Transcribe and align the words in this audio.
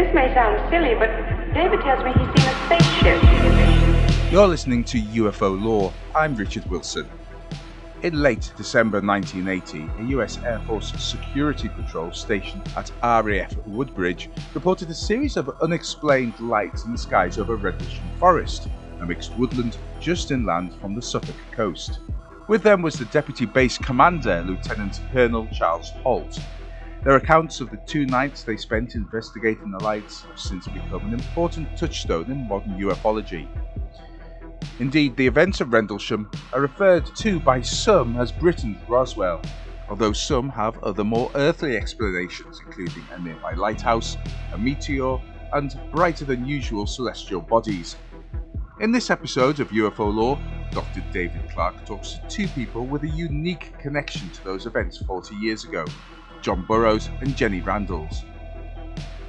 This 0.00 0.14
may 0.14 0.32
sound 0.32 0.58
silly, 0.70 0.94
but 0.94 1.08
David 1.52 1.82
tells 1.82 2.02
me 2.02 2.10
he's 2.12 2.42
seen 2.42 2.50
a 2.50 2.64
spaceship. 2.64 4.32
You're 4.32 4.48
listening 4.48 4.82
to 4.84 4.98
UFO 4.98 5.62
Lore. 5.62 5.92
I'm 6.16 6.34
Richard 6.36 6.64
Wilson. 6.70 7.06
In 8.00 8.22
late 8.22 8.50
December 8.56 9.02
1980, 9.02 9.90
a 10.02 10.06
US 10.16 10.42
Air 10.42 10.58
Force 10.60 10.94
security 10.98 11.68
patrol 11.68 12.12
stationed 12.12 12.66
at 12.78 12.90
RAF 13.02 13.54
Woodbridge 13.66 14.30
reported 14.54 14.88
a 14.88 14.94
series 14.94 15.36
of 15.36 15.50
unexplained 15.60 16.40
lights 16.40 16.86
in 16.86 16.92
the 16.92 16.98
skies 16.98 17.36
over 17.36 17.56
Rendlesham 17.56 18.08
Forest, 18.18 18.70
a 19.00 19.06
mixed 19.06 19.36
woodland 19.36 19.76
just 20.00 20.30
inland 20.30 20.72
from 20.76 20.94
the 20.94 21.02
Suffolk 21.02 21.36
coast. 21.52 21.98
With 22.48 22.62
them 22.62 22.80
was 22.80 22.94
the 22.94 23.04
Deputy 23.04 23.44
Base 23.44 23.76
Commander, 23.76 24.42
Lieutenant 24.46 24.98
Colonel 25.12 25.46
Charles 25.52 25.90
Halt, 26.02 26.40
their 27.02 27.16
accounts 27.16 27.60
of 27.60 27.70
the 27.70 27.78
two 27.78 28.04
nights 28.06 28.42
they 28.42 28.56
spent 28.56 28.94
investigating 28.94 29.70
the 29.70 29.82
lights 29.82 30.22
have 30.22 30.38
since 30.38 30.66
become 30.68 31.06
an 31.06 31.14
important 31.14 31.76
touchstone 31.76 32.30
in 32.30 32.46
modern 32.46 32.78
ufology. 32.78 33.48
Indeed, 34.78 35.16
the 35.16 35.26
events 35.26 35.60
of 35.60 35.72
Rendlesham 35.72 36.30
are 36.52 36.60
referred 36.60 37.06
to 37.16 37.40
by 37.40 37.62
some 37.62 38.18
as 38.18 38.32
Britain's 38.32 38.82
Roswell, 38.86 39.40
although 39.88 40.12
some 40.12 40.50
have 40.50 40.82
other 40.82 41.04
more 41.04 41.30
earthly 41.34 41.76
explanations, 41.76 42.60
including 42.64 43.06
a 43.10 43.18
nearby 43.18 43.54
lighthouse, 43.54 44.18
a 44.52 44.58
meteor, 44.58 45.16
and 45.52 45.80
brighter 45.90 46.24
than 46.24 46.46
usual 46.46 46.86
celestial 46.86 47.40
bodies. 47.40 47.96
In 48.78 48.92
this 48.92 49.10
episode 49.10 49.60
of 49.60 49.70
UFO 49.70 50.14
Lore, 50.14 50.38
Dr. 50.70 51.02
David 51.12 51.48
Clarke 51.50 51.84
talks 51.84 52.14
to 52.14 52.28
two 52.28 52.48
people 52.48 52.86
with 52.86 53.02
a 53.04 53.08
unique 53.08 53.76
connection 53.78 54.30
to 54.30 54.44
those 54.44 54.66
events 54.66 54.98
40 54.98 55.34
years 55.34 55.64
ago 55.64 55.84
John 56.42 56.64
Burroughs 56.66 57.10
and 57.20 57.36
Jenny 57.36 57.60
Randles. 57.60 58.24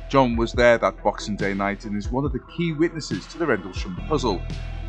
John 0.08 0.36
was 0.36 0.54
there 0.54 0.78
that 0.78 1.04
Boxing 1.04 1.36
Day 1.36 1.54
night 1.54 1.86
and 1.86 1.98
is 1.98 2.12
one 2.12 2.26
of 2.26 2.32
the 2.32 2.44
key 2.56 2.74
witnesses 2.74 3.26
to 3.28 3.38
the 3.38 3.46
Rendlesham 3.46 3.96
puzzle. 4.08 4.42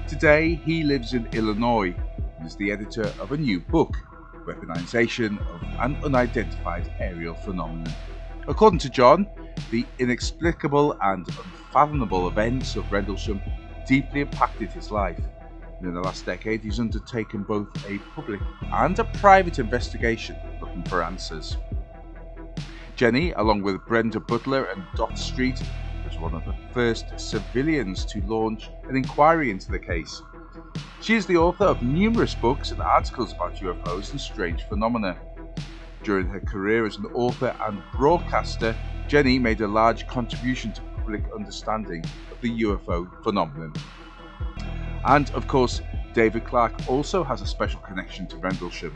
Today, 0.09 0.55
he 0.65 0.83
lives 0.83 1.15
in 1.15 1.27
Illinois 1.33 1.95
and 2.39 2.47
is 2.47 2.57
the 2.57 2.71
editor 2.71 3.13
of 3.21 3.33
a 3.33 3.37
new 3.37 3.61
book, 3.61 3.97
Weaponization 4.47 5.39
of 5.55 5.63
an 5.81 5.97
Unidentified 6.05 6.93
Aerial 6.99 7.35
Phenomenon. 7.35 7.93
According 8.49 8.81
to 8.81 8.91
John, 8.91 9.29
the 9.71 9.87
inexplicable 9.99 10.97
and 11.03 11.27
unfathomable 11.29 12.29
events 12.29 12.77
of 12.77 12.91
Rendlesham 12.91 13.41
deeply 13.87 14.21
impacted 14.21 14.71
his 14.73 14.91
life. 14.91 15.21
And 15.79 15.89
in 15.89 15.95
the 15.95 16.01
last 16.01 16.27
decade, 16.27 16.63
he's 16.63 16.81
undertaken 16.81 17.43
both 17.43 17.69
a 17.89 17.99
public 18.15 18.41
and 18.73 18.99
a 18.99 19.05
private 19.05 19.59
investigation 19.59 20.37
looking 20.61 20.83
for 20.85 21.03
answers. 21.03 21.57
Jenny, 23.03 23.33
along 23.33 23.63
with 23.63 23.85
Brenda 23.85 24.21
Butler 24.21 24.67
and 24.67 24.85
Dot 24.95 25.19
Street, 25.19 25.61
was 26.05 26.21
one 26.21 26.35
of 26.35 26.45
the 26.45 26.55
first 26.73 27.19
civilians 27.19 28.05
to 28.05 28.21
launch 28.29 28.71
an 28.89 28.95
inquiry 28.95 29.51
into 29.51 29.73
the 29.73 29.79
case. 29.81 30.23
She 31.01 31.17
is 31.17 31.27
the 31.27 31.37
author 31.37 31.65
of 31.65 31.83
numerous 31.83 32.37
books 32.37 32.71
and 32.71 32.81
articles 32.81 33.33
about 33.33 33.57
UFOs 33.57 34.13
and 34.13 34.21
strange 34.21 34.63
phenomena. 34.69 35.19
During 36.05 36.29
her 36.29 36.39
career 36.39 36.87
as 36.87 36.97
an 36.97 37.07
author 37.07 37.57
and 37.63 37.83
broadcaster, 37.93 38.73
Jenny 39.09 39.37
made 39.37 39.63
a 39.63 39.67
large 39.67 40.07
contribution 40.07 40.73
to 40.75 40.81
public 40.99 41.25
understanding 41.35 42.05
of 42.31 42.41
the 42.41 42.63
UFO 42.63 43.11
phenomenon. 43.25 43.73
And 45.07 45.29
of 45.33 45.49
course, 45.49 45.83
David 46.15 46.45
Clarke 46.45 46.89
also 46.89 47.25
has 47.25 47.43
a 47.43 47.47
special 47.49 47.81
connection 47.81 48.29
to 48.29 48.37
Rendlesham. 48.37 48.95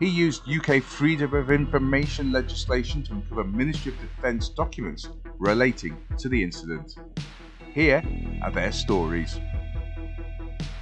He 0.00 0.08
used 0.08 0.42
UK 0.48 0.80
Freedom 0.80 1.34
of 1.34 1.50
Information 1.50 2.30
legislation 2.30 3.02
to 3.02 3.14
uncover 3.14 3.42
Ministry 3.42 3.90
of 3.90 4.00
Defence 4.00 4.48
documents 4.48 5.08
relating 5.40 5.96
to 6.18 6.28
the 6.28 6.40
incident. 6.40 6.94
Here 7.74 8.00
are 8.44 8.52
their 8.52 8.70
stories. 8.70 9.40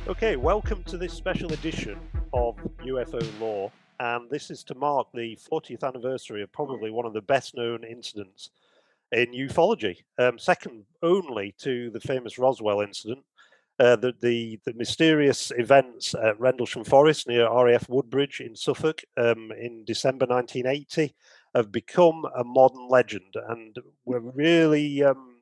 Okay, 0.07 0.37
welcome 0.37 0.85
to 0.85 0.99
this 0.99 1.15
special 1.15 1.51
edition 1.55 1.99
of 2.35 2.57
UFO 2.85 3.41
Lore, 3.41 3.73
and 4.01 4.29
this 4.29 4.51
is 4.51 4.63
to 4.65 4.75
mark 4.75 5.09
the 5.15 5.39
40th 5.51 5.83
anniversary 5.83 6.43
of 6.43 6.53
probably 6.53 6.91
one 6.91 7.07
of 7.07 7.15
the 7.15 7.23
best 7.23 7.57
known 7.57 7.85
incidents 7.85 8.51
in 9.13 9.33
ufology, 9.33 10.03
um, 10.19 10.39
second 10.39 10.85
only 11.03 11.55
to 11.61 11.89
the 11.89 12.01
famous 12.01 12.39
Roswell 12.39 12.83
incident, 12.83 13.25
uh, 13.79 13.97
the, 13.97 14.15
the, 14.21 14.59
the 14.65 14.73
mysterious 14.75 15.53
events 15.57 16.15
at 16.15 16.41
Rendlesham 16.41 16.85
Forest 16.85 17.29
near 17.29 17.49
RAF 17.51 17.89
Woodbridge 17.89 18.41
in 18.41 18.57
Suffolk 18.57 19.03
um, 19.17 19.53
in 19.53 19.85
December 19.85 20.27
1980 20.27 21.15
have 21.55 21.71
become 21.73 22.25
a 22.37 22.45
modern 22.45 22.89
legend, 22.89 23.35
and 23.49 23.77
we're 24.05 24.21
really 24.21 25.03
um, 25.03 25.37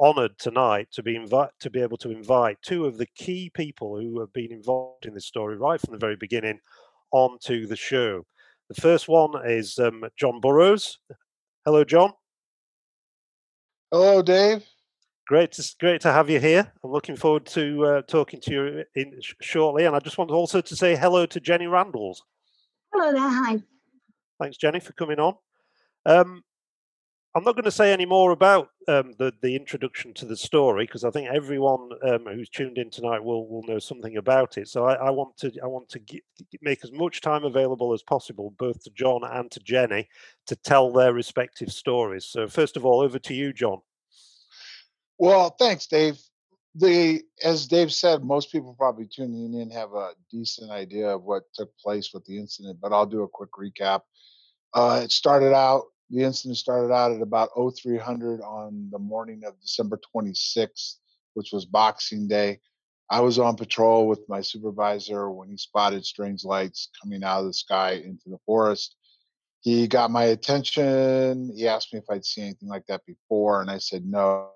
honoured 0.00 0.38
tonight 0.38 0.88
to 0.92 1.02
be 1.02 1.16
invite 1.16 1.50
to 1.60 1.70
be 1.70 1.80
able 1.80 1.96
to 1.98 2.10
invite 2.10 2.58
two 2.62 2.84
of 2.84 2.98
the 2.98 3.06
key 3.16 3.50
people 3.50 3.98
who 3.98 4.20
have 4.20 4.32
been 4.32 4.52
involved 4.52 5.06
in 5.06 5.14
this 5.14 5.26
story 5.26 5.56
right 5.56 5.80
from 5.80 5.92
the 5.92 5.98
very 5.98 6.16
beginning 6.16 6.60
onto 7.10 7.66
the 7.66 7.76
show. 7.76 8.24
The 8.68 8.80
first 8.80 9.08
one 9.08 9.32
is 9.44 9.78
um, 9.78 10.04
John 10.16 10.40
Burroughs. 10.40 10.98
Hello, 11.64 11.84
John. 11.84 12.12
Hello, 13.90 14.22
Dave. 14.22 14.64
Great 15.28 15.52
to 15.52 15.74
great 15.78 16.00
to 16.00 16.10
have 16.10 16.30
you 16.30 16.40
here. 16.40 16.72
I'm 16.82 16.90
looking 16.90 17.14
forward 17.14 17.44
to 17.48 17.84
uh, 17.84 18.02
talking 18.02 18.40
to 18.40 18.50
you 18.50 18.84
in 18.94 19.12
sh- 19.20 19.34
shortly, 19.42 19.84
and 19.84 19.94
I 19.94 19.98
just 19.98 20.16
want 20.16 20.30
also 20.30 20.62
to 20.62 20.74
say 20.74 20.96
hello 20.96 21.26
to 21.26 21.38
Jenny 21.38 21.66
Randles. 21.66 22.20
Hello 22.94 23.12
there. 23.12 23.28
Hi. 23.28 23.62
Thanks, 24.40 24.56
Jenny, 24.56 24.80
for 24.80 24.94
coming 24.94 25.20
on. 25.20 25.34
Um, 26.06 26.42
I'm 27.34 27.44
not 27.44 27.56
going 27.56 27.64
to 27.64 27.70
say 27.70 27.92
any 27.92 28.06
more 28.06 28.30
about 28.30 28.70
um, 28.88 29.12
the 29.18 29.34
the 29.42 29.54
introduction 29.54 30.14
to 30.14 30.24
the 30.24 30.34
story 30.34 30.84
because 30.86 31.04
I 31.04 31.10
think 31.10 31.28
everyone 31.28 31.90
um, 32.04 32.24
who's 32.24 32.48
tuned 32.48 32.78
in 32.78 32.88
tonight 32.88 33.22
will 33.22 33.46
will 33.50 33.64
know 33.64 33.78
something 33.78 34.16
about 34.16 34.56
it. 34.56 34.68
So 34.68 34.86
I, 34.86 34.94
I 34.94 35.10
want 35.10 35.36
to 35.40 35.52
I 35.62 35.66
want 35.66 35.90
to 35.90 36.00
make 36.62 36.82
as 36.84 36.90
much 36.90 37.20
time 37.20 37.44
available 37.44 37.92
as 37.92 38.02
possible, 38.02 38.54
both 38.58 38.82
to 38.84 38.90
John 38.94 39.20
and 39.24 39.50
to 39.50 39.60
Jenny, 39.60 40.08
to 40.46 40.56
tell 40.56 40.90
their 40.90 41.12
respective 41.12 41.70
stories. 41.70 42.24
So 42.24 42.48
first 42.48 42.78
of 42.78 42.86
all, 42.86 43.00
over 43.00 43.18
to 43.18 43.34
you, 43.34 43.52
John. 43.52 43.82
Well, 45.18 45.50
thanks, 45.58 45.86
Dave. 45.86 46.20
The 46.76 47.22
as 47.42 47.66
Dave 47.66 47.92
said, 47.92 48.22
most 48.22 48.52
people 48.52 48.74
probably 48.78 49.06
tuning 49.06 49.54
in 49.54 49.70
have 49.70 49.92
a 49.94 50.12
decent 50.30 50.70
idea 50.70 51.08
of 51.08 51.24
what 51.24 51.42
took 51.52 51.76
place 51.78 52.12
with 52.14 52.24
the 52.24 52.38
incident, 52.38 52.78
but 52.80 52.92
I'll 52.92 53.06
do 53.06 53.24
a 53.24 53.28
quick 53.28 53.50
recap. 53.58 54.02
Uh, 54.72 55.00
it 55.02 55.10
started 55.10 55.54
out. 55.54 55.86
The 56.10 56.22
incident 56.22 56.56
started 56.56 56.92
out 56.92 57.12
at 57.12 57.20
about 57.20 57.50
0300 57.56 58.40
on 58.42 58.88
the 58.92 58.98
morning 58.98 59.42
of 59.44 59.60
December 59.60 60.00
26th, 60.14 60.96
which 61.34 61.50
was 61.52 61.64
Boxing 61.64 62.28
Day. 62.28 62.60
I 63.10 63.20
was 63.20 63.38
on 63.38 63.56
patrol 63.56 64.06
with 64.06 64.20
my 64.28 64.40
supervisor 64.40 65.30
when 65.30 65.48
he 65.48 65.56
spotted 65.56 66.04
strange 66.04 66.44
lights 66.44 66.90
coming 67.02 67.24
out 67.24 67.40
of 67.40 67.46
the 67.46 67.54
sky 67.54 67.92
into 67.92 68.28
the 68.28 68.38
forest. 68.46 68.94
He 69.60 69.88
got 69.88 70.10
my 70.10 70.24
attention. 70.24 71.50
He 71.54 71.66
asked 71.66 71.92
me 71.92 71.98
if 71.98 72.04
I'd 72.08 72.24
seen 72.24 72.44
anything 72.44 72.68
like 72.68 72.86
that 72.86 73.04
before, 73.04 73.60
and 73.60 73.70
I 73.70 73.78
said 73.78 74.04
no 74.04 74.50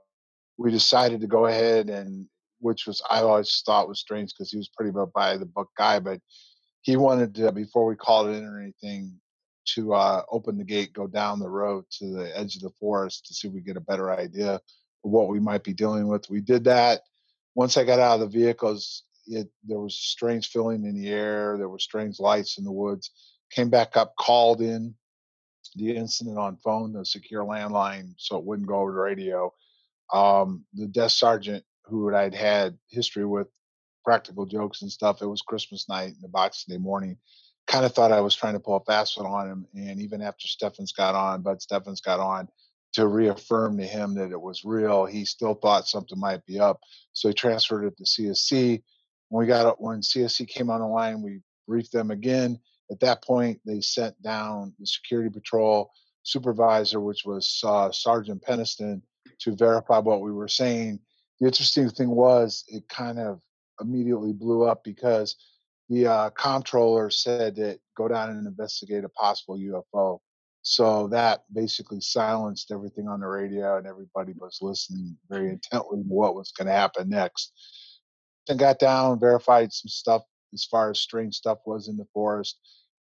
we 0.63 0.71
decided 0.71 1.21
to 1.21 1.27
go 1.27 1.47
ahead 1.47 1.91
and 1.91 2.29
which 2.61 2.87
was 2.87 3.03
I 3.11 3.21
always 3.23 3.63
thought 3.67 3.89
was 3.89 3.99
strange 3.99 4.33
because 4.33 4.51
he 4.53 4.57
was 4.57 4.69
pretty 4.69 4.93
much 4.93 5.09
by 5.13 5.37
the 5.37 5.47
book 5.47 5.71
guy, 5.77 5.99
but 5.99 6.21
he 6.83 6.97
wanted 6.97 7.35
to 7.35 7.51
before 7.51 7.87
we 7.87 7.97
called 7.97 8.29
it 8.29 8.37
in 8.37 8.45
or 8.45 8.61
anything 8.61 9.19
to 9.75 9.95
uh, 9.95 10.23
open 10.31 10.59
the 10.59 10.65
gate, 10.65 10.93
go 10.93 11.09
down 11.09 11.41
the 11.41 11.49
road 11.49 11.85
to 11.99 12.07
the 12.07 12.39
edge 12.39 12.57
of 12.57 12.63
the 12.63 12.71
forest 12.81 13.27
to 13.27 13.35
see 13.35 13.49
if 13.49 13.55
we 13.55 13.61
get 13.61 13.77
a 13.77 13.81
better 13.81 14.13
idea 14.13 14.55
of 14.55 14.61
what 15.03 15.29
we 15.29 15.41
might 15.41 15.65
be 15.65 15.73
dealing 15.73 16.07
with. 16.07 16.31
We 16.31 16.41
did 16.41 16.65
that. 16.65 17.01
Once 17.55 17.77
I 17.77 17.85
got 17.85 17.99
out 17.99 18.21
of 18.21 18.33
the 18.33 18.39
vehicles, 18.39 19.03
it 19.27 19.49
there 19.65 19.81
was 19.81 19.95
a 19.95 20.11
strange 20.11 20.49
feeling 20.49 20.85
in 20.85 21.01
the 21.01 21.11
air. 21.11 21.59
There 21.59 21.69
were 21.69 21.81
strange 21.81 22.21
lights 22.21 22.59
in 22.59 22.65
the 22.65 22.73
woods. 22.73 23.11
Came 23.51 23.71
back 23.71 23.97
up, 23.97 24.15
called 24.17 24.61
in 24.61 24.95
the 25.75 25.97
incident 25.97 26.39
on 26.39 26.57
phone, 26.57 26.93
the 26.93 27.05
secure 27.05 27.45
landline, 27.45 28.15
so 28.19 28.37
it 28.37 28.45
wouldn't 28.45 28.69
go 28.69 28.77
over 28.77 28.93
the 28.93 28.99
radio 28.99 29.53
um, 30.13 30.65
the 30.75 30.87
desk 30.87 31.19
sergeant 31.19 31.65
who 31.85 32.15
I'd 32.15 32.35
had 32.35 32.79
history 32.91 33.25
with, 33.25 33.49
practical 34.05 34.47
jokes 34.47 34.83
and 34.83 34.91
stuff. 34.91 35.23
It 35.23 35.27
was 35.27 35.43
Christmas 35.43 35.89
night 35.89 36.09
and 36.15 36.23
the 36.23 36.29
Boxing 36.29 36.75
Day 36.75 36.79
morning. 36.79 37.17
Kind 37.67 37.85
of 37.85 37.93
thought 37.93 38.13
I 38.13 38.21
was 38.21 38.35
trying 38.35 38.55
to 38.55 38.61
pull 38.61 38.77
a 38.77 38.85
fast 38.85 39.19
one 39.19 39.27
on 39.27 39.49
him, 39.49 39.67
and 39.75 40.01
even 40.01 40.21
after 40.21 40.49
Steffens 40.49 40.93
got 40.93 41.15
on, 41.15 41.43
Bud 41.43 41.63
Steffens 41.63 42.01
got 42.01 42.21
on 42.21 42.49
to 42.95 43.07
reaffirm 43.07 43.79
to 43.79 43.85
him 43.85 44.15
that 44.15 44.33
it 44.33 44.41
was 44.41 44.65
real. 44.65 45.07
He 45.07 45.25
still 45.25 45.55
thought 45.55 45.89
something 45.89 46.19
might 46.19 46.45
be 46.45 46.61
up, 46.61 46.81
so 47.13 47.29
he 47.29 47.35
transferred 47.35 47.87
it 47.87 47.97
to 47.97 48.05
CSC. 48.05 48.83
When 49.29 49.41
we 49.41 49.47
got 49.47 49.67
it, 49.67 49.77
when 49.79 50.01
CSC 50.01 50.49
came 50.49 50.71
on 50.71 50.81
the 50.81 50.87
line, 50.87 51.23
we 51.23 51.41
briefed 51.67 51.93
them 51.93 52.11
again. 52.11 52.59
At 52.91 53.01
that 53.01 53.25
point, 53.25 53.61
they 53.65 53.81
sent 53.81 54.21
down 54.21 54.75
the 54.79 54.87
security 54.87 55.31
patrol 55.31 55.91
supervisor, 56.25 57.01
which 57.01 57.25
was 57.25 57.63
uh, 57.65 57.91
Sergeant 57.93 58.43
Penniston, 58.43 59.01
to 59.41 59.55
verify 59.55 59.99
what 59.99 60.23
we 60.23 60.33
were 60.33 60.49
saying. 60.49 61.01
The 61.41 61.47
interesting 61.47 61.91
thing 61.91 62.11
was 62.11 62.65
it 62.69 62.89
kind 62.89 63.19
of 63.19 63.41
immediately 63.81 64.33
blew 64.33 64.65
up 64.65 64.85
because 64.85 65.37
the 65.89 66.07
uh, 66.07 66.31
comptroller 66.31 67.11
said 67.11 67.57
that 67.57 67.79
go 67.97 68.09
down 68.09 68.31
and 68.31 68.47
investigate 68.47 69.05
a 69.05 69.09
possible 69.11 69.59
UFO. 69.59 70.21
So 70.63 71.09
that 71.09 71.43
basically 71.53 72.01
silenced 72.01 72.71
everything 72.71 73.09
on 73.09 73.21
the 73.21 73.27
radio, 73.27 73.79
and 73.79 73.87
everybody 73.87 74.33
was 74.39 74.59
listening 74.63 75.17
very 75.29 75.51
intently 75.51 76.03
to 76.03 76.09
what 76.09 76.37
was 76.37 76.53
going 76.53 76.69
to 76.69 76.73
happen 76.73 77.09
next. 77.09 77.53
And 78.49 78.59
got 78.59 78.79
down, 78.79 79.19
verified 79.19 79.73
some 79.73 79.89
stuff 79.89 80.23
as 80.55 80.65
far 80.65 80.91
as 80.91 81.01
strange 81.01 81.35
stuff 81.35 81.59
was 81.67 81.89
in 81.89 81.97
the 81.97 82.07
forest. 82.15 82.59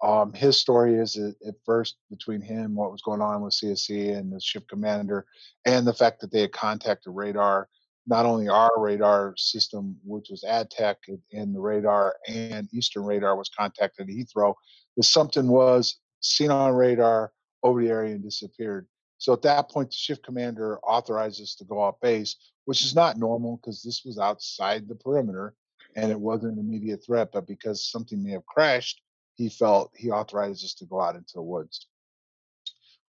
Um, 0.04 0.34
his 0.34 0.60
story 0.60 0.96
is 0.96 1.18
at, 1.18 1.56
first 1.66 1.96
between 2.10 2.42
him, 2.42 2.76
what 2.76 2.92
was 2.92 3.02
going 3.02 3.22
on 3.22 3.42
with 3.42 3.54
CSC 3.54 4.16
and 4.16 4.32
the 4.32 4.40
ship 4.40 4.68
commander, 4.68 5.26
and 5.66 5.88
the 5.88 5.94
fact 5.94 6.22
that 6.22 6.32
they 6.32 6.42
had 6.42 6.52
contacted 6.52 7.14
radar, 7.16 7.70
not 8.06 8.26
only 8.26 8.48
our 8.48 8.72
radar 8.78 9.34
system, 9.38 9.98
which 10.04 10.28
was 10.30 10.44
AdTech, 10.48 10.96
and 11.32 11.56
the 11.56 11.60
radar, 11.60 12.16
and 12.28 12.68
Eastern 12.74 13.04
Radar 13.04 13.36
was 13.36 13.50
contacted 13.50 14.10
at 14.10 14.16
Heathrow, 14.16 14.54
that 14.96 15.04
something 15.04 15.48
was 15.48 15.98
seen 16.20 16.52
on 16.52 16.74
radar 16.74 17.32
over 17.64 17.82
the 17.82 17.90
area 17.90 18.14
and 18.14 18.24
disappeared. 18.24 18.88
So 19.18 19.34
at 19.34 19.42
that 19.44 19.70
point, 19.70 19.90
the 19.90 19.96
shift 19.96 20.24
commander 20.24 20.78
authorized 20.80 21.58
to 21.58 21.66
go 21.66 21.80
off 21.80 22.00
base, 22.02 22.36
which 22.66 22.84
is 22.84 22.94
not 22.94 23.18
normal 23.18 23.58
because 23.58 23.82
this 23.82 24.04
was 24.06 24.20
outside 24.20 24.88
the 24.88 24.96
perimeter 24.96 25.56
and 25.96 26.12
it 26.12 26.20
wasn't 26.20 26.54
an 26.54 26.60
immediate 26.60 27.04
threat. 27.06 27.30
But 27.32 27.48
because 27.48 27.90
something 27.90 28.22
may 28.22 28.32
have 28.32 28.46
crashed, 28.46 29.02
he 29.36 29.50
felt 29.50 29.92
he 29.96 30.12
authorized 30.12 30.64
us 30.64 30.74
to 30.76 30.86
go 30.86 31.02
out 31.02 31.16
into 31.16 31.34
the 31.36 31.42
woods. 31.42 31.88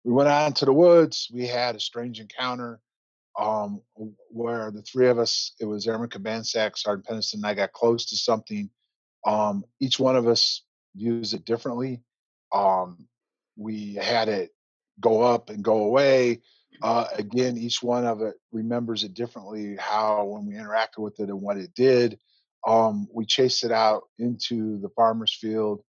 We 0.04 0.12
went 0.12 0.30
out 0.30 0.48
into 0.48 0.66
the 0.66 0.74
woods. 0.74 1.30
We 1.34 1.48
had 1.48 1.76
a 1.76 1.80
strange 1.80 2.20
encounter 2.20 2.80
um, 3.38 3.82
where 4.30 4.72
the 4.72 4.82
three 4.82 5.08
of 5.08 5.20
us, 5.20 5.54
it 5.60 5.66
was 5.66 5.88
Airman 5.88 6.10
Cabansag, 6.10 6.78
Sergeant 6.78 7.08
Penniston, 7.08 7.36
and 7.36 7.46
I 7.46 7.54
got 7.54 7.74
close 7.74 8.06
to 8.08 8.16
something. 8.16 8.70
Um, 9.26 9.64
each 9.80 10.00
one 10.00 10.16
of 10.16 10.28
us 10.28 10.64
views 10.96 11.34
it 11.34 11.46
differently. 11.46 12.02
Um, 12.54 13.08
we 13.58 13.96
had 13.96 14.30
it 14.30 14.52
go 15.00 15.22
up 15.22 15.50
and 15.50 15.64
go 15.64 15.84
away. 15.84 16.42
Uh, 16.82 17.06
again, 17.18 17.58
each 17.58 17.82
one 17.82 18.06
of 18.06 18.22
it 18.22 18.36
remembers 18.52 19.04
it 19.04 19.14
differently. 19.14 19.76
How 19.78 20.26
when 20.26 20.46
we 20.46 20.54
interacted 20.54 21.00
with 21.00 21.20
it 21.20 21.30
and 21.30 21.42
what 21.42 21.58
it 21.58 21.74
did. 21.74 22.20
Um, 22.68 23.08
we 23.14 23.26
chased 23.26 23.64
it 23.64 23.72
out 23.72 24.04
into 24.18 24.80
the 24.80 24.90
farmer's 24.90 25.34
field 25.34 25.84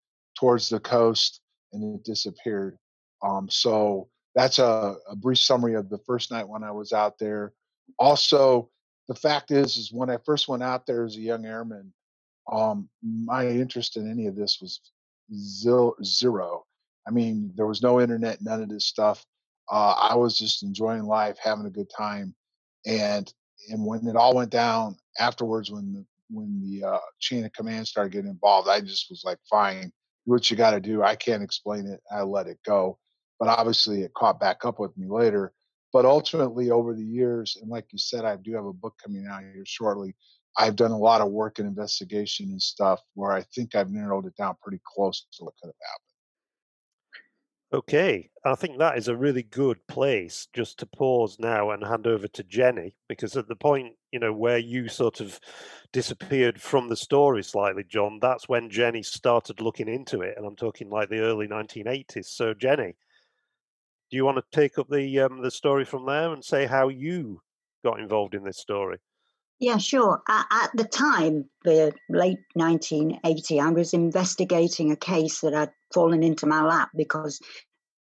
towards 0.43 0.67
the 0.67 0.79
coast, 0.81 1.39
and 1.71 1.95
it 1.95 2.03
disappeared. 2.03 2.77
Um, 3.21 3.49
so 3.49 4.09
that's 4.35 4.59
a, 4.59 4.97
a, 5.09 5.15
brief 5.15 5.39
summary 5.39 5.75
of 5.75 5.89
the 5.89 5.99
first 5.99 6.31
night 6.31 6.49
when 6.49 6.65
I 6.65 6.71
was 6.71 6.91
out 6.91 7.17
there. 7.17 7.53
Also, 7.97 8.69
the 9.07 9.15
fact 9.15 9.51
is, 9.51 9.77
is 9.77 9.93
when 9.93 10.09
I 10.09 10.17
first 10.25 10.49
went 10.49 10.61
out 10.61 10.85
there 10.85 11.05
as 11.05 11.15
a 11.15 11.21
young 11.21 11.45
airman, 11.45 11.93
um, 12.51 12.89
my 13.01 13.47
interest 13.47 13.95
in 13.95 14.11
any 14.11 14.27
of 14.27 14.35
this 14.35 14.59
was 14.59 14.81
zero. 15.33 16.65
I 17.07 17.11
mean, 17.11 17.53
there 17.55 17.67
was 17.67 17.81
no 17.81 18.01
internet, 18.01 18.41
none 18.41 18.61
of 18.61 18.67
this 18.67 18.85
stuff. 18.85 19.25
Uh, 19.71 19.95
I 19.97 20.15
was 20.15 20.37
just 20.37 20.61
enjoying 20.61 21.03
life, 21.03 21.37
having 21.41 21.67
a 21.67 21.69
good 21.69 21.89
time, 21.97 22.35
and 22.85 23.33
and 23.69 23.85
when 23.85 24.05
it 24.07 24.17
all 24.17 24.35
went 24.35 24.51
down 24.51 24.97
afterwards, 25.17 25.71
when 25.71 25.93
the 25.93 26.05
when 26.29 26.59
the 26.61 26.85
uh, 26.85 26.99
chain 27.21 27.45
of 27.45 27.53
command 27.53 27.87
started 27.87 28.11
getting 28.11 28.31
involved, 28.31 28.67
I 28.67 28.81
just 28.81 29.09
was 29.09 29.23
like, 29.23 29.37
fine, 29.49 29.93
what 30.25 30.49
you 30.49 30.57
got 30.57 30.71
to 30.71 30.79
do. 30.79 31.03
I 31.03 31.15
can't 31.15 31.43
explain 31.43 31.87
it. 31.87 32.01
I 32.11 32.21
let 32.21 32.47
it 32.47 32.59
go, 32.65 32.97
but 33.39 33.49
obviously 33.49 34.01
it 34.01 34.13
caught 34.13 34.39
back 34.39 34.65
up 34.65 34.79
with 34.79 34.97
me 34.97 35.07
later. 35.07 35.53
But 35.91 36.05
ultimately, 36.05 36.71
over 36.71 36.95
the 36.95 37.03
years, 37.03 37.57
and 37.61 37.69
like 37.69 37.85
you 37.91 37.99
said, 37.99 38.25
I 38.25 38.35
do 38.37 38.53
have 38.53 38.65
a 38.65 38.73
book 38.73 38.95
coming 39.03 39.27
out 39.29 39.41
here 39.41 39.63
shortly. 39.65 40.15
I've 40.57 40.75
done 40.75 40.91
a 40.91 40.97
lot 40.97 41.21
of 41.21 41.31
work 41.31 41.59
and 41.59 41.67
investigation 41.67 42.49
and 42.49 42.61
stuff 42.61 42.99
where 43.13 43.31
I 43.31 43.43
think 43.55 43.75
I've 43.75 43.91
narrowed 43.91 44.25
it 44.25 44.35
down 44.35 44.55
pretty 44.61 44.81
close 44.83 45.25
to 45.33 45.43
what 45.43 45.53
could 45.61 45.67
have 45.67 45.75
happened. 45.91 46.12
Okay, 47.73 48.29
I 48.45 48.53
think 48.53 48.77
that 48.77 48.99
is 48.99 49.07
a 49.07 49.17
really 49.17 49.41
good 49.41 49.79
place 49.87 50.47
just 50.53 50.77
to 50.77 50.85
pause 50.85 51.39
now 51.39 51.71
and 51.71 51.83
hand 51.83 52.05
over 52.05 52.27
to 52.27 52.43
Jenny, 52.43 52.93
because 53.09 53.35
at 53.35 53.47
the 53.47 53.55
point, 53.55 53.95
you 54.11 54.19
know, 54.19 54.31
where 54.31 54.59
you 54.59 54.87
sort 54.87 55.19
of 55.19 55.39
disappeared 55.91 56.61
from 56.61 56.87
the 56.87 56.95
story 56.95 57.43
slightly, 57.43 57.83
John, 57.83 58.19
that's 58.21 58.47
when 58.47 58.69
Jenny 58.69 59.01
started 59.01 59.59
looking 59.59 59.87
into 59.87 60.21
it. 60.21 60.35
And 60.37 60.45
I'm 60.45 60.55
talking 60.55 60.91
like 60.91 61.09
the 61.09 61.21
early 61.21 61.47
1980s. 61.47 62.25
So, 62.25 62.53
Jenny, 62.53 62.95
do 64.11 64.17
you 64.17 64.23
want 64.23 64.37
to 64.37 64.43
take 64.51 64.77
up 64.77 64.87
the 64.89 65.21
um, 65.21 65.41
the 65.41 65.49
story 65.49 65.83
from 65.83 66.05
there 66.05 66.31
and 66.31 66.45
say 66.45 66.67
how 66.67 66.89
you 66.89 67.41
got 67.83 67.99
involved 67.99 68.35
in 68.35 68.43
this 68.43 68.59
story? 68.59 68.99
Yeah, 69.63 69.77
sure. 69.77 70.21
At, 70.27 70.71
the 70.73 70.83
time, 70.83 71.45
the 71.63 71.93
late 72.09 72.39
1980, 72.55 73.61
I 73.61 73.69
was 73.69 73.93
investigating 73.93 74.91
a 74.91 74.97
case 74.97 75.39
that 75.39 75.53
had 75.53 75.71
fallen 75.93 76.21
into 76.21 76.45
my 76.45 76.65
lap 76.65 76.89
because 76.97 77.39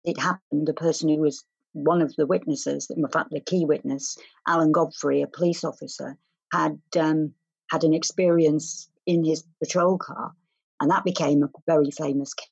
it 0.04 0.19
happened. 0.19 0.68
The 0.68 0.74
person 0.74 1.08
who 1.08 1.19
was 1.19 1.44
one 1.74 2.02
of 2.02 2.16
the 2.16 2.25
witnesses, 2.25 2.90
in 2.90 3.08
fact, 3.10 3.30
the 3.30 3.42
key 3.42 3.63
witness, 3.63 4.18
Alan 4.48 4.72
Godfrey, 4.72 5.22
a 5.22 5.28
police 5.28 5.63
officer, 5.63 6.18
had 6.52 6.80
um, 7.00 7.31
had 7.69 7.84
an 7.84 7.94
experience 7.94 8.90
in 9.06 9.24
his 9.24 9.44
patrol 9.64 10.00
car, 10.00 10.31
and 10.80 10.90
that 10.90 11.04
became 11.04 11.44
a 11.44 11.50
very 11.68 11.92
famous 11.92 12.34
case. 12.34 12.50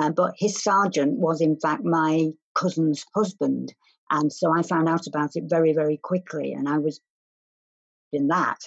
Uh, 0.00 0.08
but 0.08 0.32
his 0.38 0.64
sergeant 0.64 1.18
was, 1.18 1.42
in 1.42 1.60
fact, 1.60 1.84
my 1.84 2.30
cousin's 2.54 3.04
husband. 3.14 3.74
And 4.10 4.32
so 4.32 4.50
I 4.56 4.62
found 4.62 4.88
out 4.88 5.06
about 5.06 5.32
it 5.34 5.44
very, 5.48 5.74
very 5.74 5.98
quickly. 5.98 6.54
And 6.54 6.66
I 6.66 6.78
was 6.78 6.98
in 8.12 8.28
that 8.28 8.58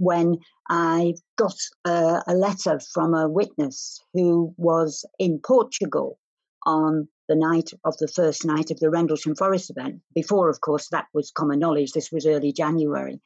when 0.00 0.38
I 0.68 1.14
got 1.36 1.56
a, 1.84 2.22
a 2.26 2.34
letter 2.34 2.80
from 2.80 3.14
a 3.14 3.28
witness 3.28 4.00
who 4.14 4.54
was 4.56 5.04
in 5.18 5.40
Portugal 5.40 6.18
on 6.64 7.06
the 7.28 7.36
night 7.36 7.70
of 7.84 7.96
the 7.98 8.08
first 8.08 8.44
night 8.44 8.70
of 8.70 8.80
the 8.80 8.90
Rendlesham 8.90 9.36
Forest 9.36 9.70
event. 9.70 10.00
Before, 10.14 10.48
of 10.48 10.60
course, 10.62 10.88
that 10.88 11.06
was 11.12 11.30
common 11.30 11.58
knowledge. 11.58 11.92
This 11.92 12.10
was 12.10 12.26
early 12.26 12.52
January. 12.52 13.20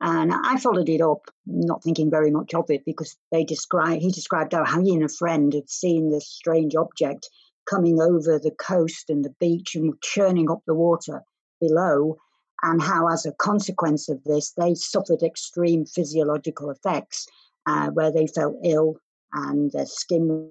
And 0.00 0.32
I 0.32 0.58
followed 0.58 0.88
it 0.88 1.00
up, 1.00 1.30
not 1.46 1.82
thinking 1.82 2.10
very 2.10 2.30
much 2.30 2.54
of 2.54 2.70
it, 2.70 2.84
because 2.84 3.16
they 3.32 3.44
described 3.44 4.00
he 4.00 4.10
described 4.10 4.52
how 4.52 4.80
he 4.82 4.94
and 4.94 5.04
a 5.04 5.08
friend 5.08 5.52
had 5.52 5.68
seen 5.68 6.10
this 6.10 6.28
strange 6.28 6.74
object 6.74 7.28
coming 7.68 8.00
over 8.00 8.38
the 8.38 8.54
coast 8.58 9.10
and 9.10 9.24
the 9.24 9.34
beach 9.40 9.74
and 9.74 10.00
churning 10.00 10.50
up 10.50 10.62
the 10.66 10.74
water 10.74 11.22
below 11.60 12.16
and 12.62 12.80
how, 12.80 13.08
as 13.08 13.26
a 13.26 13.32
consequence 13.32 14.08
of 14.08 14.22
this, 14.24 14.52
they 14.52 14.74
suffered 14.74 15.22
extreme 15.22 15.84
physiological 15.84 16.70
effects 16.70 17.26
uh, 17.66 17.90
where 17.90 18.12
they 18.12 18.26
felt 18.26 18.56
ill 18.64 18.96
and 19.32 19.70
their 19.72 19.86
skin. 19.86 20.50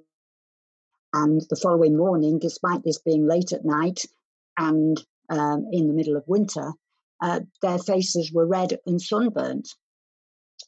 And 1.14 1.42
the 1.50 1.56
following 1.56 1.98
morning, 1.98 2.40
despite 2.40 2.84
this 2.84 3.00
being 3.00 3.26
late 3.28 3.52
at 3.52 3.66
night 3.66 4.02
and 4.58 5.04
um, 5.30 5.68
in 5.72 5.88
the 5.88 5.94
middle 5.94 6.16
of 6.16 6.28
winter, 6.28 6.74
uh, 7.22 7.42
their 7.62 7.80
faces 7.80 8.32
were 8.32 8.46
red 8.46 8.78
and 8.86 9.02
sunburnt. 9.02 9.70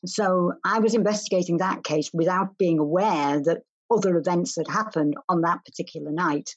So 0.06 0.54
I 0.64 0.80
was 0.80 0.94
investigating 0.94 1.58
that 1.58 1.84
case 1.84 2.10
without 2.14 2.58
being 2.58 2.80
aware 2.80 3.42
that 3.42 3.64
other 3.92 4.18
events 4.18 4.56
had 4.56 4.68
happened 4.68 5.16
on 5.30 5.42
that 5.42 5.64
particular 5.66 6.12
night. 6.12 6.50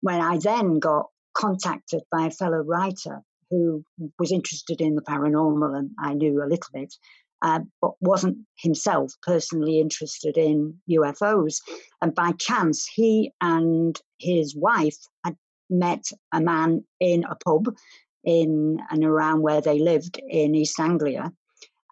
When 0.00 0.20
I 0.20 0.38
then 0.38 0.78
got 0.78 1.06
contacted 1.34 2.02
by 2.10 2.26
a 2.26 2.30
fellow 2.30 2.58
writer 2.58 3.22
who 3.50 3.84
was 4.18 4.32
interested 4.32 4.80
in 4.80 4.94
the 4.94 5.02
paranormal, 5.02 5.76
and 5.76 5.90
I 5.98 6.14
knew 6.14 6.42
a 6.42 6.48
little 6.48 6.70
bit, 6.72 6.94
uh, 7.42 7.60
but 7.80 7.92
wasn't 8.00 8.38
himself 8.58 9.12
personally 9.22 9.80
interested 9.80 10.36
in 10.36 10.74
UFOs. 10.90 11.56
And 12.00 12.14
by 12.14 12.32
chance, 12.32 12.86
he 12.86 13.32
and 13.40 13.98
his 14.18 14.54
wife 14.54 14.98
had 15.24 15.36
met 15.68 16.04
a 16.32 16.40
man 16.40 16.84
in 16.98 17.24
a 17.24 17.36
pub 17.36 17.74
in 18.24 18.78
and 18.90 19.04
around 19.04 19.42
where 19.42 19.60
they 19.60 19.78
lived 19.78 20.20
in 20.28 20.54
East 20.54 20.78
Anglia. 20.78 21.32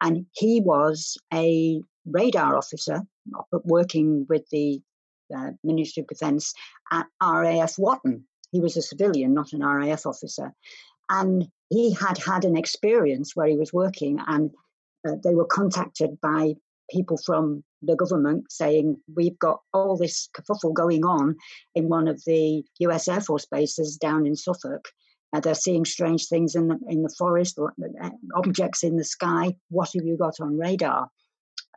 And 0.01 0.27
he 0.33 0.61
was 0.61 1.17
a 1.33 1.81
radar 2.07 2.57
officer 2.57 3.03
working 3.65 4.27
with 4.29 4.49
the 4.51 4.81
uh, 5.35 5.51
Ministry 5.65 6.03
of 6.03 6.07
Defence 6.09 6.53
at 6.93 7.07
RAF 7.23 7.75
Watton. 7.79 8.25
He 8.53 8.61
was 8.61 8.77
a 8.77 8.83
civilian, 8.83 9.35
not 9.35 9.53
an 9.53 9.65
RAF 9.65 10.07
officer. 10.07 10.53
And 11.11 11.49
he 11.71 11.93
had 11.93 12.19
had 12.19 12.45
an 12.45 12.57
experience 12.57 13.35
where 13.35 13.47
he 13.47 13.57
was 13.57 13.73
working, 13.73 14.19
and 14.27 14.51
uh, 15.07 15.17
they 15.23 15.35
were 15.35 15.47
contacted 15.47 16.21
by 16.21 16.55
people 16.91 17.19
from 17.19 17.63
the 17.83 17.97
government 17.97 18.51
saying, 18.51 18.97
We've 19.15 19.39
got 19.39 19.61
all 19.73 19.97
this 19.97 20.29
kerfuffle 20.37 20.75
going 20.75 21.05
on 21.05 21.37
in 21.75 21.89
one 21.89 22.09
of 22.09 22.23
the 22.25 22.65
US 22.81 23.09
Air 23.09 23.21
Force 23.21 23.47
bases 23.47 23.97
down 23.97 24.27
in 24.27 24.37
Suffolk. 24.37 24.89
Uh, 25.33 25.41
they're 25.41 25.55
seeing 25.55 25.85
strange 25.85 26.27
things 26.27 26.55
in 26.55 26.69
the, 26.69 26.79
in 26.89 27.03
the 27.03 27.15
forest, 27.19 27.59
or, 27.59 27.75
uh, 28.03 28.11
objects 28.35 28.83
in 28.83 28.97
the 28.97 29.05
sky. 29.05 29.55
What 29.69 29.91
have 29.95 30.05
you 30.05 30.17
got 30.17 30.41
on 30.41 30.59
radar? 30.59 31.11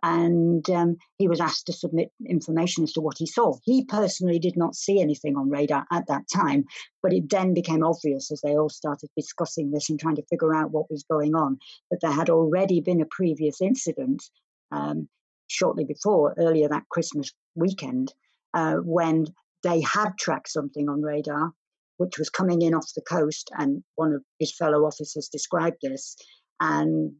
And 0.03 0.67
um, 0.69 0.97
he 1.17 1.27
was 1.27 1.39
asked 1.39 1.67
to 1.67 1.73
submit 1.73 2.11
information 2.27 2.83
as 2.83 2.93
to 2.93 3.01
what 3.01 3.17
he 3.19 3.27
saw. 3.27 3.57
He 3.63 3.85
personally 3.85 4.39
did 4.39 4.57
not 4.57 4.75
see 4.75 4.99
anything 4.99 5.35
on 5.37 5.49
radar 5.49 5.85
at 5.91 6.07
that 6.07 6.23
time, 6.33 6.65
but 7.03 7.13
it 7.13 7.29
then 7.29 7.53
became 7.53 7.83
obvious 7.83 8.31
as 8.31 8.41
they 8.41 8.57
all 8.57 8.69
started 8.69 9.09
discussing 9.15 9.71
this 9.71 9.89
and 9.89 9.99
trying 9.99 10.15
to 10.15 10.25
figure 10.29 10.55
out 10.55 10.71
what 10.71 10.89
was 10.89 11.05
going 11.09 11.35
on 11.35 11.59
that 11.89 11.99
there 12.01 12.11
had 12.11 12.29
already 12.29 12.81
been 12.81 13.01
a 13.01 13.05
previous 13.11 13.61
incident 13.61 14.23
um, 14.71 15.07
shortly 15.47 15.85
before, 15.85 16.33
earlier 16.37 16.67
that 16.69 16.89
Christmas 16.89 17.31
weekend, 17.55 18.13
uh, 18.53 18.75
when 18.77 19.25
they 19.63 19.81
had 19.81 20.17
tracked 20.17 20.49
something 20.49 20.89
on 20.89 21.01
radar. 21.01 21.53
which 22.01 22.17
was 22.17 22.31
coming 22.31 22.63
in 22.63 22.73
off 22.73 22.91
the 22.95 23.01
coast. 23.01 23.51
And 23.55 23.83
one 23.95 24.13
of 24.13 24.23
his 24.39 24.55
fellow 24.55 24.85
officers 24.85 25.29
described 25.31 25.77
this 25.83 26.15
and 26.59 27.13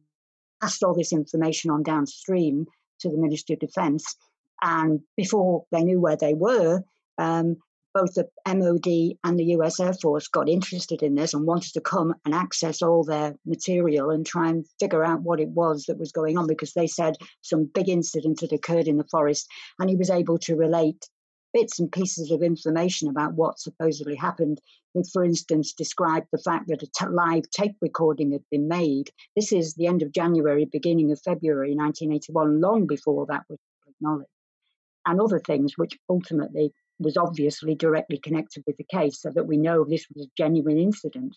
passed 0.62 0.82
all 0.82 0.94
this 0.94 1.12
information 1.12 1.70
on 1.70 1.82
downstream 1.82 2.66
to 3.00 3.10
the 3.10 3.18
Ministry 3.18 3.54
of 3.54 3.60
Defence. 3.60 4.04
And 4.62 5.00
before 5.16 5.64
they 5.72 5.82
knew 5.82 6.00
where 6.00 6.16
they 6.16 6.34
were, 6.34 6.82
um, 7.18 7.56
both 7.94 8.14
the 8.14 8.28
MOD 8.46 9.18
and 9.24 9.38
the 9.38 9.56
US 9.56 9.78
Air 9.78 9.92
Force 9.92 10.28
got 10.28 10.48
interested 10.48 11.02
in 11.02 11.14
this 11.14 11.34
and 11.34 11.46
wanted 11.46 11.72
to 11.74 11.80
come 11.80 12.14
and 12.24 12.34
access 12.34 12.80
all 12.80 13.04
their 13.04 13.34
material 13.44 14.10
and 14.10 14.24
try 14.24 14.48
and 14.48 14.64
figure 14.80 15.04
out 15.04 15.22
what 15.22 15.40
it 15.40 15.50
was 15.50 15.84
that 15.84 15.98
was 15.98 16.12
going 16.12 16.38
on 16.38 16.46
because 16.46 16.72
they 16.72 16.86
said 16.86 17.16
some 17.42 17.68
big 17.74 17.88
incident 17.88 18.40
had 18.40 18.52
occurred 18.52 18.88
in 18.88 18.96
the 18.96 19.08
forest. 19.10 19.46
And 19.78 19.90
he 19.90 19.96
was 19.96 20.10
able 20.10 20.38
to 20.38 20.56
relate 20.56 21.08
bits 21.52 21.78
and 21.78 21.92
pieces 21.92 22.30
of 22.30 22.42
information 22.42 23.08
about 23.08 23.34
what 23.34 23.58
supposedly 23.58 24.14
happened. 24.14 24.60
He, 24.94 25.02
for 25.12 25.24
instance, 25.24 25.72
described 25.72 26.28
the 26.32 26.38
fact 26.38 26.68
that 26.68 26.82
a 26.82 26.86
t- 26.86 27.06
live 27.06 27.48
tape 27.50 27.76
recording 27.80 28.32
had 28.32 28.44
been 28.50 28.68
made. 28.68 29.10
This 29.36 29.52
is 29.52 29.74
the 29.74 29.86
end 29.86 30.02
of 30.02 30.12
January, 30.12 30.64
beginning 30.64 31.12
of 31.12 31.20
February 31.20 31.74
1981, 31.74 32.60
long 32.60 32.86
before 32.86 33.26
that 33.26 33.44
was 33.48 33.58
acknowledged. 33.86 34.28
And 35.06 35.20
other 35.20 35.40
things 35.40 35.76
which 35.76 35.98
ultimately 36.08 36.72
was 36.98 37.16
obviously 37.16 37.74
directly 37.74 38.18
connected 38.18 38.62
with 38.66 38.76
the 38.76 38.84
case 38.84 39.20
so 39.20 39.30
that 39.30 39.46
we 39.46 39.56
know 39.56 39.84
this 39.84 40.06
was 40.14 40.26
a 40.26 40.30
genuine 40.36 40.78
incident. 40.78 41.36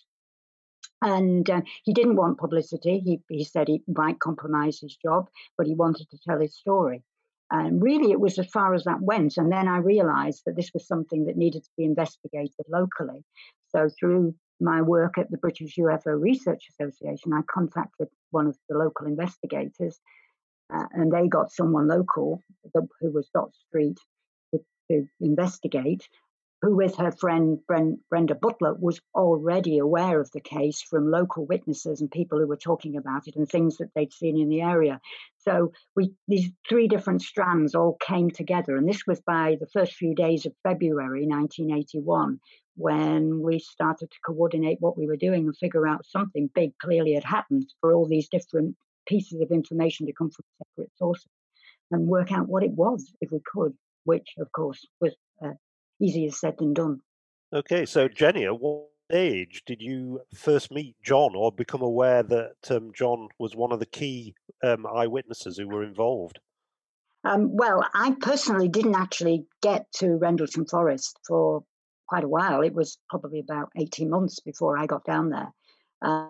And 1.02 1.50
uh, 1.50 1.62
he 1.84 1.94
didn't 1.94 2.16
want 2.16 2.38
publicity. 2.38 3.00
He, 3.00 3.22
he 3.30 3.44
said 3.44 3.70
it 3.70 3.82
might 3.88 4.20
compromise 4.20 4.80
his 4.80 4.96
job, 4.96 5.30
but 5.58 5.68
he 5.68 5.74
wanted 5.74 6.10
to 6.10 6.18
tell 6.26 6.40
his 6.40 6.56
story. 6.56 7.04
And 7.52 7.82
really, 7.82 8.12
it 8.12 8.20
was 8.20 8.40
as 8.40 8.48
far 8.48 8.74
as 8.74 8.86
that 8.86 9.02
went. 9.02 9.38
And 9.38 9.52
then 9.52 9.68
I 9.68 9.78
realized 9.78 10.44
that 10.46 10.56
this 10.56 10.72
was 10.74 10.88
something 10.88 11.26
that 11.26 11.38
needed 11.38 11.64
to 11.64 11.70
be 11.78 11.84
investigated 11.84 12.66
locally. 12.68 13.24
So, 13.70 13.90
through 14.00 14.34
my 14.60 14.82
work 14.82 15.18
at 15.18 15.30
the 15.30 15.38
British 15.38 15.76
UFO 15.76 16.20
Research 16.20 16.68
Association, 16.70 17.34
I 17.34 17.42
contacted 17.50 18.08
one 18.32 18.48
of 18.48 18.58
the 18.70 18.78
local 18.78 19.06
investigators, 19.06 20.00
uh, 20.74 20.86
and 20.92 21.12
they 21.12 21.28
got 21.28 21.52
someone 21.52 21.88
local 21.88 22.42
who 22.74 23.12
was 23.12 23.30
Dot 23.34 23.52
Street 23.68 24.00
to 24.90 25.08
investigate, 25.20 26.08
who, 26.66 26.76
with 26.76 26.96
her 26.96 27.12
friend 27.12 27.60
Brenda 27.68 28.34
Butler, 28.34 28.74
was 28.74 29.00
already 29.14 29.78
aware 29.78 30.20
of 30.20 30.32
the 30.32 30.40
case 30.40 30.82
from 30.82 31.12
local 31.12 31.46
witnesses 31.46 32.02
and 32.02 32.10
people 32.10 32.40
who 32.40 32.48
were 32.48 32.58
talking 32.58 32.98
about 32.98 33.28
it 33.28 33.36
and 33.36 33.48
things 33.48 33.78
that 33.78 33.92
they'd 33.94 34.12
seen 34.12 34.40
in 34.40 34.50
the 34.50 34.62
area. 34.62 35.00
So 35.38 35.74
we 35.96 36.14
these 36.28 36.50
three 36.68 36.88
different 36.88 37.22
strands 37.22 37.76
all 37.76 37.98
came 38.02 38.32
together, 38.32 38.76
and 38.76 38.90
this 38.90 39.06
was 39.06 39.22
by 39.22 39.58
the 39.60 39.68
first 39.68 39.94
few 39.94 40.16
days 40.16 40.48
of 40.48 40.56
February 40.64 41.28
1981 41.28 42.40
when 42.78 43.44
we 43.44 43.60
started 43.60 44.10
to 44.10 44.18
coordinate 44.26 44.82
what 44.82 44.98
we 44.98 45.06
were 45.06 45.18
doing 45.18 45.46
and 45.46 45.56
figure 45.56 45.88
out 45.88 46.04
something 46.08 46.50
big 46.56 46.76
clearly 46.80 47.14
had 47.14 47.24
happened 47.24 47.72
for 47.80 47.94
all 47.94 48.08
these 48.08 48.28
different 48.28 48.76
pieces 49.08 49.40
of 49.40 49.52
information 49.52 50.08
to 50.08 50.14
come 50.14 50.32
from 50.32 50.44
separate 50.58 50.92
sources 50.98 51.30
and 51.92 52.08
work 52.08 52.32
out 52.32 52.48
what 52.48 52.64
it 52.64 52.72
was 52.72 53.14
if 53.22 53.30
we 53.32 53.40
could 53.46 53.74
which, 54.06 54.36
of 54.40 54.52
course, 54.52 54.86
was 55.02 55.14
uh, 55.44 55.52
easier 56.02 56.32
said 56.32 56.58
than 56.58 56.74
done. 56.74 57.02
Okay, 57.54 57.86
so 57.86 58.08
Jenny, 58.08 58.46
at 58.46 58.60
what 58.60 58.88
age 59.12 59.64
did 59.66 59.82
you 59.82 60.22
first 60.34 60.72
meet 60.72 60.96
John 61.04 61.36
or 61.36 61.52
become 61.52 61.82
aware 61.82 62.24
that 62.24 62.56
um, 62.70 62.92
John 62.94 63.30
was 63.40 63.56
one 63.56 63.72
of 63.72 63.80
the 63.80 63.86
key 63.86 64.34
um, 64.64 64.86
eyewitnesses 64.86 65.58
who 65.58 65.68
were 65.68 65.84
involved? 65.84 66.40
Um, 67.24 67.56
well, 67.56 67.84
I 67.94 68.16
personally 68.20 68.68
didn't 68.68 68.96
actually 68.96 69.46
get 69.62 69.92
to 69.96 70.18
Rendlesham 70.18 70.66
Forest 70.66 71.18
for 71.28 71.64
quite 72.08 72.24
a 72.24 72.28
while. 72.28 72.62
It 72.62 72.74
was 72.74 72.98
probably 73.10 73.40
about 73.40 73.72
18 73.78 74.10
months 74.10 74.40
before 74.40 74.78
I 74.78 74.86
got 74.86 75.06
down 75.06 75.30
there. 75.30 75.52
Uh, 76.02 76.28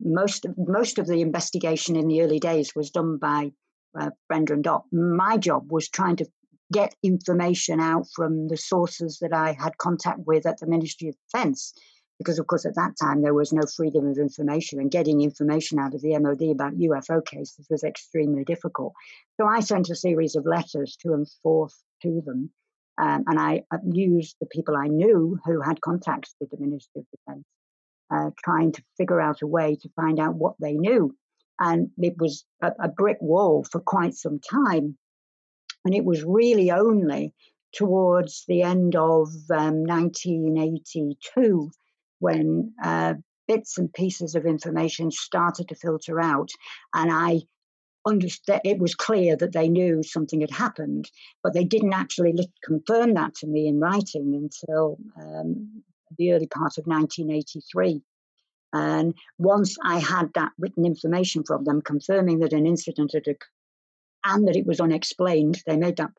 most, 0.00 0.44
of, 0.44 0.54
most 0.58 0.98
of 0.98 1.06
the 1.06 1.20
investigation 1.20 1.94
in 1.94 2.08
the 2.08 2.22
early 2.22 2.40
days 2.40 2.74
was 2.74 2.90
done 2.90 3.18
by 3.18 3.52
uh, 3.98 4.10
Brenda 4.28 4.54
and 4.54 4.64
Dot. 4.64 4.84
My 4.90 5.36
job 5.36 5.70
was 5.70 5.88
trying 5.88 6.16
to 6.16 6.26
get 6.74 6.96
information 7.04 7.80
out 7.80 8.06
from 8.14 8.48
the 8.48 8.56
sources 8.56 9.18
that 9.20 9.32
I 9.32 9.52
had 9.52 9.78
contact 9.78 10.20
with 10.26 10.44
at 10.44 10.58
the 10.58 10.66
Ministry 10.66 11.08
of 11.08 11.14
Defence. 11.26 11.72
Because, 12.18 12.38
of 12.38 12.46
course, 12.46 12.66
at 12.66 12.74
that 12.74 12.94
time 13.00 13.22
there 13.22 13.34
was 13.34 13.52
no 13.52 13.62
freedom 13.76 14.06
of 14.06 14.18
information, 14.18 14.80
and 14.80 14.90
getting 14.90 15.20
information 15.20 15.78
out 15.78 15.94
of 15.94 16.02
the 16.02 16.18
MOD 16.18 16.42
about 16.50 16.78
UFO 16.78 17.24
cases 17.24 17.66
was 17.70 17.82
extremely 17.82 18.44
difficult. 18.44 18.92
So 19.36 19.46
I 19.46 19.60
sent 19.60 19.90
a 19.90 19.96
series 19.96 20.36
of 20.36 20.46
letters 20.46 20.96
to 21.02 21.12
and 21.12 21.28
forth 21.42 21.76
to 22.02 22.22
them, 22.26 22.50
um, 22.98 23.24
and 23.26 23.38
I 23.40 23.62
used 23.92 24.36
the 24.40 24.46
people 24.46 24.76
I 24.76 24.86
knew 24.86 25.38
who 25.44 25.60
had 25.60 25.80
contacts 25.80 26.34
with 26.40 26.50
the 26.50 26.58
Ministry 26.58 27.00
of 27.02 27.06
Defence, 27.10 27.46
uh, 28.14 28.30
trying 28.44 28.72
to 28.72 28.82
figure 28.96 29.20
out 29.20 29.42
a 29.42 29.46
way 29.46 29.76
to 29.82 29.88
find 29.96 30.20
out 30.20 30.36
what 30.36 30.54
they 30.60 30.74
knew. 30.74 31.16
And 31.58 31.90
it 31.98 32.14
was 32.18 32.44
a, 32.62 32.72
a 32.80 32.88
brick 32.88 33.18
wall 33.20 33.64
for 33.70 33.80
quite 33.80 34.14
some 34.14 34.38
time 34.38 34.96
and 35.84 35.94
it 35.94 36.04
was 36.04 36.24
really 36.24 36.70
only 36.70 37.34
towards 37.72 38.44
the 38.46 38.62
end 38.62 38.94
of 38.96 39.28
um, 39.50 39.84
1982 39.84 41.70
when 42.20 42.72
uh, 42.82 43.14
bits 43.46 43.78
and 43.78 43.92
pieces 43.92 44.34
of 44.34 44.46
information 44.46 45.10
started 45.10 45.68
to 45.68 45.74
filter 45.74 46.20
out. 46.20 46.48
And 46.94 47.10
I 47.12 47.40
understood 48.06 48.60
it 48.64 48.78
was 48.78 48.94
clear 48.94 49.36
that 49.36 49.52
they 49.52 49.68
knew 49.68 50.02
something 50.02 50.40
had 50.40 50.50
happened, 50.50 51.10
but 51.42 51.52
they 51.52 51.64
didn't 51.64 51.94
actually 51.94 52.34
confirm 52.62 53.14
that 53.14 53.34
to 53.36 53.46
me 53.46 53.66
in 53.66 53.80
writing 53.80 54.34
until 54.34 54.98
um, 55.20 55.82
the 56.16 56.32
early 56.32 56.46
part 56.46 56.78
of 56.78 56.86
1983. 56.86 58.02
And 58.72 59.14
once 59.38 59.76
I 59.84 60.00
had 60.00 60.30
that 60.34 60.52
written 60.58 60.84
information 60.84 61.44
from 61.44 61.64
them 61.64 61.80
confirming 61.80 62.40
that 62.40 62.52
an 62.52 62.66
incident 62.66 63.12
had 63.14 63.22
and 64.24 64.48
that 64.48 64.56
it 64.56 64.66
was 64.66 64.80
unexplained. 64.80 65.62
They 65.66 65.76
made 65.76 65.96
that 65.96 66.10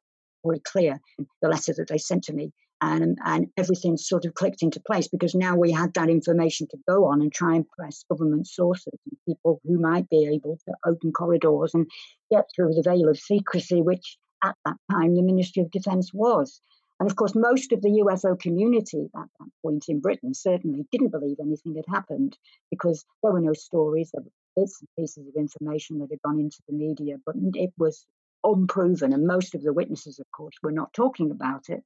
very 0.45 0.59
clear 0.59 0.99
in 1.17 1.27
the 1.41 1.49
letter 1.49 1.73
that 1.77 1.87
they 1.87 1.97
sent 1.97 2.23
to 2.25 2.33
me. 2.33 2.51
And, 2.81 3.17
and 3.23 3.47
everything 3.57 3.95
sort 3.95 4.25
of 4.25 4.33
clicked 4.33 4.61
into 4.61 4.81
place 4.81 5.07
because 5.07 5.33
now 5.33 5.55
we 5.55 5.71
had 5.71 5.93
that 5.93 6.09
information 6.09 6.67
to 6.67 6.77
go 6.87 7.05
on 7.05 7.21
and 7.21 7.33
try 7.33 7.55
and 7.55 7.67
press 7.69 8.03
government 8.09 8.47
sources 8.47 8.93
and 9.09 9.17
people 9.25 9.61
who 9.63 9.79
might 9.79 10.09
be 10.09 10.27
able 10.27 10.59
to 10.67 10.73
open 10.85 11.13
corridors 11.13 11.73
and 11.73 11.89
get 12.29 12.45
through 12.53 12.73
the 12.73 12.83
veil 12.83 13.07
of 13.07 13.17
secrecy, 13.17 13.81
which 13.81 14.17
at 14.43 14.55
that 14.65 14.75
time 14.91 15.15
the 15.15 15.21
Ministry 15.21 15.63
of 15.63 15.71
Defence 15.71 16.13
was. 16.13 16.61
And 16.99 17.09
of 17.09 17.15
course, 17.15 17.35
most 17.35 17.73
of 17.73 17.81
the 17.81 18.03
UFO 18.05 18.39
community 18.39 19.09
at 19.15 19.27
that 19.39 19.49
point 19.61 19.85
in 19.89 19.99
Britain 19.99 20.33
certainly 20.33 20.85
didn't 20.91 21.11
believe 21.11 21.37
anything 21.39 21.75
had 21.75 21.85
happened 21.93 22.37
because 22.71 23.03
there 23.21 23.33
were 23.33 23.41
no 23.41 23.53
stories, 23.53 24.11
there 24.13 24.23
bits 24.55 24.79
and 24.81 24.89
pieces 24.97 25.27
of 25.27 25.35
information 25.35 25.99
that 25.99 26.09
had 26.09 26.21
gone 26.21 26.39
into 26.39 26.61
the 26.67 26.73
media, 26.73 27.17
but 27.25 27.35
it 27.55 27.73
was 27.77 28.05
unproven. 28.43 29.13
And 29.13 29.27
most 29.27 29.55
of 29.55 29.61
the 29.61 29.73
witnesses, 29.73 30.19
of 30.19 30.25
course, 30.31 30.55
were 30.63 30.71
not 30.71 30.93
talking 30.93 31.31
about 31.31 31.69
it. 31.69 31.83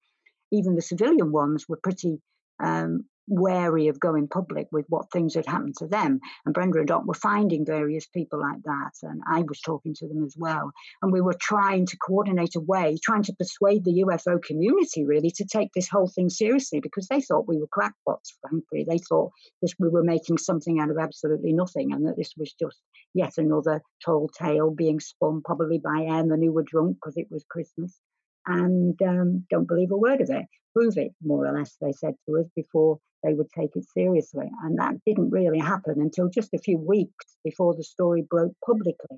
Even 0.52 0.76
the 0.76 0.82
civilian 0.82 1.32
ones 1.32 1.68
were 1.68 1.80
pretty 1.82 2.22
um, 2.60 3.06
wary 3.30 3.88
of 3.88 4.00
going 4.00 4.28
public 4.28 4.68
with 4.72 4.86
what 4.90 5.12
things 5.12 5.36
had 5.36 5.46
happened 5.46 5.76
to 5.78 5.88
them. 5.88 6.20
And 6.46 6.54
Brenda 6.54 6.80
and 6.80 6.88
Dot 6.88 7.06
were 7.06 7.14
finding 7.14 7.66
various 7.66 8.08
people 8.08 8.40
like 8.40 8.62
that. 8.64 8.92
And 9.04 9.22
I 9.32 9.42
was 9.42 9.62
talking 9.62 9.94
to 9.96 10.08
them 10.08 10.24
as 10.26 10.36
well. 10.38 10.72
And 11.02 11.14
we 11.14 11.22
were 11.22 11.36
trying 11.40 11.86
to 11.88 11.98
coordinate 11.98 12.56
a 12.56 12.60
way, 12.60 12.98
trying 13.02 13.24
to 13.24 13.34
persuade 13.34 13.86
the 13.86 14.04
UFO 14.06 14.42
community 14.42 15.06
really 15.06 15.32
to 15.32 15.46
take 15.46 15.70
this 15.74 15.88
whole 15.88 16.08
thing 16.08 16.30
seriously 16.30 16.80
because 16.80 17.08
they 17.08 17.22
thought 17.22 17.48
we 17.48 17.60
were 17.60 17.68
crackpots, 17.68 18.38
frankly. 18.42 18.86
They 18.88 18.98
thought 18.98 19.32
that 19.62 19.74
we 19.80 19.90
were 19.90 20.04
making 20.04 20.38
something 20.40 20.80
out 20.80 20.90
of 20.90 20.98
absolutely 20.98 21.54
nothing 21.54 21.94
and 21.94 22.08
that 22.08 22.18
this 22.18 22.34
was 22.38 22.54
just 22.60 22.78
yet 23.14 23.38
another 23.38 23.82
tall 24.04 24.30
tale 24.30 24.72
being 24.72 25.00
spun 25.00 25.42
probably 25.44 25.80
by 25.80 26.06
airmen 26.08 26.42
who 26.42 26.52
were 26.52 26.64
drunk 26.64 26.98
because 26.98 27.18
it 27.18 27.28
was 27.30 27.46
Christmas 27.50 28.00
and 28.50 29.00
um, 29.04 29.46
don't 29.50 29.68
believe 29.68 29.92
a 29.92 29.98
word 29.98 30.22
of 30.22 30.30
it. 30.30 30.46
Prove 30.76 30.98
it, 30.98 31.14
more 31.24 31.46
or 31.46 31.58
less, 31.58 31.78
they 31.80 31.92
said 31.92 32.16
to 32.26 32.38
us 32.38 32.48
before 32.56 33.00
they 33.24 33.34
would 33.34 33.52
take 33.52 33.76
it 33.76 33.86
seriously. 33.94 34.50
And 34.64 34.78
that 34.80 34.96
didn't 35.06 35.30
really 35.30 35.60
happen 35.60 36.02
until 36.02 36.30
just 36.30 36.54
a 36.54 36.60
few 36.60 36.78
weeks 36.78 37.38
before 37.44 37.76
the 37.76 37.84
story 37.84 38.26
broke 38.28 38.54
publicly 38.66 39.18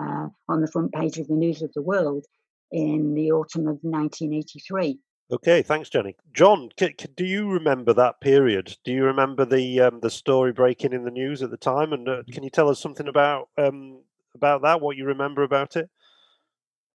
uh, 0.00 0.28
on 0.48 0.60
the 0.60 0.70
front 0.70 0.92
page 0.92 1.18
of 1.18 1.28
the 1.28 1.34
News 1.34 1.62
of 1.62 1.70
the 1.74 1.82
World 1.82 2.24
in 2.70 3.14
the 3.14 3.32
autumn 3.32 3.68
of 3.68 3.78
1983. 3.82 4.98
Okay, 5.30 5.62
thanks, 5.62 5.88
Jenny. 5.88 6.16
John, 6.32 6.70
c- 6.78 6.94
c- 6.98 7.08
do 7.14 7.24
you 7.24 7.48
remember 7.48 7.92
that 7.94 8.20
period? 8.20 8.76
Do 8.84 8.92
you 8.92 9.04
remember 9.04 9.44
the 9.44 9.80
um, 9.80 10.00
the 10.00 10.10
story 10.10 10.52
breaking 10.52 10.92
in 10.92 11.04
the 11.04 11.10
news 11.10 11.42
at 11.42 11.50
the 11.50 11.56
time? 11.56 11.92
And 11.92 12.08
uh, 12.08 12.22
can 12.30 12.42
you 12.42 12.50
tell 12.50 12.68
us 12.68 12.80
something 12.80 13.08
about 13.08 13.48
um, 13.56 14.00
about 14.34 14.62
that? 14.62 14.80
What 14.80 14.96
you 14.96 15.06
remember 15.06 15.42
about 15.42 15.76
it? 15.76 15.88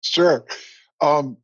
Sure. 0.03 0.45
Um, 1.01 1.39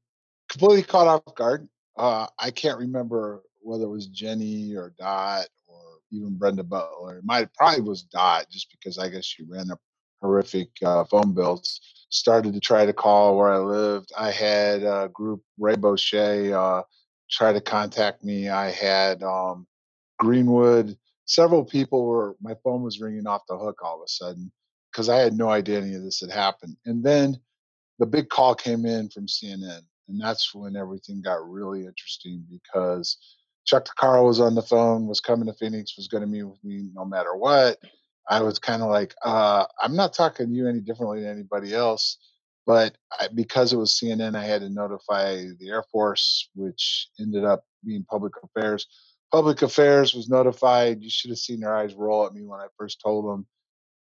completely 0.53 0.83
caught 0.85 1.09
off 1.09 1.35
guard. 1.35 1.69
Uh, 1.97 2.27
I 2.39 2.51
can't 2.51 2.79
remember 2.79 3.43
whether 3.63 3.85
it 3.85 3.91
was 3.91 4.07
Jenny 4.09 4.75
or 4.77 4.95
Dot 4.99 5.47
or 5.67 5.81
even 6.13 6.37
Brenda 6.37 6.63
Butler. 6.63 7.19
It 7.19 7.25
might 7.25 7.53
probably 7.55 7.83
was 7.83 8.03
Dot 8.03 8.47
just 8.51 8.71
because 8.71 8.99
I 8.99 9.09
guess 9.09 9.25
she 9.25 9.45
ran 9.45 9.71
up 9.71 9.81
horrific 10.21 10.71
uh, 10.85 11.05
phone 11.05 11.33
bills. 11.35 11.81
Started 12.11 12.53
to 12.55 12.61
try 12.61 12.85
to 12.85 12.93
call 12.93 13.39
where 13.39 13.53
I 13.53 13.59
lived. 13.59 14.13
I 14.19 14.31
had 14.31 14.83
a 14.83 15.11
group 15.13 15.43
Ray 15.59 15.77
Boeche 15.77 16.53
uh, 16.53 16.83
try 17.31 17.55
to 17.55 17.61
contact 17.61 18.23
me. 18.23 18.51
I 18.51 18.71
had 18.71 19.23
um, 19.23 19.67
Greenwood. 20.19 20.99
Several 21.25 21.65
people 21.65 22.05
were. 22.05 22.37
My 22.43 22.55
phone 22.63 22.83
was 22.83 23.01
ringing 23.01 23.27
off 23.27 23.43
the 23.49 23.57
hook 23.57 23.81
all 23.83 23.97
of 23.97 24.05
a 24.05 24.09
sudden 24.09 24.53
because 24.93 25.09
I 25.09 25.17
had 25.19 25.33
no 25.33 25.49
idea 25.49 25.81
any 25.81 25.95
of 25.95 26.03
this 26.03 26.21
had 26.21 26.31
happened. 26.31 26.77
And 26.85 27.03
then 27.03 27.39
the 27.99 28.07
big 28.07 28.29
call 28.29 28.55
came 28.55 28.85
in 28.85 29.09
from 29.09 29.27
CNN, 29.27 29.81
and 30.09 30.21
that's 30.21 30.55
when 30.55 30.77
everything 30.77 31.23
got 31.23 31.49
really 31.49 31.87
interesting 31.87 32.45
because 32.51 33.19
Chuck 33.67 33.87
DeCaro 33.87 34.27
was 34.27 34.41
on 34.41 34.55
the 34.55 34.63
phone, 34.63 35.07
was 35.07 35.21
coming 35.21 35.47
to 35.47 35.55
Phoenix, 35.55 35.97
was 35.97 36.09
going 36.09 36.23
to 36.23 36.29
meet 36.29 36.45
with 36.45 36.63
me 36.65 36.91
no 36.95 37.05
matter 37.05 37.37
what. 37.37 37.79
I 38.29 38.43
was 38.43 38.59
kind 38.59 38.83
of 38.83 38.91
like, 38.91 39.15
uh, 39.25 39.67
I'm 39.81 39.97
not 39.97 40.15
talking 40.15 40.49
to 40.49 40.53
you 40.55 40.69
any 40.69 40.81
differently 40.81 41.23
than 41.23 41.33
anybody 41.33 41.75
else. 41.75 42.19
But 42.67 42.97
I, 43.21 43.29
because 43.35 43.73
it 43.73 43.77
was 43.79 43.99
CNN, 44.03 44.37
I 44.37 44.45
had 44.45 44.63
to 44.63 44.71
notify 44.71 45.45
the 45.61 45.69
Air 45.71 45.85
Force, 45.93 46.49
which 46.55 47.09
ended 47.21 47.45
up 47.45 47.65
being 47.85 48.05
public 48.11 48.33
affairs. 48.43 48.87
Public 49.33 49.63
affairs 49.63 50.15
was 50.15 50.29
notified. 50.31 51.03
You 51.03 51.11
should 51.11 51.31
have 51.31 51.39
seen 51.39 51.61
their 51.61 51.77
eyes 51.77 51.95
roll 51.95 52.27
at 52.27 52.35
me 52.35 52.43
when 52.45 52.61
I 52.61 52.67
first 52.79 53.01
told 53.05 53.27
them 53.27 53.43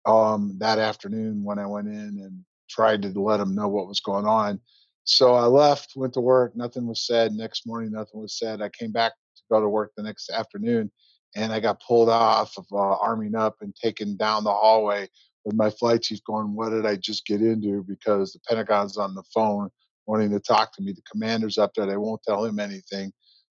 um, 0.07 0.57
that 0.59 0.79
afternoon 0.79 1.45
when 1.45 1.59
I 1.59 1.67
went 1.67 1.89
in 1.89 1.95
and 1.95 2.45
tried 2.69 3.03
to 3.03 3.09
let 3.21 3.39
them 3.39 3.55
know 3.55 3.69
what 3.69 3.89
was 3.89 4.01
going 4.01 4.27
on. 4.27 4.61
So 5.05 5.35
I 5.35 5.47
left, 5.47 5.95
went 5.97 6.15
to 6.15 6.21
work. 6.21 6.57
Nothing 6.57 6.87
was 6.87 7.07
said. 7.07 7.33
Next 7.33 7.67
morning, 7.67 7.93
nothing 7.93 8.21
was 8.21 8.39
said. 8.39 8.63
I 8.63 8.71
came 8.71 8.93
back 8.93 9.13
to 9.37 9.43
go 9.51 9.61
to 9.61 9.69
work 9.69 9.93
the 9.97 10.03
next 10.03 10.31
afternoon, 10.31 10.91
and 11.37 11.53
I 11.53 11.61
got 11.61 11.83
pulled 11.83 12.09
off 12.11 12.57
of 12.59 12.67
uh, 12.73 12.77
arming 12.99 13.35
up 13.35 13.57
and 13.63 13.75
taken 13.75 14.17
down 14.17 14.45
the 14.45 14.53
hallway 14.53 15.09
with 15.45 15.57
my 15.57 15.71
flight 15.71 16.03
chief 16.03 16.21
going, 16.27 16.55
What 16.55 16.71
did 16.71 16.87
I 16.87 16.97
just 16.97 17.27
get 17.27 17.43
into? 17.43 17.85
Because 17.89 18.33
the 18.33 18.41
Pentagon's 18.49 18.97
on 18.99 19.15
the 19.15 19.25
phone 19.35 19.71
wanting 20.07 20.31
to 20.33 20.41
talk 20.41 20.75
to 20.77 20.83
me. 20.83 20.93
The 20.93 21.03
commander's 21.11 21.59
up 21.59 21.73
there, 21.75 21.87
they 21.87 21.97
won't 21.97 22.23
tell 22.25 22.45
him 22.45 22.61
anything. 22.61 23.13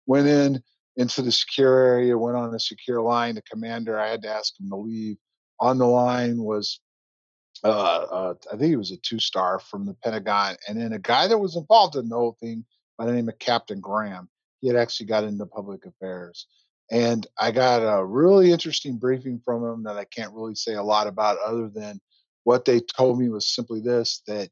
Went 0.08 0.28
in 0.28 0.62
into 0.98 1.22
the 1.22 1.32
secure 1.32 1.78
area, 1.80 2.18
went 2.18 2.38
on 2.38 2.54
a 2.56 2.60
secure 2.60 3.02
line. 3.02 3.36
The 3.36 3.44
commander, 3.44 4.00
I 4.00 4.10
had 4.10 4.24
to 4.24 4.30
ask 4.30 4.60
him 4.60 4.70
to 4.70 4.78
leave. 4.78 5.18
On 5.62 5.78
the 5.78 5.88
line 5.88 6.40
was, 6.40 6.82
uh, 7.64 7.68
uh, 7.68 8.34
I 8.52 8.58
think 8.58 8.70
he 8.70 8.76
was 8.76 8.92
a 8.92 8.98
two 8.98 9.20
star 9.20 9.60
from 9.60 9.86
the 9.86 9.94
Pentagon. 10.04 10.56
And 10.68 10.80
then 10.80 10.94
a 10.94 11.00
guy 11.00 11.28
that 11.28 11.38
was 11.38 11.56
involved 11.56 11.96
in 11.96 12.10
the 12.10 12.16
whole 12.16 12.38
thing 12.40 12.66
by 12.98 13.06
the 13.06 13.14
name 13.14 13.30
of 13.30 13.40
Captain 13.40 13.80
Graham. 13.80 14.30
He 14.62 14.68
had 14.68 14.78
actually 14.78 15.08
got 15.08 15.24
into 15.24 15.46
public 15.46 15.86
affairs. 15.86 16.48
And 16.90 17.28
I 17.38 17.52
got 17.52 17.80
a 17.80 18.04
really 18.04 18.52
interesting 18.52 18.98
briefing 18.98 19.42
from 19.44 19.64
him 19.64 19.84
that 19.84 19.98
I 19.98 20.06
can't 20.06 20.34
really 20.34 20.56
say 20.56 20.74
a 20.74 20.84
lot 20.84 21.08
about 21.08 21.38
other 21.46 21.70
than 21.70 22.00
what 22.44 22.64
they 22.64 22.80
told 22.80 23.20
me 23.20 23.30
was 23.30 23.54
simply 23.54 23.82
this 23.82 24.22
that 24.28 24.50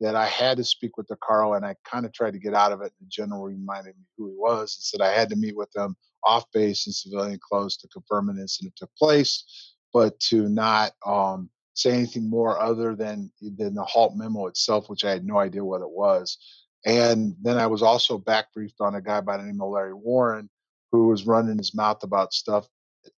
that 0.00 0.14
I 0.14 0.26
had 0.26 0.58
to 0.58 0.64
speak 0.64 0.96
with 0.96 1.08
DeCaro, 1.08 1.56
and 1.56 1.64
I 1.64 1.74
kind 1.90 2.04
of 2.04 2.12
tried 2.12 2.34
to 2.34 2.38
get 2.38 2.52
out 2.52 2.70
of 2.70 2.82
it. 2.82 2.92
The 3.00 3.06
general 3.08 3.44
reminded 3.44 3.96
me 3.96 4.04
who 4.16 4.28
he 4.28 4.34
was 4.36 4.76
and 4.76 4.82
said 4.82 5.00
I 5.00 5.18
had 5.18 5.30
to 5.30 5.36
meet 5.36 5.56
with 5.56 5.74
him 5.74 5.96
off 6.22 6.44
base 6.52 6.86
in 6.86 6.92
civilian 6.92 7.38
clothes 7.42 7.78
to 7.78 7.88
confirm 7.88 8.28
an 8.28 8.38
incident 8.38 8.74
took 8.76 8.94
place, 8.96 9.74
but 9.92 10.18
to 10.20 10.48
not 10.48 10.92
um, 11.04 11.48
say 11.76 11.92
anything 11.92 12.28
more 12.28 12.60
other 12.60 12.96
than 12.96 13.30
than 13.40 13.74
the 13.74 13.84
Halt 13.84 14.14
memo 14.16 14.46
itself, 14.46 14.88
which 14.88 15.04
I 15.04 15.10
had 15.10 15.24
no 15.24 15.38
idea 15.38 15.64
what 15.64 15.82
it 15.82 15.90
was. 15.90 16.38
And 16.84 17.34
then 17.42 17.58
I 17.58 17.66
was 17.66 17.82
also 17.82 18.18
back 18.18 18.52
briefed 18.54 18.80
on 18.80 18.94
a 18.94 19.02
guy 19.02 19.20
by 19.20 19.36
the 19.36 19.42
name 19.44 19.60
of 19.60 19.70
Larry 19.70 19.94
Warren, 19.94 20.48
who 20.92 21.08
was 21.08 21.26
running 21.26 21.58
his 21.58 21.74
mouth 21.74 22.02
about 22.02 22.32
stuff. 22.32 22.66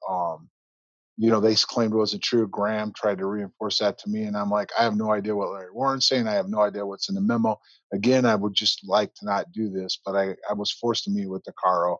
Um, 0.08 0.48
you 1.16 1.30
know, 1.30 1.40
they 1.40 1.54
claimed 1.56 1.92
it 1.92 1.96
wasn't 1.96 2.22
true. 2.22 2.46
Graham 2.46 2.92
tried 2.96 3.18
to 3.18 3.26
reinforce 3.26 3.78
that 3.78 3.98
to 3.98 4.08
me, 4.08 4.22
and 4.22 4.36
I'm 4.36 4.50
like, 4.50 4.70
I 4.78 4.84
have 4.84 4.96
no 4.96 5.12
idea 5.12 5.34
what 5.34 5.50
Larry 5.50 5.72
Warren's 5.72 6.06
saying. 6.06 6.28
I 6.28 6.34
have 6.34 6.48
no 6.48 6.60
idea 6.60 6.86
what's 6.86 7.08
in 7.08 7.16
the 7.16 7.20
memo. 7.20 7.58
Again, 7.92 8.24
I 8.24 8.36
would 8.36 8.54
just 8.54 8.86
like 8.86 9.12
to 9.14 9.26
not 9.26 9.50
do 9.52 9.68
this, 9.68 9.98
but 10.04 10.14
I, 10.14 10.36
I 10.48 10.54
was 10.54 10.70
forced 10.70 11.04
to 11.04 11.10
meet 11.10 11.26
with 11.28 11.44
DeCaro. 11.44 11.96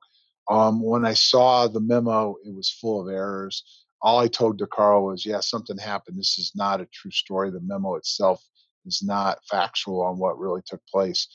Um, 0.49 0.83
when 0.83 1.05
I 1.05 1.15
saw 1.15 1.67
the 1.67 1.81
memo, 1.81 2.37
it 2.45 2.55
was 2.55 2.71
full 2.71 3.03
of 3.03 3.13
errors. 3.13 3.65
All 4.01 4.19
I 4.19 4.29
told 4.29 4.61
DeCaro 4.61 5.11
was, 5.11 5.27
yeah, 5.27 5.41
something 5.41 5.77
happened. 5.77 6.19
This 6.19 6.39
is 6.39 6.53
not 6.55 6.81
a 6.81 6.87
true 6.87 7.11
story. 7.11 7.51
The 7.51 7.61
memo 7.61 7.97
itself 7.97 8.43
is 8.87 9.03
not 9.03 9.39
factual 9.51 10.03
on 10.03 10.19
what 10.19 10.39
really 10.39 10.63
took 10.65 10.81
place. 10.87 11.27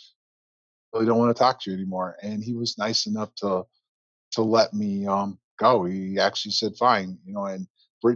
I 0.94 0.98
really 0.98 1.08
don't 1.08 1.20
want 1.20 1.36
to 1.36 1.40
talk 1.40 1.62
to 1.62 1.72
you 1.72 1.76
anymore. 1.76 2.16
And 2.22 2.44
he 2.44 2.54
was 2.54 2.78
nice 2.78 3.06
enough 3.06 3.34
to 3.36 3.66
to 4.34 4.42
let 4.42 4.74
me 4.74 5.06
um, 5.06 5.38
go. 5.60 5.86
He 5.86 6.20
actually 6.20 6.52
said, 6.54 6.76
fine, 6.76 7.18
you 7.26 7.34
know, 7.34 7.46
and 7.46 7.68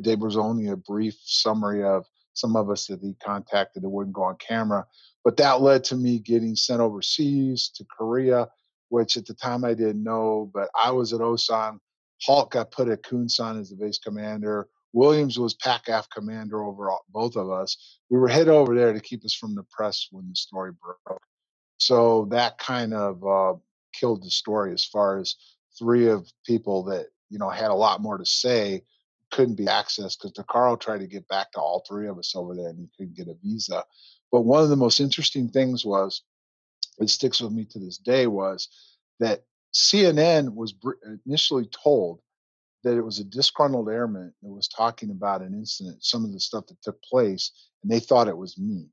there 0.01 0.17
was 0.17 0.35
only 0.37 0.67
a 0.67 0.75
brief 0.75 1.15
summary 1.23 1.83
of 1.83 2.05
some 2.33 2.55
of 2.55 2.69
us 2.69 2.87
that 2.87 3.01
he 3.01 3.15
contacted 3.23 3.83
that 3.83 3.89
wouldn't 3.89 4.15
go 4.15 4.23
on 4.23 4.35
camera. 4.37 4.85
But 5.23 5.37
that 5.37 5.61
led 5.61 5.83
to 5.85 5.95
me 5.95 6.19
getting 6.19 6.55
sent 6.55 6.81
overseas 6.81 7.69
to 7.75 7.85
Korea, 7.85 8.49
which 8.89 9.17
at 9.17 9.25
the 9.25 9.33
time 9.33 9.63
I 9.63 9.73
didn't 9.73 10.03
know, 10.03 10.49
but 10.53 10.69
I 10.75 10.91
was 10.91 11.13
at 11.13 11.19
Osan. 11.19 11.79
Halt 12.21 12.51
got 12.51 12.71
put 12.71 12.89
at 12.89 13.03
Kunsan 13.03 13.59
as 13.59 13.69
the 13.69 13.75
base 13.75 13.99
commander. 13.99 14.67
Williams 14.93 15.37
was 15.37 15.55
PACAF 15.55 16.05
commander 16.09 16.63
over 16.63 16.89
all, 16.89 17.05
both 17.09 17.35
of 17.35 17.51
us. 17.51 17.99
We 18.09 18.17
were 18.17 18.27
headed 18.27 18.49
over 18.49 18.73
there 18.73 18.93
to 18.93 18.99
keep 18.99 19.23
us 19.25 19.33
from 19.33 19.53
the 19.53 19.65
press 19.69 20.07
when 20.11 20.27
the 20.29 20.35
story 20.35 20.71
broke. 20.71 21.21
So 21.77 22.25
that 22.31 22.57
kind 22.57 22.93
of 22.93 23.23
uh, 23.25 23.53
killed 23.93 24.23
the 24.23 24.31
story 24.31 24.73
as 24.73 24.85
far 24.85 25.19
as 25.19 25.35
three 25.77 26.07
of 26.07 26.27
people 26.45 26.83
that 26.85 27.07
you 27.29 27.37
know 27.37 27.49
had 27.49 27.69
a 27.69 27.75
lot 27.75 28.01
more 28.01 28.17
to 28.17 28.25
say 28.25 28.83
couldn't 29.31 29.55
be 29.55 29.65
accessed 29.65 30.17
because 30.19 30.33
DeCaro 30.33 30.79
tried 30.79 30.99
to 30.99 31.07
get 31.07 31.27
back 31.27 31.51
to 31.51 31.59
all 31.59 31.83
three 31.87 32.07
of 32.07 32.17
us 32.17 32.35
over 32.35 32.55
there 32.55 32.69
and 32.69 32.79
he 32.79 32.89
couldn't 32.97 33.15
get 33.15 33.27
a 33.27 33.35
visa. 33.43 33.83
But 34.31 34.41
one 34.41 34.63
of 34.63 34.69
the 34.69 34.75
most 34.75 34.99
interesting 34.99 35.49
things 35.49 35.85
was, 35.85 36.23
it 36.99 37.09
sticks 37.09 37.41
with 37.41 37.51
me 37.51 37.65
to 37.65 37.79
this 37.79 37.97
day, 37.97 38.27
was 38.27 38.69
that 39.19 39.43
CNN 39.73 40.53
was 40.53 40.73
initially 41.25 41.67
told 41.67 42.19
that 42.83 42.97
it 42.97 43.01
was 43.01 43.19
a 43.19 43.23
disgruntled 43.23 43.89
airman 43.89 44.33
that 44.41 44.49
was 44.49 44.67
talking 44.67 45.11
about 45.11 45.41
an 45.41 45.53
incident, 45.53 46.03
some 46.03 46.23
of 46.23 46.31
the 46.31 46.39
stuff 46.39 46.67
that 46.67 46.81
took 46.81 47.01
place, 47.03 47.51
and 47.83 47.91
they 47.91 47.99
thought 47.99 48.27
it 48.27 48.37
was 48.37 48.57
me. 48.57 48.87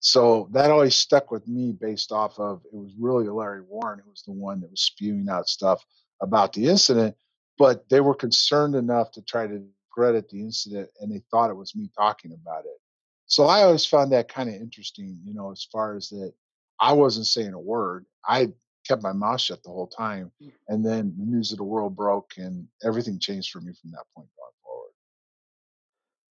So 0.00 0.48
that 0.52 0.70
always 0.70 0.96
stuck 0.96 1.30
with 1.30 1.46
me 1.46 1.72
based 1.72 2.10
off 2.10 2.38
of 2.38 2.62
it 2.64 2.74
was 2.74 2.92
really 2.98 3.28
Larry 3.28 3.60
Warren 3.60 4.00
who 4.02 4.10
was 4.10 4.22
the 4.22 4.32
one 4.32 4.60
that 4.60 4.70
was 4.70 4.80
spewing 4.80 5.28
out 5.28 5.48
stuff 5.48 5.84
about 6.22 6.54
the 6.54 6.68
incident, 6.68 7.14
but 7.58 7.86
they 7.90 8.00
were 8.00 8.14
concerned 8.14 8.74
enough 8.74 9.10
to 9.12 9.22
try 9.22 9.46
to 9.46 9.62
credit 9.92 10.30
the 10.30 10.40
incident 10.40 10.88
and 11.00 11.12
they 11.12 11.22
thought 11.30 11.50
it 11.50 11.56
was 11.56 11.76
me 11.76 11.90
talking 11.96 12.32
about 12.32 12.64
it. 12.64 12.80
So 13.26 13.44
I 13.44 13.62
always 13.62 13.84
found 13.84 14.12
that 14.12 14.28
kind 14.28 14.48
of 14.48 14.54
interesting, 14.54 15.20
you 15.24 15.34
know, 15.34 15.52
as 15.52 15.68
far 15.70 15.94
as 15.96 16.08
that 16.08 16.32
I 16.80 16.94
wasn't 16.94 17.26
saying 17.26 17.52
a 17.52 17.60
word. 17.60 18.06
I 18.26 18.52
kept 18.86 19.02
my 19.02 19.12
mouth 19.12 19.40
shut 19.40 19.62
the 19.62 19.70
whole 19.70 19.86
time. 19.86 20.30
Mm. 20.42 20.52
And 20.68 20.86
then 20.86 21.14
the 21.18 21.26
news 21.26 21.52
of 21.52 21.58
the 21.58 21.64
world 21.64 21.96
broke 21.96 22.32
and 22.36 22.66
everything 22.84 23.18
changed 23.18 23.50
for 23.50 23.60
me 23.60 23.72
from 23.80 23.90
that 23.92 24.04
point 24.14 24.28
going 24.36 24.52
forward. 24.62 24.90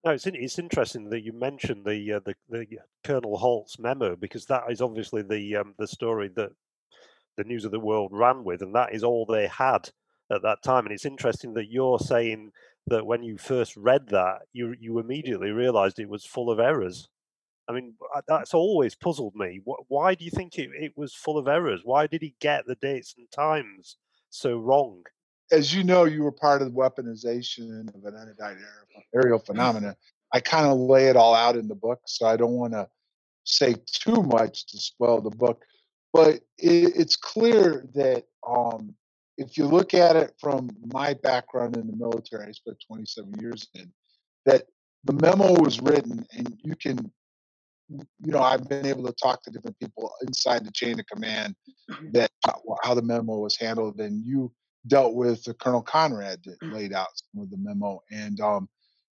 No, 0.04 0.11
it's 0.12 0.26
it's 0.26 0.58
interesting 0.58 1.11
that 1.11 1.24
you 1.24 1.32
mentioned 1.32 1.84
the 1.84 2.14
uh, 2.14 2.20
the, 2.24 2.34
the 2.48 2.78
Colonel 3.04 3.37
Halt's 3.37 3.78
memo 3.78 4.16
because 4.16 4.46
that 4.46 4.64
is 4.70 4.80
obviously 4.80 5.22
the 5.22 5.56
um, 5.56 5.74
the 5.78 5.87
story 5.87 6.28
that 6.37 6.50
the 7.37 7.44
news 7.44 7.64
of 7.64 7.70
the 7.70 7.80
world 7.80 8.11
ran 8.12 8.44
with, 8.44 8.62
and 8.62 8.74
that 8.74 8.94
is 8.94 9.04
all 9.04 9.24
they 9.24 9.46
had 9.46 9.88
at 10.30 10.42
that 10.42 10.62
time. 10.62 10.84
And 10.84 10.92
it's 10.92 11.06
interesting 11.06 11.54
that 11.54 11.70
you're 11.70 11.98
saying 11.98 12.50
that 12.88 13.06
when 13.06 13.22
you 13.22 13.38
first 13.38 13.76
read 13.76 14.08
that, 14.08 14.42
you 14.52 14.74
you 14.78 14.98
immediately 14.98 15.50
realised 15.50 15.98
it 15.98 16.08
was 16.08 16.24
full 16.24 16.50
of 16.50 16.58
errors. 16.58 17.08
I 17.68 17.72
mean, 17.72 17.94
that's 18.26 18.54
always 18.54 18.94
puzzled 18.94 19.35
me. 19.35 19.61
Why 19.64 20.14
do 20.14 20.24
you 20.24 20.31
think 20.31 20.59
it, 20.59 20.70
it 20.74 20.92
was 20.96 21.14
full 21.14 21.37
of 21.37 21.48
errors? 21.48 21.83
Why 21.85 22.07
did 22.07 22.22
he 22.22 22.35
get 22.40 22.66
the 22.66 22.76
dates 22.76 23.14
and 23.18 23.31
times 23.31 23.96
so 24.31 24.59
wrong? 24.59 25.02
As 25.52 25.74
you 25.74 25.85
know, 25.85 26.04
you 26.04 26.22
were 26.22 26.33
part 26.33 26.62
of 26.62 26.68
the 26.68 26.74
weaponization 26.74 27.94
of 27.94 28.04
an 28.04 28.14
unidentified 28.16 28.57
aerial 29.14 29.38
phenomena. 29.38 29.96
I 30.33 30.40
kind 30.40 30.66
of 30.66 30.78
lay 30.78 31.09
it 31.09 31.16
all 31.16 31.35
out 31.35 31.57
in 31.57 31.68
the 31.68 31.74
book, 31.74 32.00
so 32.07 32.26
I 32.26 32.37
don't 32.37 32.52
want 32.52 32.72
to 32.72 32.88
say 33.44 33.74
too 33.87 34.22
much 34.22 34.66
to 34.68 34.78
spoil 34.78 35.20
the 35.20 35.31
book. 35.31 35.64
But 36.12 36.37
it, 36.59 36.94
it's 36.96 37.16
clear 37.16 37.87
that 37.94 38.24
um, 38.46 38.94
if 39.37 39.57
you 39.57 39.66
look 39.66 39.94
at 39.94 40.16
it 40.16 40.35
from 40.40 40.70
my 40.92 41.14
background 41.14 41.76
in 41.76 41.87
the 41.87 41.96
military, 41.96 42.48
I 42.48 42.52
spent 42.52 42.76
27 42.87 43.35
years 43.40 43.68
in, 43.74 43.92
that 44.44 44.64
the 45.04 45.12
memo 45.12 45.61
was 45.61 45.81
written 45.81 46.26
and 46.33 46.59
you 46.62 46.74
can, 46.74 47.11
you 47.88 48.33
know, 48.33 48.42
I've 48.42 48.68
been 48.68 48.87
able 48.87 49.07
to 49.07 49.12
talk 49.12 49.42
to 49.42 49.51
different 49.51 49.79
people 49.79 50.12
inside 50.27 50.64
the 50.64 50.72
chain 50.72 50.98
of 51.01 51.07
command 51.07 51.55
mm-hmm. 51.90 52.11
that 52.12 52.31
how 52.83 52.94
the 52.94 53.03
memo 53.03 53.38
was 53.38 53.57
handled, 53.57 54.01
and 54.01 54.24
you 54.24 54.53
dealt 54.87 55.14
with 55.14 55.44
the 55.44 55.55
Colonel 55.55 55.83
Conrad 55.83 56.40
that 56.44 56.61
mm. 56.61 56.72
laid 56.72 56.92
out 56.92 57.09
some 57.14 57.42
of 57.42 57.51
the 57.51 57.57
memo, 57.57 58.03
and 58.11 58.40
um, 58.40 58.68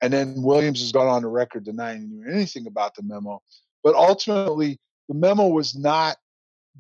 and 0.02 0.12
then 0.12 0.34
Williams 0.42 0.80
has 0.80 0.92
gone 0.92 1.08
on 1.08 1.22
the 1.22 1.28
record 1.28 1.64
denying 1.64 2.24
anything 2.30 2.66
about 2.66 2.94
the 2.94 3.02
memo, 3.02 3.42
but 3.82 3.94
ultimately 3.94 4.78
the 5.08 5.14
memo 5.14 5.48
was 5.48 5.76
not 5.76 6.16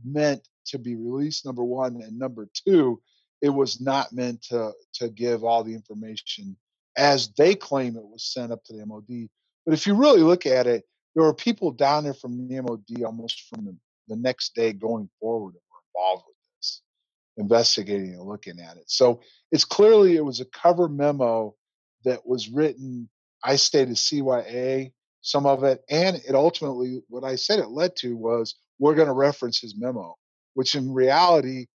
meant 0.04 0.46
to 0.66 0.78
be 0.78 0.94
released. 0.94 1.44
Number 1.44 1.64
one, 1.64 2.00
and 2.02 2.18
number 2.18 2.48
two, 2.66 3.00
it 3.42 3.50
was 3.50 3.80
not 3.80 4.12
meant 4.12 4.42
to 4.44 4.72
to 4.94 5.08
give 5.08 5.44
all 5.44 5.64
the 5.64 5.74
information 5.74 6.56
as 6.96 7.28
they 7.36 7.54
claim 7.54 7.96
it 7.96 8.04
was 8.04 8.24
sent 8.24 8.52
up 8.52 8.62
to 8.64 8.76
the 8.76 8.86
MOD. 8.86 9.28
But 9.64 9.74
if 9.74 9.86
you 9.86 9.94
really 9.94 10.22
look 10.22 10.46
at 10.46 10.66
it, 10.66 10.84
there 11.20 11.26
were 11.26 11.34
people 11.34 11.70
down 11.70 12.04
there 12.04 12.14
from 12.14 12.48
the 12.48 12.62
MOD 12.62 13.04
almost 13.04 13.42
from 13.50 13.66
the, 13.66 13.76
the 14.08 14.16
next 14.16 14.54
day 14.54 14.72
going 14.72 15.06
forward 15.20 15.52
that 15.52 15.60
were 15.70 16.00
involved 16.00 16.24
with 16.26 16.36
this. 16.56 16.80
investigating 17.36 18.14
and 18.14 18.22
looking 18.22 18.58
at 18.58 18.78
it. 18.78 18.84
So 18.86 19.20
it's 19.52 19.66
clearly 19.66 20.16
it 20.16 20.24
was 20.24 20.40
a 20.40 20.46
cover 20.46 20.88
memo 20.88 21.54
that 22.06 22.26
was 22.26 22.48
written, 22.48 23.10
I 23.44 23.56
say 23.56 23.84
to 23.84 23.90
CYA, 23.90 24.92
some 25.20 25.44
of 25.44 25.62
it, 25.62 25.84
and 25.90 26.16
it 26.16 26.34
ultimately, 26.34 27.02
what 27.10 27.22
I 27.22 27.36
said 27.36 27.58
it 27.58 27.68
led 27.68 27.96
to 27.96 28.16
was 28.16 28.54
we're 28.78 28.94
going 28.94 29.08
to 29.08 29.12
reference 29.12 29.60
his 29.60 29.74
memo, 29.76 30.16
which 30.54 30.74
in 30.74 30.90
reality, 30.90 31.66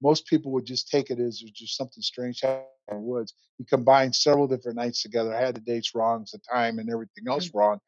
most 0.00 0.28
people 0.28 0.52
would 0.52 0.66
just 0.66 0.88
take 0.88 1.10
it 1.10 1.18
as 1.18 1.40
just 1.40 1.76
something 1.76 2.00
strange 2.00 2.42
happened 2.42 2.68
in 2.92 2.98
the 2.98 3.02
woods. 3.02 3.34
He 3.58 3.64
combined 3.64 4.14
several 4.14 4.46
different 4.46 4.76
nights 4.76 5.02
together, 5.02 5.34
had 5.34 5.56
the 5.56 5.60
dates 5.62 5.96
wrong, 5.96 6.24
the 6.30 6.38
time, 6.38 6.78
and 6.78 6.88
everything 6.88 7.24
else 7.26 7.48
mm-hmm. 7.48 7.58
wrong. 7.58 7.80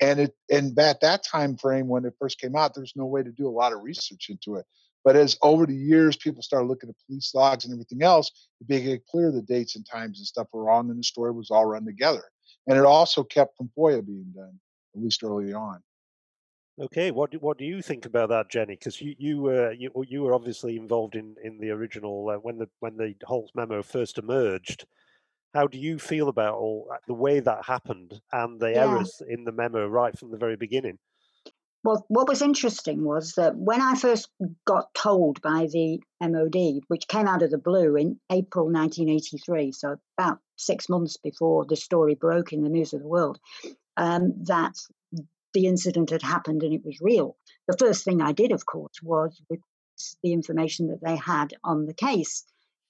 And 0.00 0.20
it 0.20 0.34
and 0.50 0.78
at 0.78 1.00
that 1.00 1.22
time 1.24 1.56
frame 1.56 1.88
when 1.88 2.04
it 2.04 2.14
first 2.18 2.40
came 2.40 2.56
out, 2.56 2.74
there's 2.74 2.94
no 2.96 3.06
way 3.06 3.22
to 3.22 3.30
do 3.30 3.46
a 3.46 3.50
lot 3.50 3.72
of 3.72 3.82
research 3.82 4.28
into 4.28 4.56
it. 4.56 4.66
But 5.04 5.16
as 5.16 5.36
over 5.42 5.66
the 5.66 5.76
years, 5.76 6.16
people 6.16 6.42
started 6.42 6.66
looking 6.66 6.88
at 6.88 6.96
police 7.06 7.34
logs 7.34 7.64
and 7.64 7.72
everything 7.72 8.02
else, 8.02 8.30
it 8.60 8.66
became 8.66 9.00
clear 9.08 9.30
the 9.30 9.42
dates 9.42 9.76
and 9.76 9.86
times 9.86 10.18
and 10.18 10.26
stuff 10.26 10.48
were 10.52 10.64
wrong, 10.64 10.88
and 10.90 10.98
the 10.98 11.04
story 11.04 11.30
was 11.30 11.50
all 11.50 11.66
run 11.66 11.84
together. 11.84 12.24
And 12.66 12.78
it 12.78 12.84
also 12.84 13.22
kept 13.22 13.56
from 13.56 13.70
FOIA 13.76 14.04
being 14.04 14.32
done, 14.34 14.58
at 14.96 15.02
least 15.02 15.22
early 15.22 15.52
on. 15.52 15.82
Okay, 16.80 17.10
what 17.12 17.30
do, 17.30 17.38
what 17.38 17.58
do 17.58 17.64
you 17.64 17.82
think 17.82 18.04
about 18.04 18.30
that, 18.30 18.50
Jenny? 18.50 18.74
Because 18.74 19.00
you 19.00 19.14
you 19.16 19.42
were 19.42 19.72
you, 19.72 19.90
you 20.08 20.22
were 20.22 20.34
obviously 20.34 20.76
involved 20.76 21.14
in 21.14 21.36
in 21.44 21.58
the 21.58 21.70
original 21.70 22.30
uh, 22.30 22.36
when 22.36 22.58
the 22.58 22.68
when 22.80 22.96
the 22.96 23.14
Halt 23.24 23.50
memo 23.54 23.82
first 23.82 24.18
emerged. 24.18 24.86
How 25.54 25.68
do 25.68 25.78
you 25.78 25.98
feel 25.98 26.28
about 26.28 26.54
all 26.54 26.88
uh, 26.92 26.96
the 27.06 27.14
way 27.14 27.40
that 27.40 27.64
happened 27.64 28.20
and 28.32 28.60
the 28.60 28.72
yeah. 28.72 28.82
errors 28.82 29.22
in 29.26 29.44
the 29.44 29.52
memo 29.52 29.86
right 29.86 30.18
from 30.18 30.32
the 30.32 30.36
very 30.36 30.56
beginning? 30.56 30.98
Well, 31.84 32.04
what 32.08 32.28
was 32.28 32.40
interesting 32.40 33.04
was 33.04 33.34
that 33.36 33.56
when 33.56 33.82
I 33.82 33.94
first 33.94 34.30
got 34.66 34.92
told 34.94 35.42
by 35.42 35.68
the 35.70 36.00
MOD, 36.20 36.82
which 36.88 37.06
came 37.08 37.28
out 37.28 37.42
of 37.42 37.50
the 37.50 37.58
blue 37.58 37.94
in 37.94 38.18
April 38.32 38.64
1983, 38.66 39.70
so 39.72 39.96
about 40.18 40.38
six 40.56 40.88
months 40.88 41.18
before 41.18 41.66
the 41.66 41.76
story 41.76 42.14
broke 42.14 42.54
in 42.54 42.62
the 42.62 42.70
news 42.70 42.94
of 42.94 43.00
the 43.00 43.06
world, 43.06 43.38
um, 43.98 44.32
that 44.44 44.74
the 45.52 45.66
incident 45.66 46.08
had 46.10 46.22
happened 46.22 46.62
and 46.62 46.72
it 46.72 46.84
was 46.84 46.98
real. 47.02 47.36
The 47.68 47.76
first 47.78 48.02
thing 48.02 48.22
I 48.22 48.32
did, 48.32 48.50
of 48.50 48.64
course, 48.64 48.94
was 49.02 49.40
request 49.50 50.18
the 50.22 50.32
information 50.32 50.88
that 50.88 51.02
they 51.02 51.16
had 51.16 51.54
on 51.62 51.84
the 51.84 51.94
case 51.94 52.44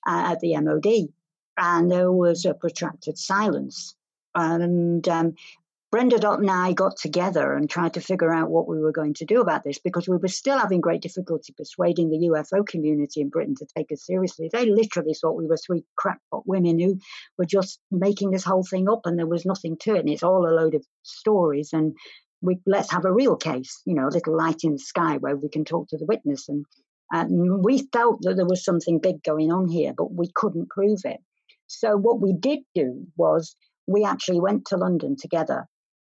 uh, 0.07 0.33
at 0.33 0.41
the 0.41 0.57
MOD. 0.61 1.13
And 1.57 1.91
there 1.91 2.13
was 2.13 2.45
a 2.45 2.55
protracted 2.55 3.19
silence. 3.19 3.95
And 4.35 5.07
um, 5.09 5.35
Brenda 5.95 6.19
Dot 6.19 6.41
and 6.41 6.51
I 6.51 6.73
got 6.73 6.97
together 6.97 7.53
and 7.53 7.71
tried 7.71 7.95
to 7.95 8.01
figure 8.01 8.35
out 8.35 8.51
what 8.51 8.67
we 8.67 8.81
were 8.81 8.91
going 8.91 9.15
to 9.15 9.25
do 9.25 9.41
about 9.41 9.63
this 9.63 9.79
because 9.79 10.09
we 10.09 10.17
were 10.17 10.27
still 10.27 10.59
having 10.59 10.81
great 10.81 11.01
difficulty 11.01 11.55
persuading 11.57 12.11
the 12.11 12.27
UFO 12.31 12.67
community 12.67 13.21
in 13.21 13.29
Britain 13.29 13.55
to 13.55 13.67
take 13.77 13.93
us 13.93 14.05
seriously. 14.05 14.51
They 14.53 14.67
literally 14.67 15.15
thought 15.15 15.37
we 15.37 15.47
were 15.47 15.57
three 15.57 15.85
crackpot 15.95 16.49
women 16.49 16.81
who 16.81 16.99
were 17.39 17.45
just 17.45 17.79
making 17.93 18.33
this 18.33 18.43
whole 18.43 18.65
thing 18.65 18.89
up 18.89 19.03
and 19.05 19.17
there 19.17 19.29
was 19.29 19.47
nothing 19.47 19.77
to 19.83 19.95
it. 19.95 20.01
And 20.01 20.09
it's 20.09 20.25
all 20.25 20.49
a 20.49 20.51
load 20.51 20.75
of 20.75 20.85
stories. 21.05 21.73
And 21.73 21.95
we 22.43 22.59
let's 22.67 22.91
have 22.91 23.05
a 23.05 23.13
real 23.13 23.37
case, 23.37 23.81
you 23.85 23.95
know, 23.95 24.09
a 24.09 24.11
little 24.11 24.37
light 24.37 24.65
in 24.65 24.73
the 24.73 24.79
sky 24.81 25.19
where 25.19 25.37
we 25.37 25.49
can 25.49 25.65
talk 25.65 25.91
to 25.91 25.97
the 25.97 26.07
witness. 26.07 26.49
And, 26.49 26.67
and 27.13 27.65
we 27.65 27.87
felt 27.93 28.21
that 28.23 28.35
there 28.35 28.47
was 28.47 28.65
something 28.65 28.99
big 28.99 29.23
going 29.23 29.53
on 29.53 29.69
here, 29.69 29.95
but 29.97 30.13
we 30.13 30.29
couldn't 30.35 30.71
prove 30.71 31.03
it. 31.05 31.21
So 31.67 31.97
what 31.97 32.21
we 32.21 32.33
did 32.33 32.61
do 32.75 33.07
was 33.17 33.57
we 33.87 34.05
actually 34.05 34.41
went 34.41 34.67
to 34.67 34.77
London 34.77 35.17
together 35.17 35.67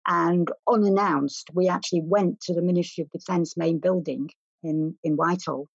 and 0.08 0.50
unannounced, 0.70 1.50
we 1.54 1.68
actually 1.68 2.02
went 2.04 2.42
to 2.42 2.54
the 2.54 2.62
Ministry 2.62 3.04
of 3.04 3.12
Defence 3.12 3.58
main 3.58 3.80
building 3.80 4.30
in, 4.64 4.96
in 5.04 5.16
Whitehall. 5.16 5.68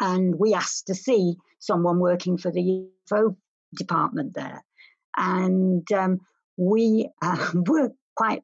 And 0.00 0.36
we 0.38 0.54
asked 0.54 0.86
to 0.86 0.94
see 0.94 1.36
someone 1.58 1.98
working 1.98 2.38
for 2.38 2.50
the 2.50 2.86
UFO 3.10 3.36
department 3.74 4.34
there. 4.34 4.62
And 5.16 5.90
um, 5.92 6.20
we 6.56 7.08
uh, 7.22 7.50
were 7.54 7.92
quite 8.16 8.42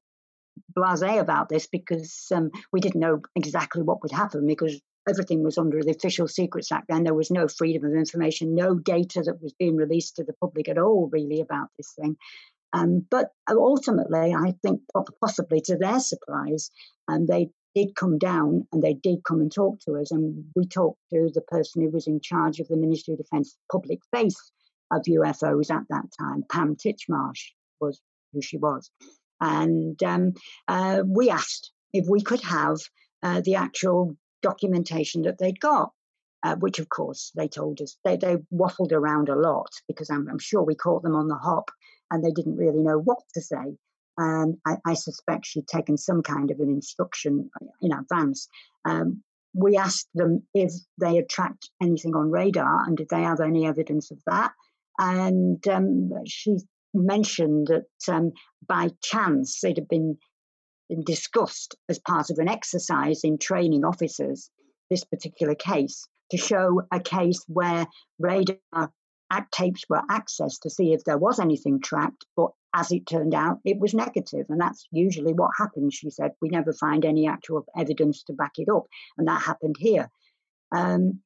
blasé 0.77 1.19
about 1.19 1.49
this 1.49 1.67
because 1.67 2.27
um, 2.35 2.51
we 2.73 2.81
didn't 2.81 3.01
know 3.01 3.21
exactly 3.35 3.83
what 3.83 4.03
would 4.03 4.13
happen 4.13 4.47
because 4.47 4.79
everything 5.09 5.43
was 5.43 5.59
under 5.59 5.83
the 5.83 5.91
Official 5.91 6.29
Secrets 6.29 6.71
Act 6.71 6.87
Then 6.88 7.05
there 7.05 7.15
was 7.15 7.31
no 7.31 7.49
freedom 7.49 7.85
of 7.85 7.95
information, 7.95 8.55
no 8.55 8.75
data 8.75 9.23
that 9.25 9.43
was 9.43 9.55
being 9.59 9.77
released 9.77 10.17
to 10.17 10.25
the 10.25 10.35
public 10.35 10.69
at 10.69 10.79
all, 10.79 11.09
really, 11.12 11.41
about 11.41 11.69
this 11.77 11.93
thing. 11.99 12.17
Um, 12.73 13.07
but 13.11 13.31
ultimately, 13.51 14.35
I 14.35 14.55
think 14.62 14.81
possibly 15.21 15.61
to 15.62 15.77
their 15.77 16.01
surprise, 16.01 16.71
um, 17.09 17.27
they 17.27 17.51
did 17.75 17.95
come 17.95 18.19
down 18.19 18.67
and 18.73 18.83
they 18.83 18.95
did 18.95 19.25
come 19.25 19.41
and 19.41 19.53
talk 19.53 19.81
to 19.81 19.97
us. 19.97 20.11
And 20.11 20.45
we 20.57 20.67
talked 20.67 21.01
to 21.12 21.31
the 21.35 21.43
person 21.43 21.83
who 21.83 21.91
was 21.91 22.07
in 22.07 22.21
charge 22.21 22.61
of 22.61 22.69
the 22.69 22.77
Ministry 22.77 23.15
of 23.15 23.19
Defence 23.19 23.57
public 23.71 24.01
face 24.15 24.53
of 24.91 25.03
UFOs 25.03 25.71
at 25.71 25.85
that 25.88 26.05
time, 26.19 26.45
Pam 26.51 26.77
Titchmarsh 26.77 27.53
was 27.81 28.01
who 28.33 28.43
she 28.43 28.59
was. 28.59 28.91
And 29.41 30.01
um, 30.03 30.35
uh, 30.69 31.03
we 31.05 31.31
asked 31.31 31.73
if 31.93 32.07
we 32.09 32.23
could 32.23 32.43
have 32.43 32.79
uh, 33.23 33.41
the 33.41 33.57
actual 33.57 34.17
documentation 34.43 35.23
that 35.23 35.39
they'd 35.39 35.61
got. 35.61 35.93
Uh, 36.45 36.57
which 36.57 36.81
of 36.81 36.89
course 36.89 37.31
they 37.37 37.47
told 37.47 37.81
us 37.81 37.97
they, 38.05 38.17
they 38.17 38.37
waffled 38.53 38.91
around 38.91 39.29
a 39.29 39.37
lot 39.37 39.71
because 39.87 40.11
I'm, 40.11 40.27
I'm, 40.29 40.41
sure 40.41 40.61
we 40.65 40.75
caught 40.75 41.05
them 41.05 41.15
on 41.15 41.29
the 41.29 41.37
hop 41.37 41.71
and 42.11 42.25
they 42.25 42.33
didn't 42.33 42.57
really 42.57 42.81
know 42.81 42.99
what 42.99 43.19
to 43.35 43.41
say. 43.41 43.77
And 44.19 44.59
I, 44.67 44.77
I 44.85 44.95
suspect 44.95 45.47
she'd 45.47 45.69
taken 45.69 45.97
some 45.97 46.21
kind 46.21 46.51
of 46.51 46.59
an 46.59 46.69
instruction 46.69 47.49
in 47.81 47.93
advance. 47.93 48.49
Um, 48.85 49.23
we 49.55 49.77
asked 49.77 50.09
them 50.15 50.43
if 50.55 50.73
they 51.01 51.17
had 51.17 51.29
tracked 51.29 51.71
anything 51.83 52.15
on 52.15 52.31
radar 52.31 52.85
and 52.87 52.97
did 52.97 53.09
they 53.11 53.23
have 53.23 53.41
any 53.41 53.67
evidence 53.67 54.11
of 54.11 54.19
that. 54.27 54.53
And 54.99 55.67
um, 55.69 56.11
she 56.27 56.59
mentioned 56.95 57.69
that 57.69 58.13
um, 58.13 58.33
by 58.67 58.91
chance 59.03 59.63
it 59.65 59.77
had 59.77 59.89
been, 59.89 60.19
discussed 61.05 61.77
as 61.88 61.99
part 61.99 62.31
of 62.31 62.38
an 62.38 62.49
exercise 62.49 63.25
in 63.25 63.38
training 63.38 63.85
officers, 63.85 64.51
this 64.90 65.05
particular 65.05 65.55
case, 65.55 66.07
to 66.31 66.37
show 66.37 66.83
a 66.92 67.01
case 67.01 67.45
where 67.49 67.87
radar 68.18 68.59
tapes 69.53 69.85
were 69.88 70.03
accessed 70.11 70.61
to 70.62 70.71
see 70.71 70.92
if 70.92 71.05
there 71.05 71.18
was 71.18 71.38
anything 71.38 71.81
tracked, 71.81 72.27
but 72.37 72.51
as 72.75 72.90
it 72.90 73.07
turned 73.07 73.35
out, 73.35 73.59
it 73.64 73.79
was 73.79 73.95
negative, 73.95 74.47
and 74.49 74.61
that's 74.61 74.87
usually 74.90 75.33
what 75.33 75.51
happens. 75.59 75.95
She 75.95 76.11
said 76.11 76.33
we 76.40 76.49
never 76.49 76.73
find 76.73 77.05
any 77.05 77.27
actual 77.27 77.64
evidence 77.77 78.23
to 78.25 78.33
back 78.33 78.53
it 78.57 78.68
up, 78.68 78.85
and 79.18 79.29
that 79.29 79.42
happened 79.42 79.77
here. 79.79 80.11
Um, 80.75 81.21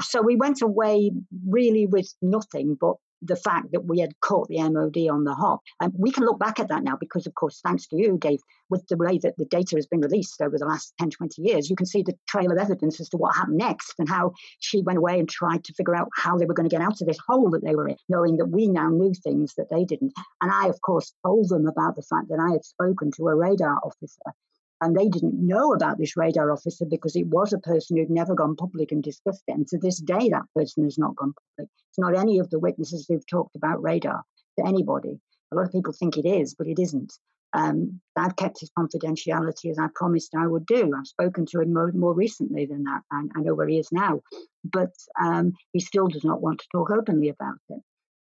so 0.00 0.22
we 0.22 0.36
went 0.36 0.62
away 0.62 1.12
really 1.48 1.86
with 1.86 2.12
nothing 2.22 2.76
but 2.80 2.96
the 3.22 3.36
fact 3.36 3.72
that 3.72 3.84
we 3.86 4.00
had 4.00 4.18
caught 4.20 4.48
the 4.48 4.62
MOD 4.62 4.96
on 5.10 5.24
the 5.24 5.34
hop. 5.34 5.60
And 5.80 5.92
we 5.96 6.10
can 6.10 6.24
look 6.24 6.38
back 6.38 6.60
at 6.60 6.68
that 6.68 6.82
now 6.82 6.96
because, 6.98 7.26
of 7.26 7.34
course, 7.34 7.60
thanks 7.64 7.86
to 7.88 7.96
you, 7.96 8.18
Dave, 8.18 8.40
with 8.68 8.86
the 8.88 8.96
way 8.96 9.18
that 9.18 9.36
the 9.36 9.44
data 9.46 9.76
has 9.76 9.86
been 9.86 10.00
released 10.00 10.40
over 10.40 10.58
the 10.58 10.66
last 10.66 10.92
10, 10.98 11.10
20 11.10 11.42
years, 11.42 11.70
you 11.70 11.76
can 11.76 11.86
see 11.86 12.02
the 12.02 12.16
trail 12.28 12.52
of 12.52 12.58
evidence 12.58 13.00
as 13.00 13.08
to 13.10 13.16
what 13.16 13.34
happened 13.34 13.58
next 13.58 13.94
and 13.98 14.08
how 14.08 14.32
she 14.58 14.82
went 14.82 14.98
away 14.98 15.18
and 15.18 15.28
tried 15.28 15.64
to 15.64 15.74
figure 15.74 15.96
out 15.96 16.08
how 16.14 16.36
they 16.36 16.46
were 16.46 16.54
going 16.54 16.68
to 16.68 16.74
get 16.74 16.84
out 16.84 17.00
of 17.00 17.06
this 17.06 17.18
hole 17.26 17.50
that 17.50 17.64
they 17.64 17.74
were 17.74 17.88
in, 17.88 17.96
knowing 18.08 18.36
that 18.36 18.46
we 18.46 18.68
now 18.68 18.88
knew 18.88 19.12
things 19.14 19.54
that 19.54 19.70
they 19.70 19.84
didn't. 19.84 20.12
And 20.40 20.50
I, 20.50 20.68
of 20.68 20.80
course, 20.80 21.12
told 21.24 21.48
them 21.48 21.66
about 21.66 21.96
the 21.96 22.02
fact 22.02 22.28
that 22.28 22.40
I 22.40 22.52
had 22.52 22.64
spoken 22.64 23.10
to 23.12 23.28
a 23.28 23.34
radar 23.34 23.78
officer 23.84 24.32
and 24.80 24.94
they 24.94 25.08
didn't 25.08 25.34
know 25.34 25.72
about 25.72 25.98
this 25.98 26.16
radar 26.16 26.52
officer 26.52 26.84
because 26.84 27.16
it 27.16 27.26
was 27.28 27.52
a 27.52 27.58
person 27.58 27.96
who'd 27.96 28.10
never 28.10 28.34
gone 28.34 28.56
public 28.56 28.92
and 28.92 29.02
discussed 29.02 29.44
it. 29.46 29.52
And 29.52 29.66
to 29.68 29.78
this 29.78 29.98
day, 29.98 30.28
that 30.28 30.44
person 30.54 30.84
has 30.84 30.98
not 30.98 31.16
gone 31.16 31.32
public. 31.56 31.70
It's 31.90 31.98
not 31.98 32.16
any 32.16 32.38
of 32.38 32.50
the 32.50 32.58
witnesses 32.58 33.06
who've 33.08 33.26
talked 33.26 33.56
about 33.56 33.82
radar 33.82 34.22
to 34.58 34.66
anybody. 34.66 35.18
A 35.52 35.56
lot 35.56 35.66
of 35.66 35.72
people 35.72 35.92
think 35.92 36.16
it 36.16 36.26
is, 36.26 36.54
but 36.54 36.66
it 36.66 36.78
isn't. 36.78 37.12
Um, 37.52 38.00
I've 38.16 38.36
kept 38.36 38.60
his 38.60 38.70
confidentiality 38.78 39.70
as 39.70 39.78
I 39.78 39.86
promised 39.94 40.34
I 40.36 40.46
would 40.46 40.66
do. 40.66 40.92
I've 40.94 41.06
spoken 41.06 41.46
to 41.46 41.60
him 41.60 41.72
more, 41.72 41.90
more 41.92 42.12
recently 42.12 42.66
than 42.66 42.84
that, 42.84 43.00
and 43.10 43.30
I 43.34 43.40
know 43.40 43.54
where 43.54 43.68
he 43.68 43.78
is 43.78 43.90
now. 43.92 44.20
But 44.64 44.92
um, 45.22 45.54
he 45.72 45.80
still 45.80 46.08
does 46.08 46.24
not 46.24 46.42
want 46.42 46.58
to 46.58 46.66
talk 46.72 46.90
openly 46.90 47.30
about 47.30 47.56
it. 47.70 47.80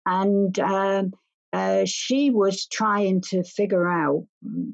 And 0.06 0.58
um, 0.58 1.12
uh, 1.52 1.84
she 1.84 2.30
was 2.30 2.66
trying 2.66 3.20
to 3.20 3.42
figure 3.44 3.88
out 3.88 4.24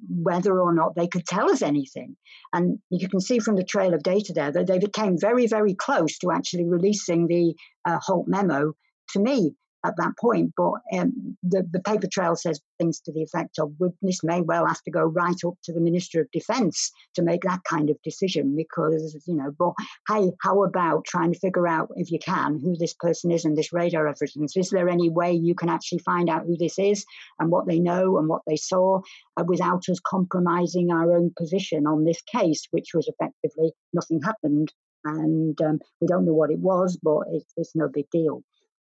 whether 0.08 0.60
or 0.60 0.72
not 0.72 0.94
they 0.94 1.08
could 1.08 1.26
tell 1.26 1.50
us 1.50 1.60
anything. 1.60 2.16
And 2.52 2.78
you 2.90 3.08
can 3.08 3.20
see 3.20 3.40
from 3.40 3.56
the 3.56 3.64
trail 3.64 3.94
of 3.94 4.02
data 4.02 4.32
there 4.32 4.52
that 4.52 4.66
they 4.66 4.78
became 4.78 5.18
very, 5.18 5.46
very 5.46 5.74
close 5.74 6.18
to 6.18 6.30
actually 6.30 6.66
releasing 6.66 7.26
the 7.26 7.54
uh, 7.84 7.98
Halt 8.00 8.28
memo 8.28 8.74
to 9.10 9.18
me 9.18 9.54
at 9.88 9.96
that 9.96 10.16
point. 10.20 10.52
But 10.56 10.74
um, 10.92 11.36
the, 11.42 11.66
the 11.70 11.80
paper 11.80 12.06
trail 12.06 12.36
says 12.36 12.60
things 12.78 13.00
to 13.00 13.12
the 13.12 13.22
effect 13.22 13.58
of 13.58 13.72
witness 13.78 14.22
may 14.22 14.40
well 14.40 14.66
have 14.66 14.82
to 14.82 14.90
go 14.90 15.02
right 15.02 15.36
up 15.46 15.54
to 15.64 15.72
the 15.72 15.80
Minister 15.80 16.20
of 16.20 16.30
Defence 16.30 16.92
to 17.14 17.22
make 17.22 17.42
that 17.42 17.60
kind 17.64 17.90
of 17.90 18.00
decision 18.02 18.54
because, 18.56 19.16
you 19.26 19.34
know, 19.34 19.52
but 19.58 19.72
hey, 20.08 20.30
how 20.42 20.62
about 20.62 21.04
trying 21.04 21.32
to 21.32 21.38
figure 21.38 21.66
out, 21.66 21.90
if 21.96 22.10
you 22.10 22.18
can, 22.18 22.60
who 22.60 22.76
this 22.76 22.94
person 22.94 23.30
is 23.30 23.44
and 23.44 23.56
this 23.56 23.72
radar 23.72 24.06
evidence? 24.06 24.56
Is 24.56 24.70
there 24.70 24.88
any 24.88 25.10
way 25.10 25.32
you 25.32 25.54
can 25.54 25.68
actually 25.68 26.00
find 26.00 26.28
out 26.28 26.44
who 26.46 26.56
this 26.56 26.78
is 26.78 27.04
and 27.38 27.50
what 27.50 27.66
they 27.66 27.78
know 27.78 28.18
and 28.18 28.28
what 28.28 28.42
they 28.46 28.56
saw 28.56 29.00
uh, 29.36 29.44
without 29.46 29.88
us 29.88 29.98
compromising 30.06 30.90
our 30.90 31.16
own 31.16 31.32
position 31.36 31.86
on 31.86 32.04
this 32.04 32.20
case, 32.22 32.68
which 32.70 32.90
was 32.94 33.08
effectively 33.08 33.72
nothing 33.92 34.20
happened? 34.22 34.72
and 35.04 35.60
um, 35.62 35.78
we 36.00 36.06
don't 36.06 36.24
know 36.24 36.32
what 36.32 36.50
it 36.50 36.58
was, 36.58 36.98
but 37.02 37.22
it's 37.56 37.74
no 37.74 37.88
big 37.88 38.08
deal. 38.10 38.42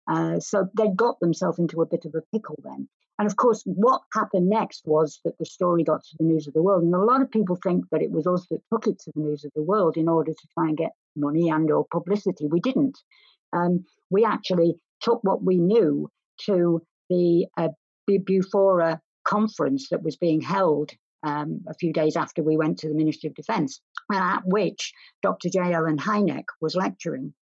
Uh, 0.08 0.40
so 0.40 0.68
they 0.76 0.88
got 0.88 1.20
themselves 1.20 1.58
into 1.58 1.80
a 1.82 1.86
bit 1.86 2.04
of 2.04 2.14
a 2.14 2.22
pickle 2.32 2.58
then. 2.64 2.88
And 3.18 3.30
of 3.30 3.36
course, 3.36 3.62
what 3.64 4.02
happened 4.14 4.48
next 4.48 4.82
was 4.86 5.20
that 5.24 5.38
the 5.38 5.44
story 5.44 5.84
got 5.84 6.02
to 6.02 6.16
the 6.18 6.24
news 6.24 6.48
of 6.48 6.54
the 6.54 6.62
world. 6.62 6.82
And 6.82 6.94
a 6.94 6.98
lot 6.98 7.22
of 7.22 7.30
people 7.30 7.56
think 7.56 7.84
that 7.90 8.02
it 8.02 8.10
was 8.10 8.26
us 8.26 8.46
that 8.50 8.62
took 8.72 8.86
it 8.86 8.98
to 9.00 9.12
the 9.14 9.20
news 9.20 9.44
of 9.44 9.52
the 9.54 9.62
world 9.62 9.96
in 9.96 10.08
order 10.08 10.32
to 10.32 10.48
try 10.54 10.68
and 10.68 10.76
get 10.76 10.92
money 11.14 11.48
and 11.50 11.70
or 11.70 11.86
publicity. 11.90 12.46
We 12.46 12.60
didn't. 12.60 12.98
Um, 13.52 13.84
we 14.10 14.24
actually 14.24 14.76
took 15.00 15.20
what 15.22 15.44
we 15.44 15.58
knew 15.58 16.08
to 16.46 16.82
the 17.10 17.46
uh, 17.56 17.68
Bufora 18.10 18.98
conference 19.24 19.88
that 19.90 20.02
was 20.02 20.16
being 20.16 20.40
held 20.40 20.90
um, 21.22 21.60
a 21.68 21.74
few 21.74 21.92
days 21.92 22.16
after 22.16 22.42
we 22.42 22.56
went 22.56 22.78
to 22.78 22.88
the 22.88 22.94
Ministry 22.94 23.28
of 23.28 23.34
Defence, 23.34 23.80
at 24.10 24.40
which 24.44 24.92
Dr. 25.22 25.48
J. 25.48 25.72
Allen 25.72 25.98
Hynek 25.98 26.46
was 26.60 26.74
lecturing. 26.74 27.32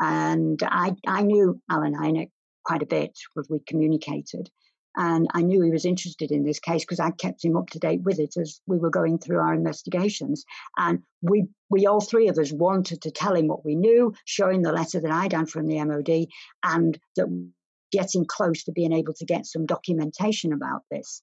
And 0.00 0.60
I, 0.62 0.94
I 1.06 1.22
knew 1.22 1.60
Allen 1.70 1.94
Hynek 1.94 2.30
quite 2.64 2.82
a 2.82 2.86
bit 2.86 3.16
because 3.34 3.48
we 3.48 3.60
communicated. 3.66 4.50
And 4.98 5.28
I 5.34 5.42
knew 5.42 5.62
he 5.62 5.70
was 5.70 5.84
interested 5.84 6.30
in 6.30 6.42
this 6.42 6.58
case 6.58 6.82
because 6.82 7.00
I 7.00 7.10
kept 7.10 7.44
him 7.44 7.56
up 7.56 7.68
to 7.70 7.78
date 7.78 8.02
with 8.02 8.18
it 8.18 8.34
as 8.38 8.60
we 8.66 8.78
were 8.78 8.90
going 8.90 9.18
through 9.18 9.40
our 9.40 9.52
investigations. 9.52 10.44
And 10.78 11.02
we, 11.20 11.48
we 11.68 11.86
all 11.86 12.00
three 12.00 12.28
of 12.28 12.38
us 12.38 12.50
wanted 12.50 13.02
to 13.02 13.10
tell 13.10 13.34
him 13.34 13.46
what 13.46 13.64
we 13.64 13.74
knew, 13.74 14.14
showing 14.24 14.62
the 14.62 14.72
letter 14.72 15.00
that 15.00 15.10
I'd 15.10 15.32
done 15.32 15.46
from 15.46 15.66
the 15.66 15.84
MOD, 15.84 16.28
and 16.64 16.98
that 17.16 17.50
getting 17.92 18.24
close 18.24 18.64
to 18.64 18.72
being 18.72 18.92
able 18.92 19.12
to 19.14 19.26
get 19.26 19.44
some 19.44 19.66
documentation 19.66 20.52
about 20.52 20.82
this. 20.90 21.22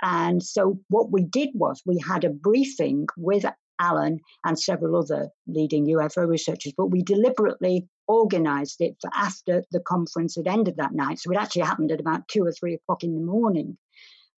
And 0.00 0.40
so 0.40 0.78
what 0.88 1.10
we 1.10 1.24
did 1.24 1.50
was 1.54 1.82
we 1.84 1.98
had 1.98 2.24
a 2.24 2.30
briefing 2.30 3.08
with 3.16 3.44
Allen 3.80 4.20
and 4.44 4.58
several 4.58 4.96
other 4.96 5.30
leading 5.46 5.86
UFO 5.86 6.26
researchers, 6.28 6.72
but 6.76 6.86
we 6.86 7.02
deliberately 7.02 7.88
organized 8.06 8.80
it 8.80 8.96
for 9.00 9.10
after 9.14 9.64
the 9.70 9.80
conference 9.80 10.36
had 10.36 10.46
ended 10.46 10.76
that 10.76 10.94
night. 10.94 11.18
So 11.18 11.30
it 11.30 11.38
actually 11.38 11.62
happened 11.62 11.92
at 11.92 12.00
about 12.00 12.26
two 12.28 12.44
or 12.44 12.52
three 12.52 12.74
o'clock 12.74 13.04
in 13.04 13.14
the 13.14 13.20
morning 13.20 13.76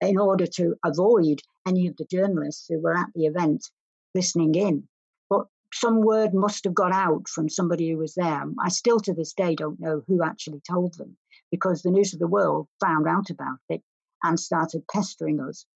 in 0.00 0.18
order 0.18 0.46
to 0.46 0.74
avoid 0.84 1.40
any 1.66 1.86
of 1.86 1.96
the 1.96 2.06
journalists 2.06 2.66
who 2.68 2.80
were 2.80 2.96
at 2.96 3.08
the 3.14 3.26
event 3.26 3.66
listening 4.14 4.54
in. 4.54 4.88
But 5.28 5.46
some 5.72 6.00
word 6.00 6.34
must 6.34 6.64
have 6.64 6.74
got 6.74 6.92
out 6.92 7.28
from 7.28 7.48
somebody 7.48 7.90
who 7.90 7.98
was 7.98 8.14
there. 8.14 8.44
I 8.58 8.68
still 8.70 9.00
to 9.00 9.14
this 9.14 9.32
day 9.32 9.54
don't 9.54 9.80
know 9.80 10.02
who 10.06 10.22
actually 10.22 10.60
told 10.68 10.94
them 10.94 11.16
because 11.50 11.82
the 11.82 11.90
News 11.90 12.12
of 12.12 12.18
the 12.18 12.26
World 12.26 12.68
found 12.80 13.06
out 13.06 13.30
about 13.30 13.58
it 13.68 13.82
and 14.22 14.38
started 14.38 14.82
pestering 14.92 15.40
us. 15.40 15.66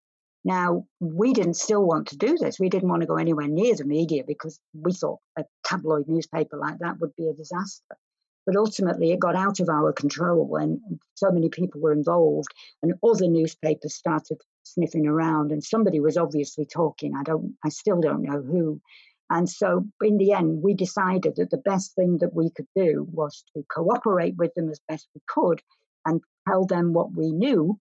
Now, 0.44 0.87
we 1.00 1.33
didn't 1.33 1.54
still 1.54 1.85
want 1.85 2.09
to 2.09 2.18
do 2.18 2.37
this. 2.37 2.61
We 2.61 2.68
didn't 2.68 2.90
want 2.90 3.00
to 3.00 3.09
go 3.09 3.16
anywhere 3.16 3.48
near 3.48 3.74
the 3.74 3.85
media 3.85 4.24
because 4.26 4.61
we 4.74 4.92
thought 4.92 5.20
a 5.38 5.44
tabloid 5.64 6.07
newspaper 6.07 6.59
like 6.59 6.78
that 6.80 7.00
would 7.00 7.16
be 7.16 7.28
a 7.28 7.33
disaster. 7.33 7.96
But 8.44 8.57
ultimately, 8.57 9.11
it 9.11 9.20
got 9.20 9.37
out 9.37 9.61
of 9.61 9.70
our 9.70 9.90
control 9.94 10.46
when 10.46 11.00
so 11.14 11.30
many 11.30 11.48
people 11.48 11.80
were 11.80 11.94
involved, 11.94 12.52
and 12.83 12.92
other 13.02 13.26
newspapers 13.26 13.94
started 13.94 14.38
sniffing 14.64 15.07
around. 15.07 15.50
And 15.50 15.64
somebody 15.64 15.98
was 15.98 16.18
obviously 16.18 16.66
talking. 16.66 17.16
I 17.16 17.22
don't, 17.22 17.57
I 17.64 17.70
still 17.70 18.02
don't 18.02 18.22
know 18.22 18.42
who. 18.42 18.83
And 19.30 19.48
so, 19.48 19.87
in 20.02 20.18
the 20.18 20.33
end, 20.33 20.62
we 20.62 20.74
decided 20.74 21.37
that 21.37 21.48
the 21.48 21.57
best 21.57 21.94
thing 21.94 22.18
that 22.18 22.35
we 22.35 22.50
could 22.50 22.68
do 22.76 23.09
was 23.11 23.44
to 23.54 23.64
cooperate 23.70 24.37
with 24.37 24.52
them 24.54 24.68
as 24.68 24.80
best 24.88 25.09
we 25.14 25.22
could 25.26 25.62
and 26.04 26.20
tell 26.46 26.66
them 26.66 26.92
what 26.92 27.12
we 27.14 27.33
knew 27.33 27.80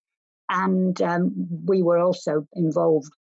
and 0.49 1.01
um, 1.01 1.31
we 1.65 1.81
were 1.81 1.99
also 1.99 2.47
involved, 2.53 3.11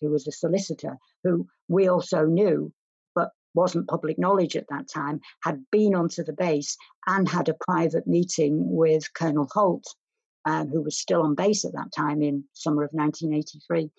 who 0.00 0.10
was 0.10 0.26
a 0.26 0.32
solicitor, 0.32 0.96
who 1.24 1.46
we 1.68 1.88
also 1.88 2.26
knew, 2.26 2.72
but 3.14 3.30
wasn't 3.54 3.88
public 3.88 4.18
knowledge 4.18 4.56
at 4.56 4.68
that 4.68 4.88
time, 4.88 5.20
had 5.42 5.64
been 5.70 5.94
onto 5.94 6.24
the 6.24 6.32
base 6.32 6.76
and 7.06 7.28
had 7.28 7.48
a 7.48 7.56
private 7.60 8.06
meeting 8.06 8.74
with 8.74 9.12
Colonel 9.14 9.48
Halt, 9.52 9.84
um, 10.44 10.68
who 10.68 10.82
was 10.82 10.98
still 10.98 11.22
on 11.22 11.34
base 11.34 11.64
at 11.64 11.72
that 11.72 11.92
time 11.94 12.22
in 12.22 12.44
summer 12.52 12.82
of 12.82 12.90
1983, 12.92 13.90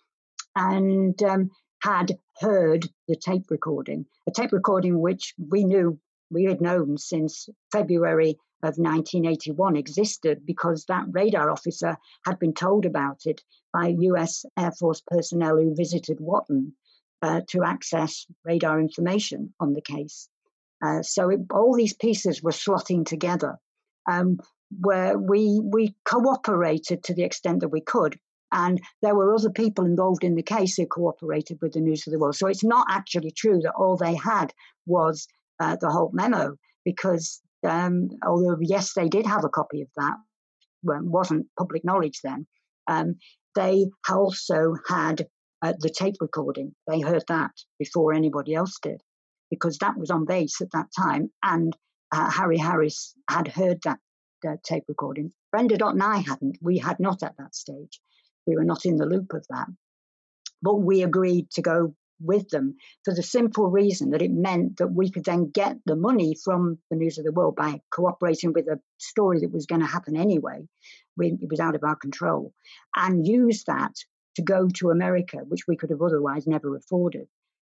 and 0.56 1.22
um, 1.24 1.50
had 1.82 2.18
heard 2.40 2.88
the 3.08 3.16
tape 3.16 3.46
recording, 3.50 4.06
a 4.28 4.32
tape 4.32 4.52
recording 4.52 5.00
which 5.00 5.34
we 5.38 5.64
knew 5.64 6.00
we 6.32 6.44
had 6.44 6.62
known 6.62 6.98
since 6.98 7.50
February 7.72 8.38
of 8.62 8.78
1981 8.78 9.76
existed 9.76 10.46
because 10.46 10.86
that 10.86 11.06
radar 11.12 11.50
officer 11.50 11.98
had 12.26 12.38
been 12.40 12.54
told 12.54 12.86
about 12.86 13.26
it 13.26 13.42
by 13.72 13.88
US 13.88 14.46
Air 14.58 14.72
Force 14.72 15.02
personnel 15.06 15.58
who 15.58 15.76
visited 15.76 16.20
Watton 16.20 16.74
uh, 17.22 17.42
to 17.50 17.64
access 17.64 18.26
radar 18.44 18.80
information 18.80 19.54
on 19.60 19.74
the 19.74 19.82
case. 19.82 20.30
Uh, 20.82 21.02
so 21.02 21.30
it, 21.30 21.42
all 21.52 21.76
these 21.76 21.94
pieces 21.94 22.42
were 22.42 22.52
slotting 22.52 23.06
together, 23.06 23.58
um, 24.08 24.40
where 24.80 25.18
we 25.18 25.60
we 25.64 25.96
cooperated 26.06 27.04
to 27.04 27.14
the 27.14 27.24
extent 27.24 27.60
that 27.60 27.70
we 27.70 27.82
could, 27.82 28.18
and 28.52 28.82
there 29.02 29.16
were 29.16 29.34
other 29.34 29.50
people 29.50 29.86
involved 29.86 30.24
in 30.24 30.36
the 30.36 30.44
case 30.44 30.78
who 30.78 30.86
cooperated 30.86 31.60
with 31.62 31.74
the 31.74 31.82
News 31.82 32.08
of 32.08 32.14
the 32.14 32.20
World. 32.20 32.36
So 32.36 32.48
it's 32.48 32.64
not 32.64 32.88
actually 32.90 33.32
true 33.32 33.60
that 33.62 33.74
all 33.74 33.98
they 33.98 34.16
had 34.16 34.54
was 34.86 35.28
uh, 35.60 35.76
the 35.76 35.90
Halt 35.90 36.14
memo, 36.14 36.56
because 36.86 37.42
um, 37.68 38.10
although, 38.26 38.58
yes, 38.62 38.94
they 38.94 39.10
did 39.10 39.26
have 39.26 39.44
a 39.44 39.50
copy 39.50 39.82
of 39.82 39.88
that, 39.98 40.16
well, 40.84 41.00
wasn't 41.04 41.48
public 41.58 41.84
knowledge 41.84 42.20
then. 42.24 42.48
Um, 42.88 43.16
they 43.56 43.88
also 44.10 44.76
had 44.88 45.28
uh, 45.62 45.74
the 45.80 45.90
tape 45.90 46.16
recording. 46.22 46.74
They 46.88 47.02
heard 47.02 47.24
that 47.28 47.52
before 47.78 48.14
anybody 48.14 48.56
else 48.56 48.78
did, 48.82 49.02
because 49.50 49.78
that 49.80 49.98
was 49.98 50.10
on 50.10 50.26
base 50.26 50.62
at 50.62 50.72
that 50.72 50.88
time. 50.98 51.32
And 51.44 51.76
uh, 52.12 52.30
Harry 52.30 52.58
Harris 52.58 53.14
had 53.30 53.48
heard 53.48 53.80
that 53.84 54.00
uh, 54.48 54.56
tape 54.64 54.86
recording. 54.88 55.32
Brenda 55.52 55.78
Dot 55.78 55.94
and 55.94 56.04
I 56.04 56.18
hadn't. 56.18 56.58
We 56.62 56.78
had 56.78 57.00
not 57.00 57.24
at 57.24 57.36
that 57.38 57.56
stage. 57.56 58.00
We 58.48 58.56
were 58.56 58.66
not 58.66 58.86
in 58.86 58.98
the 58.98 59.06
loop 59.06 59.34
of 59.34 59.46
that. 59.50 59.68
But 60.62 60.76
we 60.76 61.04
agreed 61.04 61.50
to 61.52 61.62
go 61.62 61.94
with 62.20 62.50
them 62.50 62.76
for 63.04 63.14
the 63.14 63.24
simple 63.24 63.70
reason 63.70 64.12
that 64.12 64.22
it 64.22 64.32
meant 64.32 64.78
that 64.78 64.92
we 64.92 65.10
could 65.10 65.26
then 65.26 65.50
get 65.50 65.78
the 65.86 65.96
money 65.96 66.36
from 66.44 66.78
the 66.90 66.98
News 66.98 67.18
of 67.18 67.26
the 67.26 67.32
World 67.32 67.56
by 67.56 67.82
cooperating 67.92 68.54
with 68.54 68.68
a 68.68 68.80
story 68.98 69.40
that 69.40 69.52
was 69.52 69.66
going 69.66 69.82
to 69.82 69.88
happen 69.88 70.16
anyway. 70.16 70.68
it 71.20 71.50
was 71.50 71.60
out 71.60 71.76
of 71.76 71.84
our 71.84 71.96
control, 71.96 72.54
and 72.96 73.28
use 73.28 73.64
that 73.66 73.94
to 74.36 74.42
go 74.42 74.68
to 74.76 74.90
America, 74.90 75.38
which 75.48 75.68
we 75.68 75.76
could 75.76 75.90
have 75.90 76.02
otherwise 76.02 76.48
never 76.48 76.76
afforded, 76.76 77.28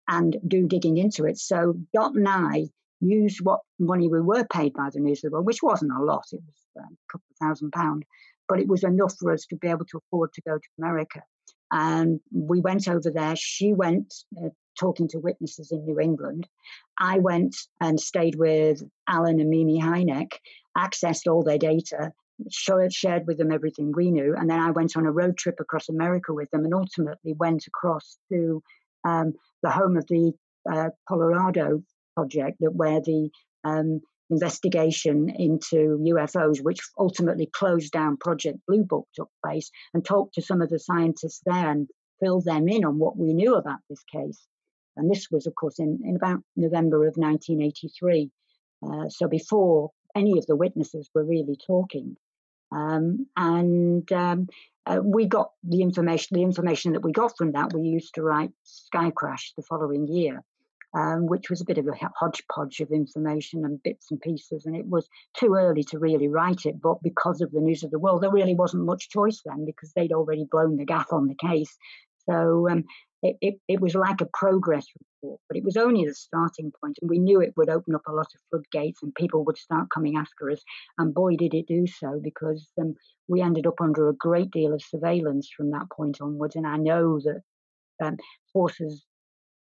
and 0.08 0.38
do 0.48 0.68
digging 0.68 0.98
into 0.98 1.26
it. 1.26 1.38
So 1.38 1.76
Dot 1.94 2.16
and 2.16 2.28
I 2.28 2.70
used 3.02 3.42
what 3.42 3.62
money 3.80 4.08
we 4.08 4.22
were 4.22 4.46
paid 4.46 4.74
by 4.74 4.90
the 4.92 5.00
News 5.00 5.24
of 5.24 5.32
the 5.32 5.36
World, 5.36 5.46
which 5.46 5.64
wasn't 5.64 5.92
a 5.92 6.04
lot, 6.04 6.26
it 6.32 6.42
was 6.46 6.56
uh, 6.80 6.84
a 6.84 7.12
couple 7.12 7.26
of 7.32 7.48
thousand 7.48 7.72
pounds, 7.72 8.04
but 8.48 8.60
it 8.60 8.68
was 8.68 8.84
enough 8.84 9.16
for 9.20 9.32
us 9.32 9.46
to 9.48 9.56
be 9.56 9.68
able 9.68 9.86
to 9.86 9.98
afford 9.98 10.34
to 10.34 10.42
go 10.42 10.58
to 10.58 10.68
America 10.80 11.22
and 11.76 12.22
we 12.32 12.62
went 12.62 12.88
over 12.88 13.12
there. 13.12 13.36
She 13.36 13.74
went 13.74 14.14
uh, 14.42 14.48
talking 14.80 15.10
to 15.10 15.20
witnesses 15.20 15.74
in 15.74 15.86
New 15.86 16.00
England. 16.00 16.48
I 16.98 17.20
went 17.20 17.54
and 17.82 18.00
stayed 18.00 18.36
with 18.36 18.82
Allen 19.10 19.42
and 19.42 19.50
Mimi 19.50 19.82
Hynek, 19.82 20.32
accessed 20.78 21.30
all 21.30 21.44
their 21.44 21.58
data, 21.58 22.14
shared 22.50 23.28
with 23.28 23.38
them 23.38 23.52
everything 23.52 23.92
we 23.94 24.10
knew. 24.10 24.34
And 24.38 24.50
then 24.50 24.60
I 24.60 24.72
went 24.72 24.96
on 24.96 25.06
a 25.06 25.12
road 25.12 25.38
trip 25.38 25.60
across 25.60 25.90
America 25.90 26.34
with 26.34 26.50
them 26.52 26.64
and 26.64 26.74
ultimately 26.74 27.34
went 27.34 27.68
across 27.68 28.18
to 28.32 28.64
um, 29.04 29.34
the 29.62 29.70
home 29.70 29.98
of 29.98 30.08
the 30.08 30.32
uh, 30.72 30.92
Colorado 31.10 31.84
project, 32.16 32.58
that 32.62 32.74
where 32.74 33.02
the 33.02 33.30
um, 33.66 34.00
investigation 34.30 35.30
into 35.30 35.98
UFOs, 36.00 36.62
which 36.62 36.80
ultimately 36.98 37.48
closed 37.48 37.92
down 37.92 38.18
Project 38.18 38.60
Blue 38.68 38.84
Book, 38.84 39.08
took 39.16 39.30
place, 39.44 39.70
and 39.94 40.04
talked 40.04 40.36
to 40.36 40.42
some 40.42 40.62
of 40.62 40.70
the 40.70 40.80
scientists 40.80 41.42
there 41.46 41.70
and 41.70 41.88
filled 42.20 42.46
them 42.46 42.68
in 42.68 42.86
on 42.86 42.98
what 42.98 43.18
we 43.18 43.34
knew 43.34 43.56
about 43.56 43.80
this 43.90 44.04
case. 44.04 44.48
And 44.98 45.12
this 45.12 45.28
was, 45.30 45.46
of 45.46 45.56
course, 45.56 45.80
in, 45.80 46.00
in 46.04 46.16
about 46.16 46.40
November 46.56 47.08
of 47.08 47.18
1983. 47.18 48.32
Uh, 48.82 49.10
so 49.10 49.28
before 49.28 49.92
any 50.16 50.38
of 50.38 50.46
the 50.46 50.56
witnesses 50.56 51.10
were 51.14 51.26
really 51.26 51.58
talking. 51.68 52.16
Um, 52.72 53.28
and 53.36 54.10
um, 54.12 54.48
uh, 54.86 55.00
we 55.04 55.26
got 55.26 55.52
the 55.64 55.82
information, 55.82 56.36
the 56.36 56.44
information 56.44 56.94
that 56.94 57.04
we 57.04 57.12
got 57.12 57.38
from 57.38 57.52
that, 57.52 57.74
we 57.74 57.82
used 57.82 58.16
to 58.16 58.22
write 58.22 58.52
Sky 58.64 59.12
Crash 59.12 59.54
the 59.56 59.64
following 59.64 60.08
year 60.08 60.44
um, 60.96 61.28
which 61.28 61.50
was 61.50 61.60
a 61.60 61.66
bit 61.66 61.78
of 61.78 61.88
a 61.88 62.10
hodgepodge 62.16 62.80
of 62.80 62.92
information 62.92 63.66
and 63.66 63.84
bits 63.84 64.10
and 64.10 64.22
pieces. 64.22 64.66
And 64.66 64.76
it 64.76 64.88
was 64.88 65.08
too 65.38 65.54
early 65.54 65.84
to 65.86 66.00
really 66.00 66.30
write 66.30 66.66
it. 66.66 66.82
But 66.82 67.04
because 67.04 67.42
of 67.42 67.52
the 67.52 67.60
news 67.60 67.84
of 67.84 67.92
the 67.92 68.00
world, 68.00 68.24
there 68.24 68.32
really 68.32 68.56
wasn't 68.56 68.86
much 68.86 69.10
choice 69.10 69.42
then 69.46 69.66
because 69.66 69.92
they'd 69.92 70.14
already 70.14 70.46
blown 70.50 70.78
the 70.78 70.86
gaff 70.86 71.12
on 71.12 71.28
the 71.28 71.36
case. 71.36 71.78
So 72.30 72.70
um, 72.70 72.86
it, 73.22 73.36
it, 73.42 73.56
it, 73.68 73.82
was 73.82 73.94
like 73.94 74.22
a 74.22 74.30
progress 74.34 74.86
report, 75.22 75.42
but 75.50 75.58
it 75.58 75.66
was 75.66 75.78
only 75.78 76.06
the 76.06 76.16
starting 76.16 76.72
point, 76.82 76.98
and 77.02 77.10
we 77.10 77.20
knew 77.20 77.40
it 77.40 77.54
would 77.56 77.70
open 77.70 77.94
up 77.94 78.08
a 78.08 78.14
lot 78.14 78.28
of 78.34 78.42
floodgates 78.50 79.04
and 79.04 79.14
people 79.14 79.44
would 79.46 79.58
start 79.58 79.90
coming 79.94 80.16
after 80.16 80.50
us. 80.50 80.62
And 80.98 81.14
boy, 81.14 81.36
did 81.36 81.54
it 81.54 81.68
do 81.68 81.86
so 81.86 82.20
because 82.24 82.68
um, 82.82 82.96
we 83.28 83.42
ended 83.42 83.68
up 83.68 83.82
under 83.82 84.10
a 84.10 84.16
great 84.16 84.50
deal 84.50 84.74
of 84.74 84.82
surveillance 84.82 85.50
from 85.56 85.72
that 85.72 85.90
point 85.92 86.20
onwards. 86.22 86.56
And 86.56 86.66
I 86.66 86.78
know 86.78 87.20
that 87.20 87.42
um, 88.02 88.18
forces 88.54 89.04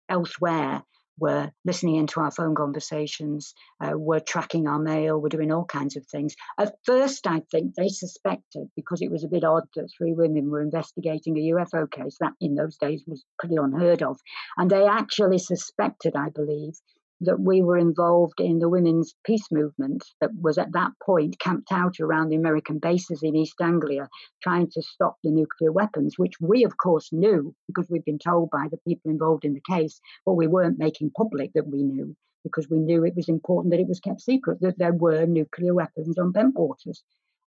elsewhere 0.09 0.83
were 1.19 1.51
listening 1.65 1.97
into 1.97 2.21
our 2.21 2.31
phone 2.31 2.55
conversations, 2.55 3.55
uh, 3.81 3.93
were 3.97 4.21
tracking 4.21 4.67
our 4.67 4.79
mail, 4.79 5.21
were 5.21 5.29
doing 5.29 5.53
all 5.53 5.65
kinds 5.65 5.97
of 5.97 6.07
things. 6.07 6.35
At 6.59 6.75
first, 6.85 7.27
I 7.27 7.41
think 7.51 7.75
they 7.75 7.89
suspected, 7.89 8.69
because 8.77 9.03
it 9.03 9.11
was 9.11 9.25
a 9.25 9.29
bit 9.29 9.45
odd 9.45 9.65
that 9.75 9.89
three 9.97 10.13
women 10.13 10.51
were 10.51 10.63
investigating 10.63 11.37
a 11.37 11.55
UFO 11.55 11.91
case, 11.91 12.17
that 12.21 12.33
in 12.41 12.55
those 12.55 12.77
days 12.77 13.03
was 13.07 13.25
pretty 13.39 13.57
unheard 13.57 14.03
of. 14.03 14.19
And 14.57 14.71
they 14.71 14.87
actually 14.87 15.39
suspected, 15.39 16.15
I 16.17 16.29
believe, 16.29 16.75
that 17.21 17.41
we 17.41 17.63
were 17.63 17.79
involved 17.79 18.41
in 18.41 18.59
the 18.59 18.69
women's 18.69 19.15
peace 19.25 19.47
movement 19.51 20.05
that 20.21 20.31
was 20.41 20.59
at 20.59 20.73
that 20.73 20.93
point 21.03 21.39
camped 21.39 21.73
out 21.73 21.99
around 22.01 22.29
the 22.29 22.37
American 22.37 22.79
bases 22.79 23.23
in 23.23 23.35
East 23.35 23.55
Anglia, 23.61 24.09
trying 24.43 24.69
to 24.71 24.83
stop 24.83 25.17
the 25.23 25.31
nuclear 25.31 25.73
weapons, 25.73 26.15
which 26.19 26.35
we, 26.41 26.65
of 26.65 26.77
course, 26.77 27.09
knew 27.13 27.55
because 27.67 27.89
we'd 27.89 28.05
been 28.05 28.19
told 28.19 28.51
by 28.51 28.67
the 28.71 28.79
people 28.87 29.11
involved 29.11 29.45
in 29.45 29.55
the 29.55 29.75
case, 29.75 30.01
but 30.25 30.35
we 30.35 30.47
weren't 30.47 30.79
making 30.79 31.11
public 31.17 31.53
that 31.55 31.69
we 31.69 31.83
knew 31.83 32.15
because 32.45 32.69
we 32.71 32.79
knew 32.79 33.05
it 33.05 33.17
was 33.17 33.29
important 33.29 33.73
that 33.73 33.81
it 33.81 33.89
was 33.89 34.01
kept 34.01 34.21
secret 34.21 34.59
that 34.61 34.79
there 34.79 34.93
were 34.93 35.27
nuclear 35.27 35.75
weapons 35.75 36.17
on 36.19 36.33
Bentwaters. 36.33 37.01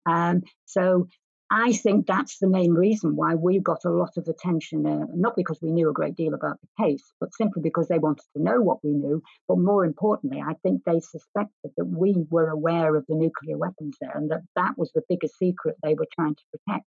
Um, 0.06 0.42
so 0.64 1.08
I 1.50 1.72
think 1.72 2.06
that's 2.06 2.38
the 2.38 2.48
main 2.48 2.72
reason 2.72 3.14
why 3.14 3.36
we 3.36 3.60
got 3.60 3.84
a 3.84 3.90
lot 3.90 4.16
of 4.16 4.26
attention, 4.26 4.84
uh, 4.84 5.06
not 5.14 5.36
because 5.36 5.60
we 5.62 5.70
knew 5.70 5.88
a 5.88 5.92
great 5.92 6.16
deal 6.16 6.34
about 6.34 6.58
the 6.60 6.84
case, 6.84 7.12
but 7.20 7.34
simply 7.34 7.62
because 7.62 7.86
they 7.86 7.98
wanted 7.98 8.24
to 8.36 8.42
know 8.42 8.60
what 8.60 8.82
we 8.82 8.90
knew. 8.90 9.22
But 9.46 9.58
more 9.58 9.84
importantly, 9.84 10.42
I 10.44 10.54
think 10.62 10.82
they 10.84 10.98
suspected 10.98 11.70
that 11.76 11.84
we 11.84 12.16
were 12.30 12.48
aware 12.48 12.96
of 12.96 13.06
the 13.06 13.14
nuclear 13.14 13.56
weapons 13.56 13.96
there 14.00 14.16
and 14.16 14.30
that 14.32 14.42
that 14.56 14.76
was 14.76 14.90
the 14.92 15.02
biggest 15.08 15.38
secret 15.38 15.76
they 15.82 15.94
were 15.94 16.08
trying 16.18 16.34
to 16.34 16.42
protect. 16.50 16.86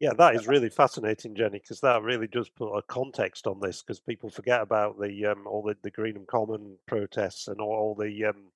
Yeah, 0.00 0.14
that 0.14 0.34
is 0.34 0.48
really 0.48 0.68
fascinating, 0.68 1.36
Jenny, 1.36 1.60
because 1.60 1.78
that 1.82 2.02
really 2.02 2.26
does 2.26 2.48
put 2.48 2.76
a 2.76 2.82
context 2.82 3.46
on 3.46 3.60
this. 3.60 3.82
Because 3.82 4.00
people 4.00 4.30
forget 4.30 4.60
about 4.60 5.00
the 5.00 5.26
um, 5.26 5.46
all 5.46 5.62
the, 5.62 5.76
the 5.80 5.92
Greenham 5.92 6.26
Common 6.26 6.76
protests 6.88 7.46
and 7.46 7.60
all, 7.60 7.72
all 7.72 7.94
the 7.94 8.24
um, 8.24 8.50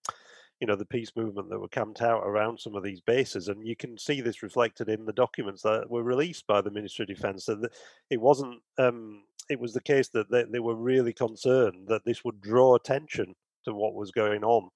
you 0.60 0.66
know 0.66 0.76
the 0.76 0.86
peace 0.86 1.12
movement 1.16 1.50
that 1.50 1.58
were 1.58 1.68
camped 1.68 2.02
out 2.02 2.22
around 2.24 2.58
some 2.58 2.74
of 2.74 2.82
these 2.82 3.00
bases 3.00 3.48
and 3.48 3.66
you 3.66 3.76
can 3.76 3.98
see 3.98 4.20
this 4.20 4.42
reflected 4.42 4.88
in 4.88 5.04
the 5.04 5.12
documents 5.12 5.62
that 5.62 5.88
were 5.90 6.02
released 6.02 6.46
by 6.46 6.60
the 6.60 6.70
ministry 6.70 7.02
of 7.02 7.08
defense 7.08 7.44
that 7.46 7.70
it 8.10 8.20
wasn't 8.20 8.58
um, 8.78 9.22
it 9.48 9.60
was 9.60 9.72
the 9.72 9.80
case 9.80 10.08
that 10.08 10.30
they, 10.30 10.44
they, 10.44 10.58
were 10.58 10.74
really 10.74 11.12
concerned 11.12 11.86
that 11.86 12.04
this 12.04 12.24
would 12.24 12.40
draw 12.40 12.74
attention 12.74 13.34
to 13.64 13.72
what 13.74 13.94
was 13.94 14.10
going 14.10 14.42
on 14.44 14.68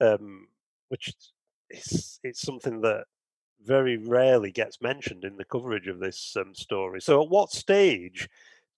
um, 0.00 0.46
which 0.88 1.12
is 1.70 2.20
it's 2.22 2.42
something 2.42 2.80
that 2.80 3.04
very 3.64 3.96
rarely 3.96 4.52
gets 4.52 4.80
mentioned 4.80 5.24
in 5.24 5.36
the 5.36 5.44
coverage 5.44 5.88
of 5.88 5.98
this 5.98 6.36
um, 6.36 6.54
story. 6.54 7.00
So 7.00 7.20
at 7.22 7.28
what 7.28 7.50
stage 7.50 8.28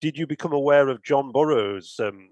did 0.01 0.17
you 0.17 0.27
become 0.27 0.53
aware 0.53 0.89
of 0.89 1.03
john 1.03 1.33
burroughs 1.33 1.99
um, 2.01 2.29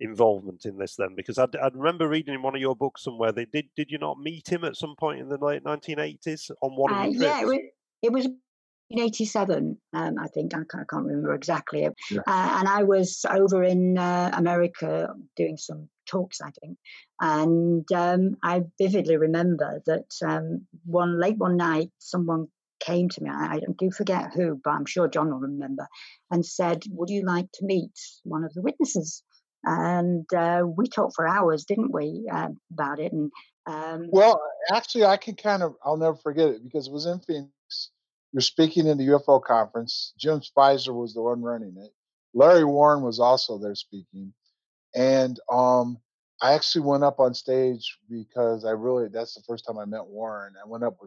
involvement 0.00 0.64
in 0.64 0.78
this 0.78 0.96
then? 0.96 1.14
Because 1.16 1.38
I, 1.38 1.46
I 1.62 1.68
remember 1.72 2.08
reading 2.08 2.34
in 2.34 2.42
one 2.42 2.54
of 2.54 2.60
your 2.60 2.76
books 2.76 3.04
somewhere 3.04 3.32
that 3.32 3.52
did 3.52 3.66
did 3.76 3.90
you 3.90 3.98
not 3.98 4.18
meet 4.18 4.48
him 4.48 4.64
at 4.64 4.76
some 4.76 4.94
point 4.96 5.20
in 5.20 5.28
the 5.28 5.38
late 5.38 5.64
1980s 5.64 6.50
on 6.62 6.72
one 6.76 6.92
of 6.92 6.98
uh, 6.98 7.02
the 7.04 7.10
trips? 7.10 7.22
Yeah, 7.22 7.40
it 7.40 7.46
was, 7.46 7.58
it 8.02 8.12
was 8.12 8.28
in 8.90 9.00
87, 9.00 9.78
um, 9.92 10.14
I 10.18 10.28
think. 10.28 10.54
I 10.54 10.58
can't, 10.58 10.82
I 10.82 10.84
can't 10.88 11.06
remember 11.06 11.34
exactly. 11.34 11.88
Yeah. 12.10 12.20
Uh, 12.26 12.56
and 12.58 12.68
I 12.68 12.82
was 12.82 13.24
over 13.28 13.62
in 13.62 13.98
uh, 13.98 14.30
America 14.34 15.08
doing 15.36 15.56
some 15.56 15.88
talks, 16.06 16.40
I 16.40 16.50
think. 16.60 16.78
And 17.20 17.90
um, 17.92 18.36
I 18.42 18.62
vividly 18.78 19.16
remember 19.16 19.82
that 19.86 20.10
um, 20.24 20.66
one 20.84 21.18
late 21.20 21.38
one 21.38 21.56
night, 21.56 21.90
someone 21.98 22.48
came 22.80 23.08
to 23.08 23.22
me. 23.22 23.30
I, 23.30 23.56
I 23.56 23.60
do 23.78 23.90
forget 23.90 24.32
who, 24.34 24.60
but 24.62 24.70
I'm 24.70 24.86
sure 24.86 25.08
John 25.08 25.30
will 25.30 25.38
remember, 25.38 25.88
and 26.30 26.44
said, 26.44 26.82
Would 26.90 27.10
you 27.10 27.24
like 27.24 27.50
to 27.54 27.64
meet 27.64 27.98
one 28.24 28.44
of 28.44 28.52
the 28.52 28.62
witnesses? 28.62 29.22
And 29.64 30.26
uh, 30.34 30.62
we 30.66 30.88
talked 30.88 31.14
for 31.14 31.26
hours, 31.26 31.64
didn't 31.64 31.92
we, 31.92 32.28
uh, 32.30 32.48
about 32.72 33.00
it? 33.00 33.12
And 33.12 33.30
um, 33.66 34.08
well, 34.10 34.40
actually, 34.70 35.04
I 35.04 35.16
can 35.16 35.34
kind 35.36 35.62
of 35.62 35.74
I'll 35.84 35.96
never 35.96 36.16
forget 36.16 36.48
it 36.48 36.62
because 36.62 36.86
it 36.86 36.92
was 36.92 37.06
in 37.06 37.20
Phoenix. 37.20 37.50
You're 38.32 38.40
speaking 38.40 38.86
in 38.86 38.98
the 38.98 39.08
UFO 39.08 39.42
conference. 39.42 40.12
Jim 40.18 40.40
Speiser 40.40 40.94
was 40.94 41.14
the 41.14 41.22
one 41.22 41.42
running 41.42 41.76
it. 41.78 41.90
Larry 42.34 42.64
Warren 42.64 43.02
was 43.02 43.20
also 43.20 43.58
there 43.58 43.74
speaking, 43.74 44.34
and 44.94 45.38
um, 45.50 45.98
I 46.42 46.54
actually 46.54 46.82
went 46.82 47.04
up 47.04 47.20
on 47.20 47.32
stage 47.32 47.96
because 48.10 48.64
I 48.64 48.72
really 48.72 49.08
that's 49.08 49.34
the 49.34 49.42
first 49.48 49.64
time 49.66 49.78
I 49.78 49.84
met 49.84 50.06
Warren. 50.06 50.54
I 50.62 50.68
went 50.68 50.84
up 50.84 50.98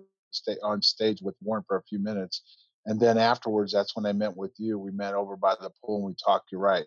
on 0.63 0.81
stage 0.81 1.21
with 1.21 1.35
Warren 1.41 1.63
for 1.67 1.77
a 1.77 1.83
few 1.83 1.99
minutes, 1.99 2.41
and 2.87 2.99
then 2.99 3.17
afterwards, 3.17 3.71
that's 3.73 3.95
when 3.95 4.05
I 4.05 4.13
met 4.13 4.35
with 4.35 4.53
you. 4.57 4.79
We 4.79 4.91
met 4.91 5.13
over 5.13 5.35
by 5.35 5.55
the 5.59 5.69
pool 5.83 5.97
and 5.97 6.05
we 6.05 6.15
talked. 6.15 6.51
You're 6.51 6.61
right. 6.61 6.85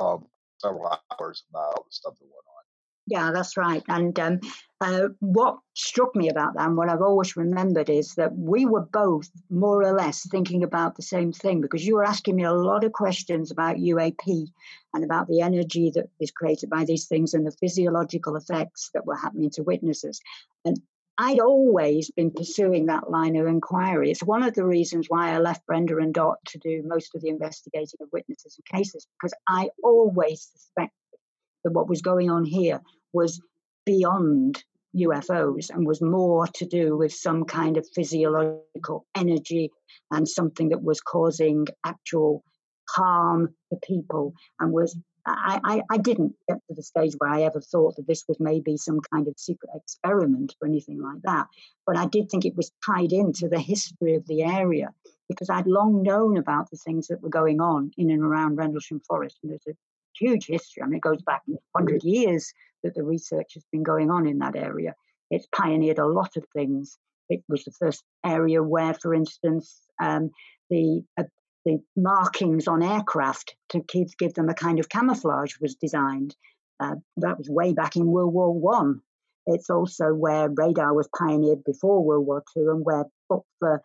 Um, 0.00 0.26
several 0.62 0.86
hours 0.86 1.44
about 1.50 1.74
all 1.74 1.86
the 1.88 1.94
stuff 1.94 2.14
that 2.18 2.24
went 2.24 2.46
on. 2.46 2.62
Yeah, 3.06 3.32
that's 3.32 3.56
right. 3.56 3.82
And 3.88 4.18
um, 4.20 4.40
uh, 4.80 5.08
what 5.18 5.58
struck 5.74 6.14
me 6.14 6.28
about 6.28 6.54
that, 6.54 6.66
and 6.66 6.76
what 6.76 6.88
I've 6.88 7.02
always 7.02 7.36
remembered, 7.36 7.90
is 7.90 8.14
that 8.14 8.36
we 8.36 8.64
were 8.64 8.86
both 8.92 9.28
more 9.50 9.82
or 9.82 9.92
less 9.92 10.26
thinking 10.28 10.62
about 10.62 10.96
the 10.96 11.02
same 11.02 11.32
thing 11.32 11.60
because 11.60 11.84
you 11.84 11.96
were 11.96 12.04
asking 12.04 12.36
me 12.36 12.44
a 12.44 12.52
lot 12.52 12.84
of 12.84 12.92
questions 12.92 13.50
about 13.50 13.76
UAP 13.76 14.46
and 14.94 15.04
about 15.04 15.26
the 15.26 15.40
energy 15.40 15.90
that 15.94 16.08
is 16.20 16.30
created 16.30 16.70
by 16.70 16.84
these 16.84 17.06
things 17.06 17.34
and 17.34 17.44
the 17.44 17.56
physiological 17.60 18.36
effects 18.36 18.90
that 18.94 19.04
were 19.04 19.16
happening 19.16 19.50
to 19.50 19.62
witnesses. 19.62 20.20
And 20.64 20.80
I'd 21.22 21.38
always 21.38 22.10
been 22.10 22.32
pursuing 22.32 22.86
that 22.86 23.08
line 23.08 23.36
of 23.36 23.46
inquiry. 23.46 24.10
It's 24.10 24.24
one 24.24 24.42
of 24.42 24.54
the 24.54 24.64
reasons 24.64 25.06
why 25.08 25.30
I 25.30 25.38
left 25.38 25.64
Brenda 25.66 25.98
and 25.98 26.12
Dot 26.12 26.38
to 26.48 26.58
do 26.58 26.82
most 26.84 27.14
of 27.14 27.22
the 27.22 27.28
investigating 27.28 28.00
of 28.00 28.08
witnesses 28.12 28.58
and 28.58 28.80
cases, 28.80 29.06
because 29.16 29.32
I 29.46 29.70
always 29.84 30.48
suspected 30.52 31.20
that 31.62 31.74
what 31.74 31.88
was 31.88 32.02
going 32.02 32.28
on 32.28 32.44
here 32.44 32.80
was 33.12 33.40
beyond 33.86 34.64
UFOs 34.96 35.70
and 35.70 35.86
was 35.86 36.02
more 36.02 36.48
to 36.54 36.66
do 36.66 36.96
with 36.96 37.14
some 37.14 37.44
kind 37.44 37.76
of 37.76 37.86
physiological 37.94 39.06
energy 39.14 39.70
and 40.10 40.28
something 40.28 40.70
that 40.70 40.82
was 40.82 41.00
causing 41.00 41.68
actual 41.86 42.42
harm 42.88 43.54
to 43.70 43.78
people 43.86 44.34
and 44.58 44.72
was 44.72 44.98
I, 45.24 45.60
I, 45.62 45.82
I, 45.90 45.98
didn't 45.98 46.34
get 46.48 46.58
to 46.66 46.74
the 46.74 46.82
stage 46.82 47.14
where 47.18 47.30
I 47.30 47.42
ever 47.42 47.60
thought 47.60 47.96
that 47.96 48.06
this 48.08 48.24
was 48.26 48.40
maybe 48.40 48.76
some 48.76 49.00
kind 49.12 49.28
of 49.28 49.38
secret 49.38 49.70
experiment 49.74 50.54
or 50.60 50.66
anything 50.66 51.00
like 51.00 51.22
that. 51.22 51.46
But 51.86 51.96
I 51.96 52.06
did 52.06 52.28
think 52.28 52.44
it 52.44 52.56
was 52.56 52.72
tied 52.84 53.12
into 53.12 53.48
the 53.48 53.60
history 53.60 54.14
of 54.14 54.26
the 54.26 54.42
area 54.42 54.92
because 55.28 55.48
I'd 55.48 55.66
long 55.66 56.02
known 56.02 56.36
about 56.36 56.70
the 56.70 56.76
things 56.76 57.06
that 57.06 57.22
were 57.22 57.28
going 57.28 57.60
on 57.60 57.92
in 57.96 58.10
and 58.10 58.22
around 58.22 58.56
Rendlesham 58.56 59.00
Forest. 59.06 59.38
And 59.42 59.52
there's 59.52 59.66
a 59.68 59.78
huge 60.18 60.46
history. 60.46 60.82
I 60.82 60.86
mean, 60.86 60.96
it 60.96 61.02
goes 61.02 61.22
back 61.22 61.42
100 61.46 62.02
years 62.02 62.52
that 62.82 62.94
the 62.94 63.04
research 63.04 63.54
has 63.54 63.64
been 63.70 63.82
going 63.82 64.10
on 64.10 64.26
in 64.26 64.38
that 64.40 64.56
area. 64.56 64.94
It's 65.30 65.46
pioneered 65.54 65.98
a 65.98 66.06
lot 66.06 66.36
of 66.36 66.44
things. 66.52 66.98
It 67.28 67.42
was 67.48 67.64
the 67.64 67.72
first 67.72 68.02
area 68.24 68.62
where, 68.62 68.94
for 68.94 69.14
instance, 69.14 69.82
um, 70.00 70.30
the 70.68 71.04
uh, 71.16 71.24
the 71.64 71.80
markings 71.96 72.68
on 72.68 72.82
aircraft 72.82 73.54
to 73.70 73.80
give, 73.80 74.16
give 74.18 74.34
them 74.34 74.48
a 74.48 74.54
kind 74.54 74.78
of 74.80 74.88
camouflage 74.88 75.54
was 75.60 75.74
designed. 75.76 76.34
Uh, 76.80 76.96
that 77.18 77.38
was 77.38 77.48
way 77.48 77.72
back 77.72 77.96
in 77.96 78.06
World 78.06 78.34
War 78.34 78.52
One. 78.52 79.00
It's 79.46 79.70
also 79.70 80.12
where 80.14 80.48
radar 80.48 80.94
was 80.94 81.08
pioneered 81.16 81.64
before 81.64 82.02
World 82.02 82.26
War 82.26 82.42
Two, 82.54 82.70
and 82.70 82.84
where 82.84 83.04
but 83.28 83.40
for 83.58 83.82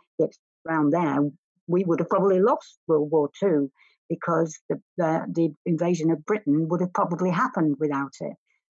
around 0.67 0.91
there, 0.91 1.19
we 1.67 1.83
would 1.83 1.99
have 1.99 2.09
probably 2.09 2.39
lost 2.39 2.77
World 2.87 3.11
War 3.11 3.29
Two 3.39 3.71
because 4.09 4.57
the, 4.69 4.81
the, 4.97 5.25
the 5.33 5.53
invasion 5.65 6.11
of 6.11 6.25
Britain 6.25 6.67
would 6.69 6.81
have 6.81 6.93
probably 6.93 7.29
happened 7.29 7.75
without 7.79 8.13
it. 8.21 8.33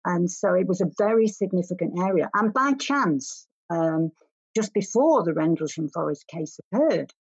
And 0.05 0.31
so 0.31 0.53
it 0.53 0.67
was 0.67 0.79
a 0.79 0.89
very 0.97 1.27
significant 1.27 1.99
area. 1.99 2.29
And 2.33 2.53
by 2.53 2.73
chance, 2.73 3.45
um, 3.69 4.12
just 4.55 4.73
before 4.73 5.23
the 5.23 5.33
Rendlesham 5.33 5.89
Forest 5.89 6.25
case 6.27 6.57
occurred, 6.71 7.12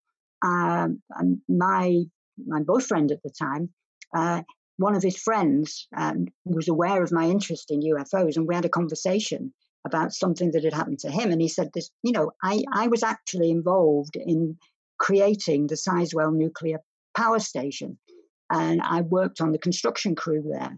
um, 0.43 1.01
my 1.47 2.03
my 2.45 2.61
boyfriend 2.61 3.11
at 3.11 3.23
the 3.23 3.31
time, 3.31 3.69
uh, 4.15 4.41
one 4.77 4.95
of 4.95 5.03
his 5.03 5.17
friends 5.17 5.87
um, 5.95 6.27
was 6.45 6.67
aware 6.67 7.01
of 7.03 7.11
my 7.11 7.25
interest 7.25 7.71
in 7.71 7.81
UFOs, 7.81 8.37
and 8.37 8.47
we 8.47 8.55
had 8.55 8.65
a 8.65 8.69
conversation 8.69 9.53
about 9.85 10.13
something 10.13 10.51
that 10.51 10.63
had 10.63 10.73
happened 10.73 10.99
to 10.99 11.11
him. 11.11 11.31
And 11.31 11.41
he 11.41 11.47
said, 11.47 11.71
"This, 11.73 11.89
you 12.03 12.11
know, 12.11 12.31
I 12.43 12.63
I 12.71 12.87
was 12.87 13.03
actually 13.03 13.49
involved 13.49 14.15
in 14.15 14.57
creating 14.99 15.67
the 15.67 15.75
Sizewell 15.75 16.33
nuclear 16.33 16.79
power 17.15 17.39
station, 17.39 17.97
and 18.51 18.81
I 18.81 19.01
worked 19.01 19.41
on 19.41 19.51
the 19.51 19.59
construction 19.59 20.15
crew 20.15 20.43
there." 20.43 20.77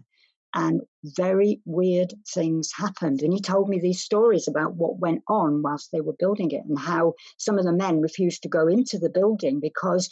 And 0.54 0.82
very 1.04 1.60
weird 1.64 2.12
things 2.28 2.70
happened. 2.76 3.22
And 3.22 3.32
he 3.32 3.40
told 3.40 3.68
me 3.68 3.78
these 3.78 4.02
stories 4.02 4.48
about 4.48 4.74
what 4.74 4.98
went 4.98 5.22
on 5.28 5.62
whilst 5.62 5.90
they 5.92 6.00
were 6.00 6.16
building 6.18 6.50
it 6.50 6.64
and 6.68 6.78
how 6.78 7.14
some 7.38 7.58
of 7.58 7.64
the 7.64 7.72
men 7.72 8.00
refused 8.00 8.42
to 8.42 8.48
go 8.48 8.66
into 8.66 8.98
the 8.98 9.10
building 9.10 9.60
because 9.60 10.10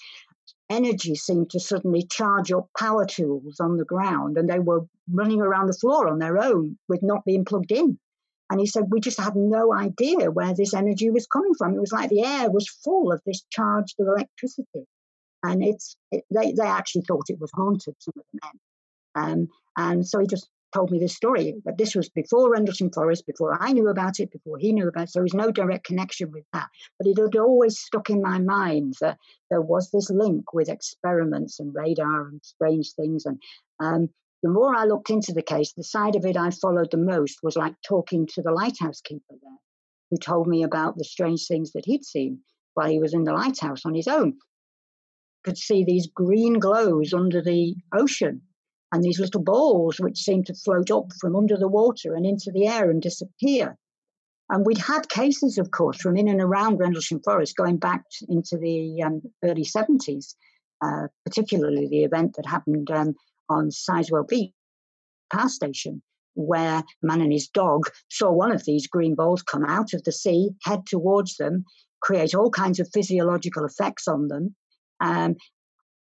energy 0.70 1.14
seemed 1.14 1.51
to 1.51 1.61
suddenly 1.61 2.05
charge 2.11 2.53
up 2.53 2.68
power 2.78 3.05
tools 3.07 3.59
on 3.61 3.76
the 3.76 3.84
ground 3.84 4.36
and 4.36 4.49
they 4.49 4.59
were 4.59 4.86
running 5.12 5.41
around 5.41 5.66
the 5.66 5.78
floor 5.78 6.09
on 6.09 6.18
their 6.18 6.39
own 6.39 6.78
with 6.89 7.03
not 7.03 7.24
being 7.24 7.45
plugged 7.45 7.72
in. 7.72 7.99
And 8.51 8.61
he 8.61 8.66
said, 8.66 8.84
We 8.89 9.01
just 9.01 9.20
had 9.20 9.36
no 9.36 9.74
idea 9.74 10.30
where 10.30 10.55
this 10.55 10.72
energy 10.72 11.11
was 11.11 11.26
coming 11.26 11.53
from. 11.59 11.74
It 11.74 11.80
was 11.80 11.93
like 11.93 12.09
the 12.09 12.24
air 12.24 12.51
was 12.51 12.68
full 12.68 13.12
of 13.12 13.20
this 13.26 13.43
charged 13.51 13.97
electricity. 13.99 14.86
And 15.43 15.62
it's 15.62 15.97
it, 16.11 16.24
they, 16.30 16.53
they 16.53 16.66
actually 16.66 17.03
thought 17.03 17.26
it 17.28 17.41
was 17.41 17.51
haunted, 17.55 17.95
some 17.99 18.14
of 18.16 18.24
the 18.32 18.41
men. 18.43 18.53
Um, 19.19 19.49
and 19.77 20.07
so 20.07 20.19
he 20.19 20.27
just 20.27 20.49
told 20.75 20.91
me 20.91 20.99
this 20.99 21.16
story. 21.16 21.55
But 21.64 21.79
this 21.79 21.95
was 21.95 22.09
before 22.09 22.51
Rendlesham 22.51 22.91
Forest, 22.91 23.27
before 23.27 23.57
I 23.61 23.73
knew 23.73 23.89
about 23.89 24.21
it, 24.21 24.31
before 24.31 24.59
he 24.59 24.73
knew 24.73 24.89
about 24.89 25.05
it. 25.05 25.11
So 25.11 25.19
there 25.19 25.25
was 25.25 25.35
no 25.35 25.51
direct 25.51 25.85
connection 25.85 26.31
with 26.31 26.45
that. 26.53 26.69
But 26.99 27.09
it 27.09 27.19
had 27.19 27.37
always 27.37 27.79
stuck 27.79 28.11
in 28.11 28.23
my 28.23 28.39
mind 28.39 28.95
that 29.01 29.19
there 29.51 29.62
was 29.62 29.91
this 29.91 30.11
link 30.11 30.53
with 30.53 30.69
experiments 30.69 31.59
and 31.61 31.75
radar 31.75 32.29
and 32.29 32.41
strange 32.45 32.93
things. 32.93 33.25
And 33.25 33.41
um, 33.81 34.09
the 34.43 34.51
more 34.51 34.75
I 34.75 34.85
looked 34.85 35.11
into 35.11 35.33
the 35.33 35.43
case, 35.43 35.73
the 35.73 35.85
side 35.85 36.16
of 36.16 36.25
it 36.25 36.37
I 36.37 36.51
followed 36.51 36.91
the 36.91 36.99
most 36.99 37.39
was 37.43 37.57
like 37.57 37.75
talking 37.87 38.27
to 38.35 38.43
the 38.43 38.53
lighthouse 38.53 39.01
keeper 39.01 39.23
there, 39.31 39.59
who 40.11 40.16
told 40.19 40.47
me 40.47 40.62
about 40.62 40.97
the 40.97 41.05
strange 41.05 41.47
things 41.47 41.73
that 41.73 41.87
he'd 41.87 42.05
seen 42.05 42.41
while 42.75 42.89
he 42.89 43.01
was 43.01 43.14
in 43.14 43.25
the 43.25 43.33
lighthouse 43.33 43.85
on 43.85 43.95
his 43.95 44.07
own. 44.07 44.35
Could 45.45 45.57
see 45.57 45.85
these 45.85 46.09
green 46.09 46.55
glows 46.55 47.14
under 47.14 47.41
the 47.41 47.75
ocean 47.93 48.43
and 48.93 49.03
these 49.03 49.20
little 49.20 49.43
balls 49.43 49.99
which 49.99 50.18
seemed 50.18 50.47
to 50.47 50.55
float 50.55 50.91
up 50.91 51.12
from 51.20 51.36
under 51.36 51.57
the 51.57 51.68
water 51.68 52.14
and 52.14 52.24
into 52.24 52.51
the 52.53 52.66
air 52.66 52.91
and 52.91 53.03
disappear. 53.03 53.76
And 54.51 54.64
we'd 54.64 54.78
had 54.78 55.11
cases, 55.11 55.59
of 55.59 55.70
course, 55.70 56.01
from 56.01 56.16
in 56.16 56.28
and 56.28 56.41
around 56.41 56.78
Rendlesham 56.78 57.20
Forest 57.20 57.57
going 57.57 57.76
back 57.76 58.05
into 58.28 58.57
the 58.57 59.03
um, 59.03 59.20
early 59.45 59.64
70s, 59.64 60.34
uh, 60.82 61.09
particularly 61.24 61.86
the 61.86 62.05
event 62.05 62.34
that 62.36 62.47
happened 62.47 62.91
um, 62.91 63.14
on 63.51 63.68
Sizewell 63.68 64.26
Beach 64.26 64.53
power 65.30 65.49
station, 65.49 66.03
where 66.34 66.78
a 66.78 66.84
man 67.03 67.20
and 67.20 67.32
his 67.32 67.49
dog 67.49 67.82
saw 68.11 68.30
one 68.32 68.53
of 68.53 68.64
these 68.64 68.86
green 68.86 69.14
balls 69.14 69.43
come 69.43 69.64
out 69.64 69.93
of 69.93 70.05
the 70.05 70.12
sea, 70.12 70.51
head 70.64 70.86
towards 70.86 71.36
them, 71.36 71.64
create 72.01 72.34
all 72.34 72.51
kinds 72.51 72.80
of 72.80 72.89
physiological 72.93 73.64
effects 73.64 74.07
on 74.09 74.28
them, 74.28 74.55
um, 75.01 75.36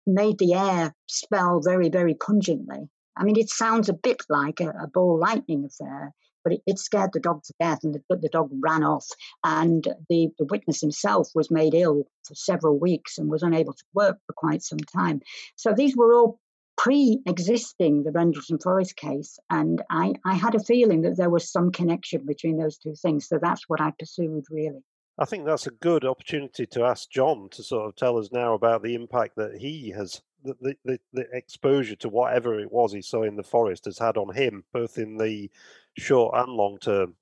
made 0.07 0.39
the 0.39 0.55
air 0.55 0.95
smell 1.09 1.61
very, 1.63 1.89
very 1.89 2.15
pungently. 2.15 2.89
I 3.17 3.25
mean, 3.25 3.39
it 3.39 3.51
sounds 3.51 3.89
a 3.89 3.95
bit 3.95 4.23
like 4.29 4.61
a, 4.61 4.69
a 4.71 4.89
ball 4.93 5.19
lightning 5.19 5.65
affair, 5.65 6.13
but 6.45 6.53
it, 6.53 6.61
it, 6.67 6.79
scared 6.79 7.11
the 7.13 7.21
dog 7.21 7.43
to 7.45 7.55
death, 7.59 7.81
and 7.83 7.95
the, 7.95 8.17
the 8.17 8.29
dog 8.29 8.51
ran 8.61 8.85
off. 8.85 9.07
And 9.43 9.83
the, 10.09 10.29
the 10.39 10.45
witness 10.45 10.81
himself 10.81 11.31
was 11.35 11.51
made 11.51 11.75
ill 11.75 12.05
for 12.27 12.35
several 12.35 12.79
weeks 12.79 13.19
and 13.19 13.31
was 13.31 13.43
unable 13.43 13.73
to 13.73 13.85
work 13.95 14.19
for 14.27 14.33
quite 14.35 14.63
some 14.63 14.79
time. 14.79 15.23
So 15.57 15.73
these 15.73 15.97
were 15.97 16.15
all 16.15 16.39
pre-existing 16.77 18.03
the 18.03 18.13
Rendlesham 18.13 18.59
Forest 18.59 18.97
case, 18.97 19.39
and 19.51 19.83
I, 19.91 20.15
I 20.25 20.35
had 20.35 20.55
a 20.55 20.61
feeling 20.61 21.03
that 21.03 21.17
there 21.17 21.31
was 21.31 21.51
some 21.51 21.73
connection 21.73 22.27
between 22.27 22.59
those 22.59 22.77
two 22.77 22.95
things. 22.95 23.29
So 23.29 23.39
that's 23.41 23.65
what 23.67 23.81
I 23.81 23.93
pursued 23.99 24.45
really. 24.51 24.83
I 25.19 25.25
think 25.25 25.47
that's 25.47 25.67
a 25.67 25.71
good 25.71 26.05
opportunity 26.05 26.67
to 26.67 26.85
ask 26.85 27.11
John 27.11 27.49
to 27.53 27.63
sort 27.63 27.87
of 27.87 27.97
tell 27.97 28.19
us 28.19 28.31
now 28.33 28.53
about 28.55 28.83
the 28.83 28.95
impact 28.95 29.37
that 29.37 29.57
he 29.57 29.91
has, 29.91 30.21
the, 30.45 30.77
the, 30.85 31.01
the 31.15 31.27
exposure 31.33 31.97
to 31.97 32.09
whatever 32.11 32.61
it 32.61 32.71
was 32.71 32.93
he 32.93 33.01
saw 33.01 33.23
in 33.23 33.37
the 33.37 33.43
forest 33.43 33.87
has 33.87 33.99
had 33.99 34.19
on 34.19 34.35
him, 34.35 34.65
both 34.75 34.99
in 34.99 35.17
the 35.17 35.51
short 35.97 36.35
and 36.37 36.53
long 36.53 36.79
term. 36.79 37.15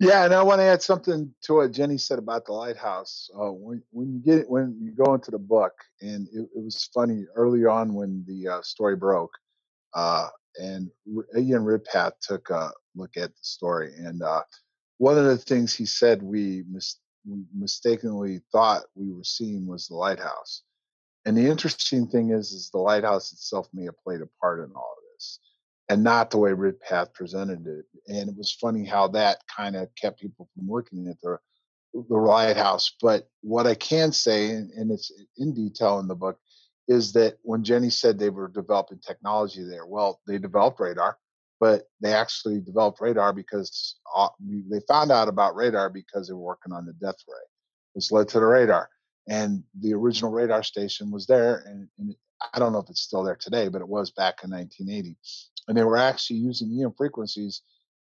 Yeah, 0.00 0.24
and 0.24 0.34
I 0.34 0.42
want 0.42 0.60
to 0.60 0.64
add 0.64 0.82
something 0.82 1.34
to 1.42 1.54
what 1.54 1.72
Jenny 1.72 1.98
said 1.98 2.18
about 2.18 2.46
the 2.46 2.52
lighthouse. 2.52 3.28
Uh, 3.34 3.50
when 3.50 3.82
when 3.90 4.12
you 4.12 4.20
get 4.20 4.48
when 4.48 4.76
you 4.80 4.92
go 4.92 5.14
into 5.14 5.32
the 5.32 5.40
book, 5.40 5.72
and 6.00 6.28
it, 6.28 6.48
it 6.54 6.62
was 6.62 6.88
funny 6.94 7.24
early 7.34 7.64
on 7.64 7.94
when 7.94 8.24
the 8.28 8.48
uh, 8.48 8.62
story 8.62 8.94
broke, 8.94 9.32
uh, 9.94 10.28
and 10.56 10.88
Ian 11.36 11.64
Ridpath 11.64 12.12
took 12.22 12.48
a 12.50 12.70
look 12.94 13.16
at 13.16 13.30
the 13.30 13.42
story, 13.42 13.92
and 13.98 14.22
uh, 14.22 14.42
one 14.98 15.18
of 15.18 15.24
the 15.24 15.38
things 15.38 15.74
he 15.74 15.86
said 15.86 16.22
we, 16.22 16.64
mis- 16.70 16.98
mistakenly 17.56 18.40
thought 18.52 18.82
we 18.94 19.12
were 19.12 19.24
seeing 19.24 19.66
was 19.66 19.88
the 19.88 19.94
lighthouse. 19.94 20.62
And 21.24 21.36
the 21.36 21.46
interesting 21.46 22.06
thing 22.06 22.30
is, 22.30 22.52
is 22.52 22.70
the 22.70 22.78
lighthouse 22.78 23.32
itself 23.32 23.68
may 23.72 23.84
have 23.84 24.00
played 24.02 24.20
a 24.20 24.28
part 24.40 24.60
in 24.60 24.72
all 24.74 24.94
of 24.96 25.04
this 25.14 25.40
and 25.88 26.02
not 26.02 26.30
the 26.30 26.38
way 26.38 26.50
Ridpath 26.50 27.12
presented 27.14 27.66
it. 27.66 27.84
And 28.08 28.28
it 28.28 28.36
was 28.36 28.52
funny 28.52 28.84
how 28.84 29.08
that 29.08 29.38
kind 29.54 29.76
of 29.76 29.88
kept 29.94 30.20
people 30.20 30.48
from 30.54 30.70
looking 30.70 31.08
at 31.08 31.20
the 31.20 31.38
the 31.94 32.16
lighthouse. 32.16 32.92
But 33.00 33.28
what 33.40 33.66
I 33.66 33.74
can 33.74 34.12
say, 34.12 34.50
and 34.50 34.90
it's 34.92 35.10
in 35.38 35.54
detail 35.54 35.98
in 36.00 36.08
the 36.08 36.14
book, 36.14 36.38
is 36.86 37.12
that 37.14 37.38
when 37.42 37.64
Jenny 37.64 37.90
said 37.90 38.18
they 38.18 38.30
were 38.30 38.48
developing 38.48 38.98
technology 38.98 39.64
there, 39.64 39.86
well, 39.86 40.20
they 40.26 40.38
developed 40.38 40.80
radar, 40.80 41.18
but 41.60 41.84
they 42.00 42.12
actually 42.12 42.60
developed 42.60 43.00
radar 43.00 43.32
because 43.32 43.96
uh, 44.16 44.28
they 44.70 44.80
found 44.88 45.10
out 45.10 45.28
about 45.28 45.56
radar 45.56 45.90
because 45.90 46.28
they 46.28 46.34
were 46.34 46.40
working 46.40 46.72
on 46.72 46.86
the 46.86 46.92
death 46.94 47.16
ray, 47.28 47.46
which 47.94 48.12
led 48.12 48.28
to 48.28 48.40
the 48.40 48.46
radar. 48.46 48.88
And 49.28 49.62
the 49.80 49.92
original 49.92 50.30
radar 50.30 50.62
station 50.62 51.10
was 51.10 51.26
there, 51.26 51.64
and, 51.66 51.88
and 51.98 52.14
I 52.54 52.58
don't 52.58 52.72
know 52.72 52.78
if 52.78 52.88
it's 52.88 53.02
still 53.02 53.22
there 53.22 53.36
today, 53.36 53.68
but 53.68 53.82
it 53.82 53.88
was 53.88 54.10
back 54.10 54.44
in 54.44 54.50
1980 54.50 55.16
and 55.68 55.76
they 55.76 55.84
were 55.84 55.98
actually 55.98 56.38
using 56.38 56.82
EM 56.82 56.94
frequencies 56.96 57.62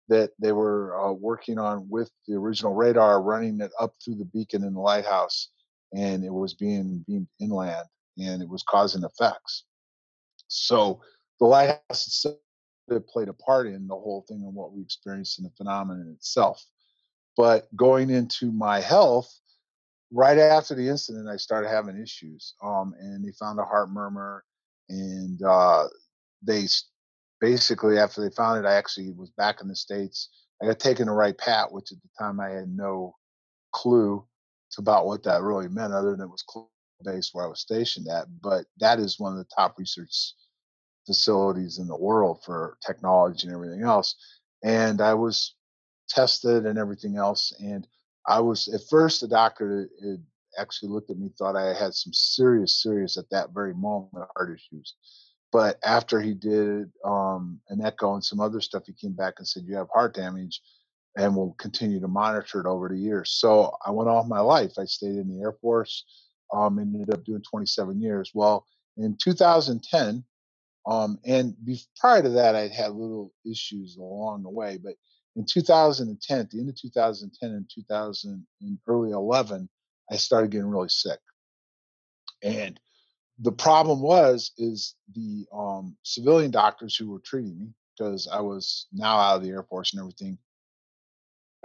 that 0.09 0.31
they 0.39 0.51
were 0.51 0.99
uh, 0.99 1.11
working 1.13 1.57
on 1.57 1.87
with 1.89 2.11
the 2.27 2.35
original 2.35 2.73
radar, 2.73 3.21
running 3.21 3.61
it 3.61 3.71
up 3.79 3.93
through 4.03 4.15
the 4.15 4.25
beacon 4.25 4.63
in 4.63 4.73
the 4.73 4.79
lighthouse, 4.79 5.49
and 5.95 6.25
it 6.25 6.33
was 6.33 6.55
being 6.55 7.05
beamed 7.07 7.27
inland, 7.39 7.85
and 8.17 8.41
it 8.41 8.49
was 8.49 8.63
causing 8.63 9.03
effects. 9.03 9.65
So 10.47 10.99
the 11.39 11.45
lighthouse 11.45 12.07
itself 12.07 12.35
played 13.07 13.27
a 13.27 13.33
part 13.33 13.67
in 13.67 13.87
the 13.87 13.95
whole 13.95 14.25
thing 14.27 14.41
and 14.43 14.53
what 14.53 14.73
we 14.73 14.81
experienced 14.81 15.39
in 15.39 15.43
the 15.45 15.51
phenomenon 15.51 16.13
itself. 16.17 16.65
But 17.37 17.73
going 17.75 18.09
into 18.09 18.51
my 18.51 18.81
health, 18.81 19.33
right 20.11 20.37
after 20.37 20.75
the 20.75 20.89
incident, 20.89 21.29
I 21.29 21.37
started 21.37 21.69
having 21.69 22.01
issues, 22.01 22.55
um, 22.63 22.93
and 22.99 23.23
they 23.23 23.31
found 23.31 23.59
a 23.59 23.63
heart 23.63 23.89
murmur, 23.89 24.43
and 24.89 25.41
uh, 25.41 25.87
they 26.43 26.65
basically 27.39 27.97
after 27.97 28.21
they 28.21 28.33
found 28.35 28.63
it, 28.63 28.67
I 28.67 28.75
actually 28.75 29.11
was 29.11 29.29
back 29.31 29.61
in 29.61 29.67
the 29.67 29.75
states. 29.75 30.29
I 30.61 30.67
got 30.67 30.79
taken 30.79 31.07
to 31.07 31.13
Wright 31.13 31.37
Pat, 31.37 31.71
which 31.71 31.91
at 31.91 31.97
the 32.01 32.09
time 32.19 32.39
I 32.39 32.49
had 32.49 32.69
no 32.69 33.15
clue 33.71 34.23
about 34.77 35.05
what 35.05 35.23
that 35.23 35.41
really 35.41 35.67
meant, 35.67 35.93
other 35.93 36.11
than 36.11 36.21
it 36.21 36.29
was 36.29 36.43
based 37.03 37.33
where 37.33 37.45
I 37.45 37.49
was 37.49 37.61
stationed 37.61 38.07
at. 38.07 38.27
But 38.41 38.65
that 38.79 38.99
is 38.99 39.19
one 39.19 39.31
of 39.31 39.37
the 39.37 39.55
top 39.55 39.77
research 39.77 40.33
facilities 41.05 41.79
in 41.79 41.87
the 41.87 41.95
world 41.95 42.43
for 42.43 42.77
technology 42.85 43.47
and 43.47 43.55
everything 43.55 43.83
else. 43.83 44.15
And 44.63 45.01
I 45.01 45.13
was 45.13 45.55
tested 46.09 46.65
and 46.65 46.77
everything 46.77 47.17
else. 47.17 47.53
And 47.59 47.87
I 48.27 48.39
was 48.39 48.67
at 48.67 48.81
first 48.89 49.21
the 49.21 49.27
doctor 49.27 49.89
had 50.03 50.23
actually 50.57 50.89
looked 50.89 51.09
at 51.09 51.17
me, 51.17 51.31
thought 51.37 51.55
I 51.55 51.73
had 51.73 51.93
some 51.93 52.13
serious, 52.13 52.81
serious 52.81 53.17
at 53.17 53.29
that 53.31 53.53
very 53.53 53.73
moment 53.73 54.25
heart 54.35 54.51
issues. 54.51 54.95
But 55.51 55.79
after 55.83 56.21
he 56.21 56.33
did 56.33 56.91
um, 57.03 57.59
an 57.69 57.83
echo 57.83 58.13
and 58.13 58.23
some 58.23 58.39
other 58.39 58.61
stuff, 58.61 58.83
he 58.85 58.93
came 58.93 59.13
back 59.13 59.35
and 59.37 59.47
said, 59.47 59.63
You 59.65 59.75
have 59.75 59.89
heart 59.93 60.15
damage 60.15 60.61
and 61.17 61.35
we'll 61.35 61.55
continue 61.57 61.99
to 61.99 62.07
monitor 62.07 62.61
it 62.61 62.65
over 62.65 62.87
the 62.87 62.97
years. 62.97 63.31
So 63.31 63.75
I 63.85 63.91
went 63.91 64.09
off 64.09 64.27
my 64.27 64.39
life. 64.39 64.73
I 64.77 64.85
stayed 64.85 65.15
in 65.17 65.27
the 65.27 65.41
Air 65.41 65.53
Force, 65.61 66.05
um, 66.53 66.79
ended 66.79 67.13
up 67.13 67.25
doing 67.25 67.41
27 67.41 68.01
years. 68.01 68.31
Well, 68.33 68.65
in 68.97 69.17
2010, 69.21 70.23
um, 70.85 71.19
and 71.25 71.55
prior 71.99 72.21
to 72.23 72.29
that, 72.29 72.55
I'd 72.55 72.71
had 72.71 72.91
little 72.91 73.31
issues 73.49 73.97
along 73.97 74.43
the 74.43 74.49
way. 74.49 74.79
But 74.81 74.95
in 75.35 75.45
2010, 75.45 76.39
at 76.39 76.49
the 76.49 76.59
end 76.59 76.69
of 76.69 76.75
2010 76.75 77.49
and 77.49 77.69
2000 77.73 78.45
in 78.61 78.79
early 78.87 79.11
11, 79.11 79.69
I 80.11 80.15
started 80.17 80.51
getting 80.51 80.69
really 80.69 80.89
sick. 80.89 81.19
And 82.43 82.79
the 83.39 83.51
problem 83.51 84.01
was 84.01 84.51
is 84.57 84.95
the 85.13 85.45
um, 85.53 85.95
civilian 86.03 86.51
doctors 86.51 86.95
who 86.95 87.11
were 87.11 87.19
treating 87.19 87.57
me 87.57 87.67
because 87.97 88.27
I 88.27 88.41
was 88.41 88.87
now 88.91 89.17
out 89.17 89.37
of 89.37 89.43
the 89.43 89.49
Air 89.49 89.63
Force 89.63 89.93
and 89.93 89.99
everything 89.99 90.37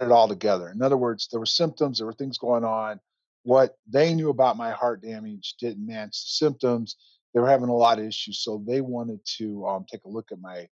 it 0.01 0.13
all 0.13 0.29
together. 0.29 0.69
In 0.69 0.83
other 0.83 0.97
words, 0.97 1.29
there 1.31 1.41
were 1.41 1.47
symptoms, 1.47 1.99
there 1.99 2.07
were 2.07 2.13
things 2.13 2.39
going 2.39 2.65
on. 2.65 3.01
What 3.45 3.77
they 3.89 4.15
knew 4.15 4.29
about 4.29 4.57
my 4.57 4.73
heart 4.73 5.01
damage 5.03 5.55
didn't 5.59 5.87
match 5.87 6.11
the 6.11 6.29
symptoms. 6.29 6.97
They 7.37 7.41
were 7.41 7.51
having 7.51 7.69
a 7.69 7.77
lot 7.77 7.99
of 8.01 8.07
issues, 8.07 8.41
so 8.41 8.65
they 8.67 8.81
wanted 8.81 9.21
to 9.37 9.67
um, 9.67 9.85
take 9.89 10.05
a 10.07 10.09
look 10.09 10.33
at 10.33 10.41
my 10.41 10.67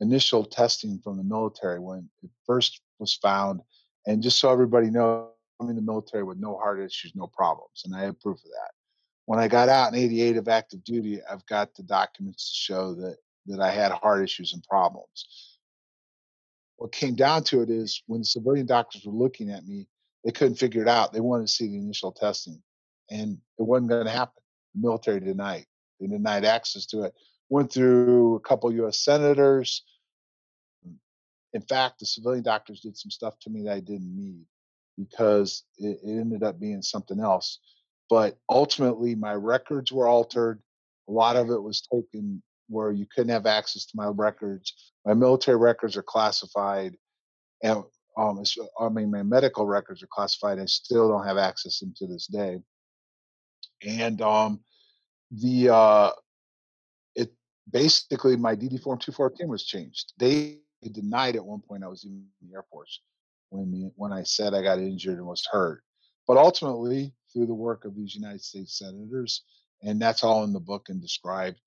initial 0.00 0.44
testing 0.44 0.98
from 1.04 1.18
the 1.18 1.22
military 1.22 1.78
when 1.78 2.08
it 2.24 2.30
first 2.46 2.80
was 2.98 3.14
found, 3.14 3.60
and 4.08 4.22
just 4.22 4.40
so 4.40 4.50
everybody 4.50 4.90
knows, 4.90 5.28
I'm 5.60 5.68
in 5.68 5.76
the 5.76 5.82
military 5.82 6.24
with 6.24 6.38
no 6.38 6.56
heart 6.56 6.80
issues, 6.80 7.12
no 7.14 7.28
problems, 7.28 7.82
and 7.84 7.94
I 7.94 8.00
have 8.00 8.20
proof 8.20 8.38
of 8.38 8.50
that 8.50 8.70
when 9.28 9.38
I 9.38 9.46
got 9.46 9.68
out 9.68 9.92
in 9.92 10.00
88 10.00 10.38
of 10.38 10.48
active 10.48 10.82
duty, 10.84 11.20
I've 11.30 11.44
got 11.44 11.74
the 11.74 11.82
documents 11.82 12.48
to 12.48 12.54
show 12.54 12.94
that 12.94 13.18
that 13.44 13.60
I 13.60 13.70
had 13.70 13.92
heart 13.92 14.24
issues 14.24 14.54
and 14.54 14.62
problems. 14.62 15.58
What 16.76 16.92
came 16.92 17.14
down 17.14 17.44
to 17.44 17.60
it 17.60 17.68
is 17.68 18.02
when 18.06 18.20
the 18.20 18.24
civilian 18.24 18.64
doctors 18.64 19.04
were 19.04 19.12
looking 19.12 19.50
at 19.50 19.66
me, 19.66 19.86
they 20.24 20.32
couldn't 20.32 20.54
figure 20.54 20.80
it 20.80 20.88
out. 20.88 21.12
They 21.12 21.20
wanted 21.20 21.46
to 21.46 21.52
see 21.52 21.68
the 21.68 21.76
initial 21.76 22.10
testing, 22.10 22.62
and 23.10 23.36
it 23.58 23.62
wasn't 23.62 23.90
going 23.90 24.06
to 24.06 24.10
happen. 24.10 24.42
The 24.74 24.80
military 24.80 25.20
denied. 25.20 25.66
They 26.00 26.06
denied 26.06 26.44
access 26.44 26.86
to 26.86 27.02
it. 27.02 27.14
Went 27.48 27.72
through 27.72 28.36
a 28.36 28.40
couple 28.40 28.72
U.S. 28.72 29.00
senators. 29.00 29.84
In 31.54 31.62
fact, 31.62 32.00
the 32.00 32.06
civilian 32.06 32.44
doctors 32.44 32.80
did 32.80 32.96
some 32.96 33.10
stuff 33.10 33.34
to 33.40 33.50
me 33.50 33.62
that 33.64 33.72
I 33.72 33.80
didn't 33.80 34.14
need 34.14 34.44
because 34.98 35.64
it, 35.78 35.98
it 36.04 36.20
ended 36.20 36.42
up 36.42 36.60
being 36.60 36.82
something 36.82 37.20
else 37.20 37.58
but 38.08 38.38
ultimately 38.48 39.14
my 39.14 39.34
records 39.34 39.92
were 39.92 40.06
altered. 40.06 40.60
A 41.08 41.12
lot 41.12 41.36
of 41.36 41.50
it 41.50 41.62
was 41.62 41.82
taken 41.82 42.42
where 42.68 42.90
you 42.90 43.06
couldn't 43.06 43.32
have 43.32 43.46
access 43.46 43.86
to 43.86 43.96
my 43.96 44.06
records. 44.06 44.92
My 45.04 45.14
military 45.14 45.56
records 45.56 45.96
are 45.96 46.02
classified, 46.02 46.96
and 47.62 47.82
um, 48.16 48.42
I 48.80 48.88
mean 48.88 49.10
my 49.10 49.22
medical 49.22 49.66
records 49.66 50.02
are 50.02 50.08
classified. 50.10 50.58
I 50.58 50.66
still 50.66 51.08
don't 51.08 51.26
have 51.26 51.38
access 51.38 51.78
to 51.78 51.86
them 51.86 51.94
to 51.98 52.06
this 52.06 52.26
day. 52.26 52.60
And 53.86 54.20
um, 54.20 54.60
the 55.30 55.70
uh, 55.70 56.10
it 57.14 57.32
basically 57.70 58.36
my 58.36 58.54
DD 58.54 58.80
form 58.82 58.98
214 58.98 59.48
was 59.48 59.64
changed. 59.64 60.12
They 60.18 60.58
denied 60.92 61.36
at 61.36 61.44
one 61.44 61.60
point 61.60 61.84
I 61.84 61.88
was 61.88 62.04
in 62.04 62.24
the 62.42 62.54
Air 62.54 62.64
Force 62.70 63.00
when 63.50 63.70
the, 63.70 63.90
when 63.96 64.12
I 64.12 64.22
said 64.22 64.54
I 64.54 64.62
got 64.62 64.78
injured 64.78 65.18
and 65.18 65.26
was 65.26 65.46
hurt. 65.50 65.82
But 66.26 66.36
ultimately, 66.36 67.14
through 67.32 67.46
the 67.46 67.54
work 67.54 67.84
of 67.84 67.96
these 67.96 68.14
United 68.14 68.42
States 68.42 68.78
senators, 68.78 69.44
and 69.82 70.00
that's 70.00 70.24
all 70.24 70.44
in 70.44 70.52
the 70.52 70.60
book 70.60 70.88
and 70.88 71.00
described, 71.00 71.58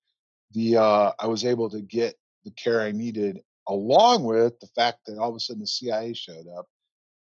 the 0.52 0.76
uh, 0.76 1.12
I 1.18 1.26
was 1.26 1.44
able 1.44 1.70
to 1.70 1.80
get 1.80 2.14
the 2.44 2.52
care 2.52 2.80
I 2.80 2.92
needed, 2.92 3.40
along 3.68 4.24
with 4.24 4.58
the 4.60 4.68
fact 4.74 5.00
that 5.06 5.18
all 5.18 5.30
of 5.30 5.36
a 5.36 5.40
sudden 5.40 5.60
the 5.60 5.66
CIA 5.66 6.14
showed 6.14 6.46
up 6.56 6.66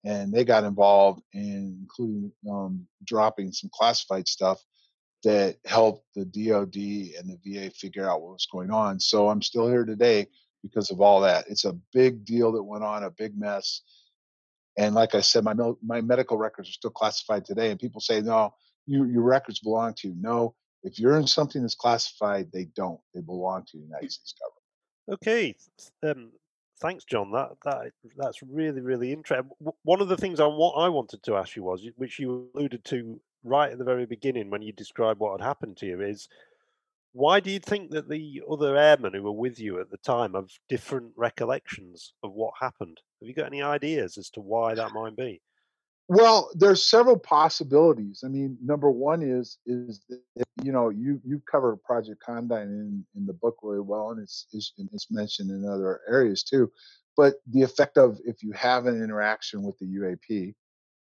and 0.05 0.31
they 0.31 0.45
got 0.45 0.63
involved 0.63 1.21
in 1.33 1.77
including 1.81 2.31
um, 2.49 2.87
dropping 3.03 3.51
some 3.51 3.69
classified 3.73 4.27
stuff 4.27 4.61
that 5.23 5.57
helped 5.65 6.05
the 6.15 6.25
DoD 6.25 6.75
and 7.17 7.29
the 7.29 7.39
VA 7.43 7.69
figure 7.71 8.09
out 8.09 8.21
what 8.21 8.33
was 8.33 8.47
going 8.51 8.71
on. 8.71 8.99
So 8.99 9.29
I'm 9.29 9.41
still 9.41 9.67
here 9.67 9.85
today 9.85 10.27
because 10.63 10.91
of 10.91 11.01
all 11.01 11.21
that. 11.21 11.45
It's 11.49 11.65
a 11.65 11.77
big 11.93 12.25
deal 12.25 12.51
that 12.53 12.63
went 12.63 12.83
on, 12.83 13.03
a 13.03 13.11
big 13.11 13.37
mess. 13.37 13.81
And 14.77 14.95
like 14.95 15.15
I 15.15 15.21
said, 15.21 15.43
my 15.43 15.53
my 15.83 16.01
medical 16.01 16.37
records 16.37 16.69
are 16.69 16.73
still 16.73 16.91
classified 16.91 17.43
today. 17.43 17.71
And 17.71 17.79
people 17.79 17.99
say, 17.99 18.21
no, 18.21 18.53
you, 18.85 19.05
your 19.05 19.23
records 19.23 19.59
belong 19.59 19.93
to 19.95 20.07
you. 20.09 20.15
No, 20.17 20.55
if 20.83 20.99
you're 20.99 21.17
in 21.17 21.27
something 21.27 21.61
that's 21.61 21.75
classified, 21.75 22.49
they 22.53 22.65
don't. 22.75 22.99
They 23.13 23.21
belong 23.21 23.65
to 23.65 23.77
the 23.77 23.83
United 23.83 24.11
States 24.11 24.33
government. 24.39 24.59
Okay. 25.21 25.55
Um, 26.03 26.31
thanks, 26.81 27.03
John. 27.03 27.31
That 27.31 27.51
that 27.65 27.91
that's 28.15 28.41
really 28.43 28.81
really 28.81 29.11
interesting. 29.11 29.49
One 29.83 30.01
of 30.01 30.07
the 30.07 30.17
things 30.17 30.39
I 30.39 30.45
want 30.45 30.77
I 30.77 30.87
wanted 30.89 31.23
to 31.23 31.35
ask 31.35 31.55
you 31.55 31.63
was, 31.63 31.85
which 31.97 32.19
you 32.19 32.49
alluded 32.55 32.85
to 32.85 33.19
right 33.43 33.71
at 33.71 33.77
the 33.77 33.83
very 33.83 34.05
beginning 34.05 34.49
when 34.49 34.61
you 34.61 34.71
described 34.71 35.19
what 35.19 35.39
had 35.39 35.45
happened 35.45 35.77
to 35.77 35.85
you, 35.85 36.01
is 36.01 36.27
why 37.13 37.39
do 37.39 37.49
you 37.49 37.59
think 37.59 37.91
that 37.91 38.09
the 38.09 38.41
other 38.49 38.77
airmen 38.77 39.13
who 39.13 39.23
were 39.23 39.31
with 39.31 39.59
you 39.59 39.79
at 39.79 39.89
the 39.89 39.97
time 39.97 40.33
have 40.33 40.49
different 40.67 41.11
recollections 41.15 42.13
of 42.23 42.33
what 42.33 42.53
happened? 42.59 42.99
Have 43.21 43.27
you 43.27 43.33
got 43.33 43.47
any 43.47 43.61
ideas 43.61 44.17
as 44.17 44.29
to 44.31 44.41
why 44.41 44.75
that 44.75 44.93
might 44.93 45.15
be? 45.15 45.41
Well, 46.07 46.49
there's 46.55 46.89
several 46.89 47.19
possibilities. 47.19 48.23
I 48.25 48.29
mean, 48.29 48.57
number 48.63 48.89
one 48.89 49.21
is 49.21 49.59
is 49.67 50.01
you 50.63 50.71
know 50.71 50.89
you 50.89 51.21
you 51.23 51.39
cover 51.49 51.77
Project 51.77 52.19
Condign 52.19 52.63
in 52.63 53.05
in 53.15 53.27
the 53.27 53.33
book 53.33 53.57
really 53.61 53.79
well, 53.79 54.09
and 54.09 54.19
it's 54.19 54.47
it's 54.51 55.11
mentioned 55.11 55.51
in 55.51 55.69
other 55.69 56.01
areas 56.07 56.41
too. 56.41 56.71
But 57.15 57.35
the 57.51 57.61
effect 57.61 57.97
of 57.97 58.19
if 58.25 58.41
you 58.41 58.51
have 58.53 58.87
an 58.87 59.03
interaction 59.03 59.61
with 59.61 59.77
the 59.77 59.85
UAP, 59.85 60.55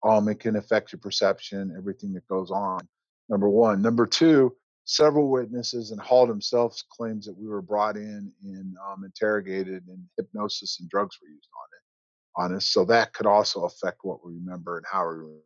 um, 0.04 0.28
it 0.28 0.40
can 0.40 0.56
affect 0.56 0.92
your 0.92 1.00
perception, 1.00 1.74
everything 1.76 2.12
that 2.14 2.26
goes 2.28 2.50
on. 2.50 2.80
Number 3.28 3.48
one. 3.48 3.82
Number 3.82 4.06
two, 4.06 4.56
several 4.84 5.28
witnesses, 5.28 5.90
and 5.90 6.00
Halt 6.00 6.28
himself 6.28 6.80
claims 6.90 7.26
that 7.26 7.36
we 7.36 7.46
were 7.46 7.62
brought 7.62 7.96
in 7.96 8.32
and 8.42 8.76
um, 8.88 9.04
interrogated, 9.04 9.84
and 9.88 10.02
hypnosis 10.16 10.78
and 10.80 10.88
drugs 10.88 11.18
were 11.20 11.28
used 11.28 11.48
on 11.54 12.48
it, 12.50 12.52
on 12.52 12.56
us. 12.56 12.66
So 12.66 12.84
that 12.86 13.12
could 13.12 13.26
also 13.26 13.64
affect 13.64 13.98
what 14.02 14.24
we 14.24 14.34
remember 14.34 14.78
and 14.78 14.86
how 14.90 15.02
we 15.06 15.14
remember. 15.16 15.42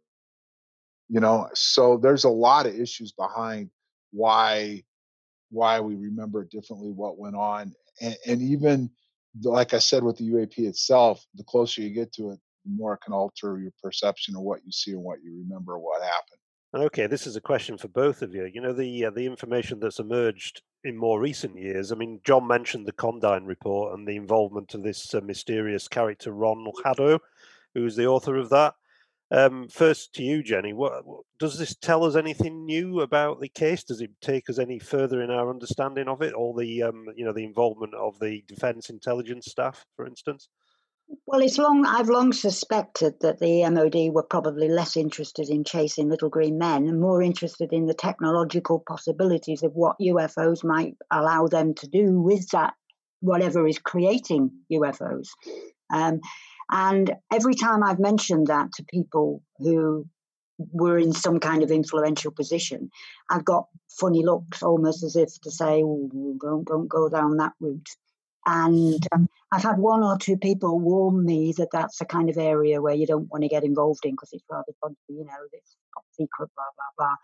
You 1.09 1.20
know, 1.20 1.48
so 1.55 1.98
there's 1.98 2.24
a 2.24 2.30
lot 2.30 2.66
of 2.66 2.74
issues 2.78 3.12
behind 3.12 3.70
why 4.12 4.82
why 5.50 5.80
we 5.80 5.96
remember 5.96 6.44
differently 6.44 6.92
what 6.92 7.18
went 7.18 7.36
on, 7.36 7.74
and, 8.00 8.16
and 8.26 8.40
even 8.40 8.90
like 9.42 9.74
I 9.74 9.78
said 9.78 10.03
with 10.03 10.18
the 10.18 10.30
UAP 10.30 10.59
itself, 10.59 11.24
the 11.34 11.44
closer 11.44 11.82
you 11.82 11.90
get 11.90 12.12
to 12.14 12.30
it, 12.30 12.38
more 12.66 12.96
can 12.96 13.12
alter 13.12 13.58
your 13.58 13.72
perception 13.82 14.36
of 14.36 14.42
what 14.42 14.60
you 14.64 14.72
see 14.72 14.92
and 14.92 15.02
what 15.02 15.18
you 15.22 15.44
remember, 15.46 15.78
what 15.78 16.02
happened. 16.02 16.38
Okay, 16.74 17.06
this 17.06 17.26
is 17.26 17.36
a 17.36 17.40
question 17.40 17.76
for 17.76 17.88
both 17.88 18.22
of 18.22 18.34
you. 18.34 18.46
You 18.52 18.62
know, 18.62 18.72
the 18.72 19.04
uh, 19.04 19.10
the 19.10 19.26
information 19.26 19.78
that's 19.78 19.98
emerged 19.98 20.62
in 20.84 20.96
more 20.96 21.20
recent 21.20 21.58
years. 21.58 21.92
I 21.92 21.96
mean, 21.96 22.20
John 22.24 22.46
mentioned 22.46 22.86
the 22.86 22.92
Condign 22.92 23.44
report 23.44 23.96
and 23.96 24.08
the 24.08 24.16
involvement 24.16 24.72
of 24.74 24.82
this 24.82 25.14
uh, 25.14 25.20
mysterious 25.20 25.86
character 25.86 26.32
Ron 26.32 26.66
Haddo, 26.82 27.18
who's 27.74 27.96
the 27.96 28.06
author 28.06 28.36
of 28.36 28.48
that. 28.50 28.74
Um, 29.30 29.68
first 29.68 30.14
to 30.14 30.22
you, 30.22 30.42
Jenny. 30.42 30.72
What, 30.72 31.06
what, 31.06 31.24
does 31.38 31.58
this 31.58 31.74
tell 31.74 32.04
us 32.04 32.16
anything 32.16 32.64
new 32.64 33.00
about 33.00 33.40
the 33.40 33.48
case? 33.48 33.82
Does 33.82 34.00
it 34.00 34.10
take 34.20 34.48
us 34.48 34.58
any 34.58 34.78
further 34.78 35.22
in 35.22 35.30
our 35.30 35.50
understanding 35.50 36.08
of 36.08 36.22
it? 36.22 36.34
All 36.34 36.54
the 36.54 36.82
um, 36.82 37.06
you 37.16 37.24
know 37.24 37.32
the 37.32 37.44
involvement 37.44 37.94
of 37.94 38.18
the 38.18 38.44
defence 38.46 38.88
intelligence 38.88 39.46
staff, 39.46 39.84
for 39.96 40.06
instance. 40.06 40.48
Well, 41.26 41.42
it's 41.42 41.58
long. 41.58 41.84
I've 41.86 42.08
long 42.08 42.32
suspected 42.32 43.14
that 43.20 43.38
the 43.38 43.68
MOD 43.68 44.14
were 44.14 44.22
probably 44.22 44.68
less 44.68 44.96
interested 44.96 45.48
in 45.48 45.64
chasing 45.64 46.08
little 46.08 46.28
green 46.28 46.58
men 46.58 46.88
and 46.88 47.00
more 47.00 47.22
interested 47.22 47.72
in 47.72 47.86
the 47.86 47.94
technological 47.94 48.82
possibilities 48.86 49.62
of 49.62 49.72
what 49.74 49.96
UFOs 50.00 50.64
might 50.64 50.96
allow 51.10 51.46
them 51.46 51.74
to 51.74 51.86
do 51.86 52.20
with 52.20 52.48
that, 52.50 52.74
whatever 53.20 53.66
is 53.66 53.78
creating 53.78 54.50
UFOs. 54.72 55.28
Um, 55.92 56.20
and 56.70 57.14
every 57.32 57.54
time 57.54 57.82
I've 57.82 57.98
mentioned 58.00 58.46
that 58.46 58.72
to 58.74 58.84
people 58.84 59.42
who 59.58 60.06
were 60.72 60.98
in 60.98 61.12
some 61.12 61.40
kind 61.40 61.62
of 61.62 61.70
influential 61.70 62.30
position, 62.30 62.90
I've 63.30 63.44
got 63.44 63.66
funny 64.00 64.24
looks, 64.24 64.62
almost 64.62 65.02
as 65.02 65.16
if 65.16 65.40
to 65.42 65.50
say, 65.50 65.82
oh, 65.84 66.36
"Don't 66.40 66.66
don't 66.66 66.88
go 66.88 67.08
down 67.08 67.36
that 67.38 67.52
route." 67.60 67.88
And 68.47 69.07
um, 69.12 69.28
I've 69.53 69.62
had 69.62 69.78
one 69.78 70.03
or 70.03 70.18
two 70.18 70.36
people 70.36 70.80
warn 70.80 71.24
me 71.24 71.55
that 71.59 71.68
that's 71.72 72.01
a 72.01 72.05
kind 72.05 72.28
of 72.28 72.36
area 72.36 72.82
where 72.82 72.95
you 72.95 73.07
don't 73.07 73.30
want 73.30 73.43
to 73.43 73.49
get 73.49 73.62
involved 73.64 74.05
in 74.05 74.12
because 74.12 74.30
it's 74.32 74.45
rather 74.51 74.72
dodgy, 74.82 74.97
you 75.09 75.24
know, 75.24 75.47
it's 75.53 75.76
top 75.95 76.05
secret, 76.12 76.51
blah, 76.57 76.64
blah, 76.76 76.90
blah. 76.99 77.14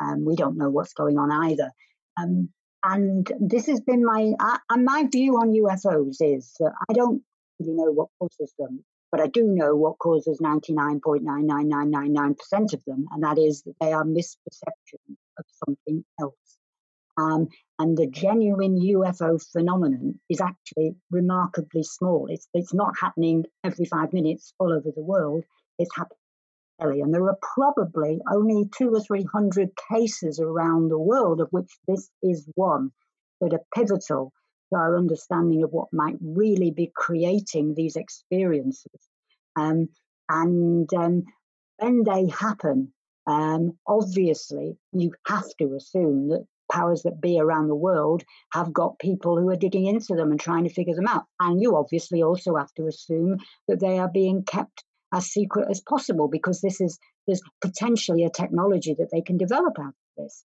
Um, 0.00 0.24
we 0.24 0.36
don't 0.36 0.56
know 0.56 0.70
what's 0.70 0.92
going 0.92 1.18
on 1.18 1.32
either. 1.32 1.72
Um, 2.16 2.50
and 2.84 3.28
this 3.40 3.66
has 3.66 3.80
been 3.80 4.04
my 4.04 4.34
uh, 4.38 4.58
my 4.76 5.08
view 5.10 5.34
on 5.34 5.50
UFOs 5.50 6.18
is 6.20 6.54
that 6.60 6.72
I 6.88 6.92
don't 6.92 7.24
really 7.58 7.74
know 7.74 7.90
what 7.90 8.10
causes 8.20 8.54
them, 8.58 8.84
but 9.10 9.20
I 9.20 9.26
do 9.26 9.42
know 9.44 9.74
what 9.74 9.98
causes 9.98 10.38
99.99999% 10.40 12.74
of 12.74 12.84
them, 12.86 13.06
and 13.10 13.24
that 13.24 13.38
is 13.38 13.62
that 13.62 13.74
they 13.80 13.92
are 13.92 14.04
misperceptions 14.04 15.16
of 15.38 15.44
something 15.66 16.04
else. 16.20 16.57
Um, 17.18 17.48
and 17.80 17.98
the 17.98 18.06
genuine 18.06 18.80
UFO 18.80 19.42
phenomenon 19.52 20.20
is 20.30 20.40
actually 20.40 20.94
remarkably 21.10 21.82
small. 21.82 22.28
It's, 22.30 22.48
it's 22.54 22.72
not 22.72 22.94
happening 22.98 23.44
every 23.64 23.84
five 23.84 24.12
minutes 24.12 24.54
all 24.58 24.72
over 24.72 24.90
the 24.94 25.02
world. 25.02 25.44
It's 25.78 25.94
happening 25.94 26.16
and 26.80 27.12
there 27.12 27.24
are 27.24 27.38
probably 27.42 28.20
only 28.30 28.68
two 28.76 28.90
or 28.94 29.00
three 29.00 29.24
hundred 29.24 29.70
cases 29.90 30.38
around 30.38 30.88
the 30.88 30.98
world, 30.98 31.40
of 31.40 31.48
which 31.50 31.76
this 31.88 32.08
is 32.22 32.48
one, 32.54 32.92
that 33.40 33.52
are 33.52 33.64
pivotal 33.74 34.32
to 34.70 34.78
our 34.78 34.96
understanding 34.96 35.64
of 35.64 35.72
what 35.72 35.88
might 35.92 36.16
really 36.20 36.70
be 36.70 36.92
creating 36.94 37.74
these 37.74 37.96
experiences. 37.96 39.00
Um, 39.56 39.88
and 40.28 40.92
um, 40.94 41.24
when 41.78 42.04
they 42.04 42.28
happen, 42.28 42.92
um, 43.26 43.76
obviously, 43.86 44.78
you 44.92 45.12
have 45.26 45.48
to 45.58 45.74
assume 45.74 46.28
that 46.28 46.46
powers 46.70 47.02
that 47.02 47.20
be 47.20 47.38
around 47.38 47.68
the 47.68 47.74
world 47.74 48.24
have 48.52 48.72
got 48.72 48.98
people 48.98 49.38
who 49.38 49.48
are 49.50 49.56
digging 49.56 49.86
into 49.86 50.14
them 50.14 50.30
and 50.30 50.40
trying 50.40 50.64
to 50.64 50.72
figure 50.72 50.94
them 50.94 51.06
out. 51.06 51.24
And 51.40 51.60
you 51.60 51.76
obviously 51.76 52.22
also 52.22 52.56
have 52.56 52.72
to 52.74 52.86
assume 52.86 53.38
that 53.66 53.80
they 53.80 53.98
are 53.98 54.08
being 54.08 54.44
kept 54.44 54.84
as 55.12 55.26
secret 55.26 55.68
as 55.70 55.80
possible 55.80 56.28
because 56.28 56.60
this 56.60 56.80
is 56.80 56.98
there's 57.26 57.42
potentially 57.60 58.24
a 58.24 58.30
technology 58.30 58.94
that 58.98 59.08
they 59.12 59.20
can 59.20 59.36
develop 59.36 59.78
out 59.78 59.88
of 59.88 59.94
this. 60.16 60.44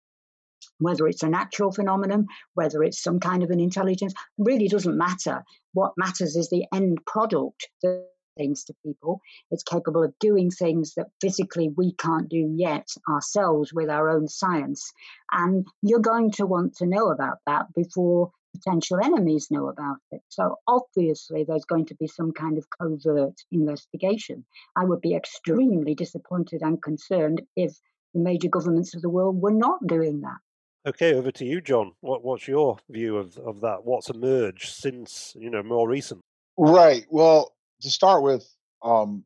Whether 0.79 1.07
it's 1.07 1.23
a 1.23 1.29
natural 1.29 1.71
phenomenon, 1.71 2.27
whether 2.53 2.83
it's 2.83 3.01
some 3.01 3.19
kind 3.19 3.43
of 3.43 3.49
an 3.49 3.59
intelligence, 3.59 4.13
really 4.37 4.67
doesn't 4.67 4.97
matter. 4.97 5.43
What 5.73 5.93
matters 5.97 6.35
is 6.35 6.49
the 6.49 6.65
end 6.73 6.99
product 7.05 7.67
that 7.81 8.05
things 8.35 8.63
to 8.65 8.75
people. 8.85 9.21
It's 9.51 9.63
capable 9.63 10.03
of 10.03 10.17
doing 10.19 10.51
things 10.51 10.93
that 10.95 11.07
physically 11.21 11.69
we 11.75 11.93
can't 11.93 12.29
do 12.29 12.53
yet 12.55 12.87
ourselves 13.09 13.73
with 13.73 13.89
our 13.89 14.09
own 14.09 14.27
science. 14.27 14.91
And 15.31 15.67
you're 15.81 15.99
going 15.99 16.31
to 16.31 16.45
want 16.45 16.75
to 16.77 16.85
know 16.85 17.09
about 17.09 17.37
that 17.45 17.73
before 17.75 18.31
potential 18.53 18.99
enemies 19.03 19.47
know 19.49 19.67
about 19.67 19.97
it. 20.11 20.21
So 20.29 20.57
obviously, 20.67 21.43
there's 21.43 21.65
going 21.65 21.87
to 21.87 21.95
be 21.95 22.07
some 22.07 22.31
kind 22.31 22.57
of 22.57 22.65
covert 22.69 23.41
investigation. 23.51 24.45
I 24.75 24.85
would 24.85 25.01
be 25.01 25.15
extremely 25.15 25.95
disappointed 25.95 26.61
and 26.61 26.81
concerned 26.81 27.41
if 27.55 27.73
the 28.13 28.19
major 28.19 28.49
governments 28.49 28.93
of 28.95 29.01
the 29.01 29.09
world 29.09 29.41
were 29.41 29.51
not 29.51 29.85
doing 29.87 30.21
that. 30.21 30.37
Okay, 30.85 31.13
over 31.13 31.31
to 31.31 31.45
you, 31.45 31.61
John. 31.61 31.93
What, 32.01 32.23
what's 32.23 32.47
your 32.47 32.77
view 32.89 33.17
of, 33.17 33.37
of 33.37 33.61
that? 33.61 33.85
What's 33.85 34.09
emerged 34.09 34.73
since 34.73 35.33
you 35.39 35.49
know 35.49 35.63
more 35.63 35.87
recent? 35.87 36.21
Right. 36.57 37.05
Well, 37.09 37.55
to 37.83 37.89
start 37.89 38.23
with, 38.23 38.47
um, 38.83 39.23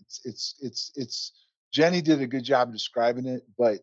it's 0.00 0.20
it's 0.24 0.54
it's 0.60 0.92
it's 0.96 1.32
Jenny 1.72 2.02
did 2.02 2.20
a 2.20 2.26
good 2.26 2.44
job 2.44 2.72
describing 2.72 3.26
it, 3.26 3.42
but 3.58 3.80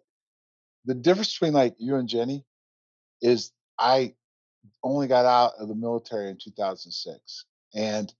the 0.85 0.93
difference 0.93 1.33
between 1.33 1.53
like 1.53 1.75
you 1.79 1.95
and 1.95 2.07
Jenny 2.07 2.45
is 3.21 3.51
I 3.79 4.13
only 4.83 5.07
got 5.07 5.25
out 5.25 5.53
of 5.59 5.67
the 5.67 5.75
military 5.75 6.29
in 6.29 6.37
2006. 6.37 7.45
And 7.75 8.13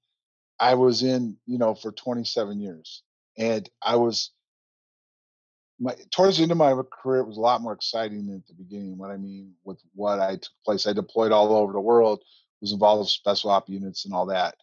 I 0.60 0.76
was 0.76 1.04
in, 1.04 1.38
you 1.46 1.58
know, 1.58 1.76
for 1.76 1.92
27 1.92 2.60
years. 2.60 3.04
And 3.38 3.70
I 3.82 3.96
was, 3.96 4.32
my, 5.80 5.96
towards 6.12 6.38
the 6.38 6.44
end 6.44 6.52
of 6.52 6.58
my 6.58 6.74
career, 6.92 7.22
it 7.22 7.28
was 7.28 7.38
a 7.38 7.42
lot 7.42 7.62
more 7.62 7.74
exciting 7.74 8.26
than 8.28 8.38
at 8.38 8.48
the 8.48 8.54
beginning. 8.54 8.98
What 8.98 9.12
I 9.12 9.18
mean 9.18 9.54
with 9.64 9.80
what 9.94 10.20
I 10.20 10.34
took 10.34 10.52
place, 10.66 10.88
I 10.88 10.94
deployed 10.94 11.32
all 11.32 11.54
over 11.54 11.74
the 11.74 11.80
world, 11.80 12.24
was 12.62 12.72
involved 12.72 13.02
with 13.02 13.10
special 13.10 13.52
op 13.52 13.70
units 13.70 14.06
and 14.06 14.14
all 14.14 14.26
that. 14.28 14.56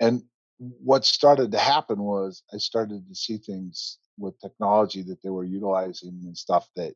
And 0.00 0.22
what 0.58 1.04
started 1.04 1.52
to 1.52 1.58
happen 1.58 1.98
was 1.98 2.42
I 2.52 2.58
started 2.58 3.08
to 3.08 3.14
see 3.14 3.38
things 3.38 3.98
with 4.18 4.38
technology 4.40 5.02
that 5.02 5.22
they 5.22 5.30
were 5.30 5.44
utilizing 5.44 6.20
and 6.24 6.36
stuff 6.36 6.68
that 6.76 6.94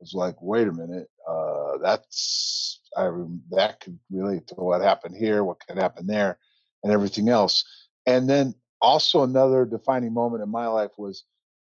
was 0.00 0.14
like, 0.14 0.36
wait 0.40 0.68
a 0.68 0.72
minute, 0.72 1.08
uh, 1.28 1.78
that's 1.82 2.80
I 2.96 3.10
that 3.50 3.80
could 3.80 3.98
relate 4.10 4.46
to 4.48 4.54
what 4.56 4.80
happened 4.80 5.16
here, 5.16 5.44
what 5.44 5.60
could 5.66 5.78
happen 5.78 6.06
there, 6.06 6.38
and 6.82 6.92
everything 6.92 7.28
else. 7.28 7.64
And 8.06 8.28
then 8.28 8.54
also 8.80 9.22
another 9.22 9.64
defining 9.64 10.14
moment 10.14 10.42
in 10.42 10.48
my 10.48 10.66
life 10.66 10.92
was 10.96 11.24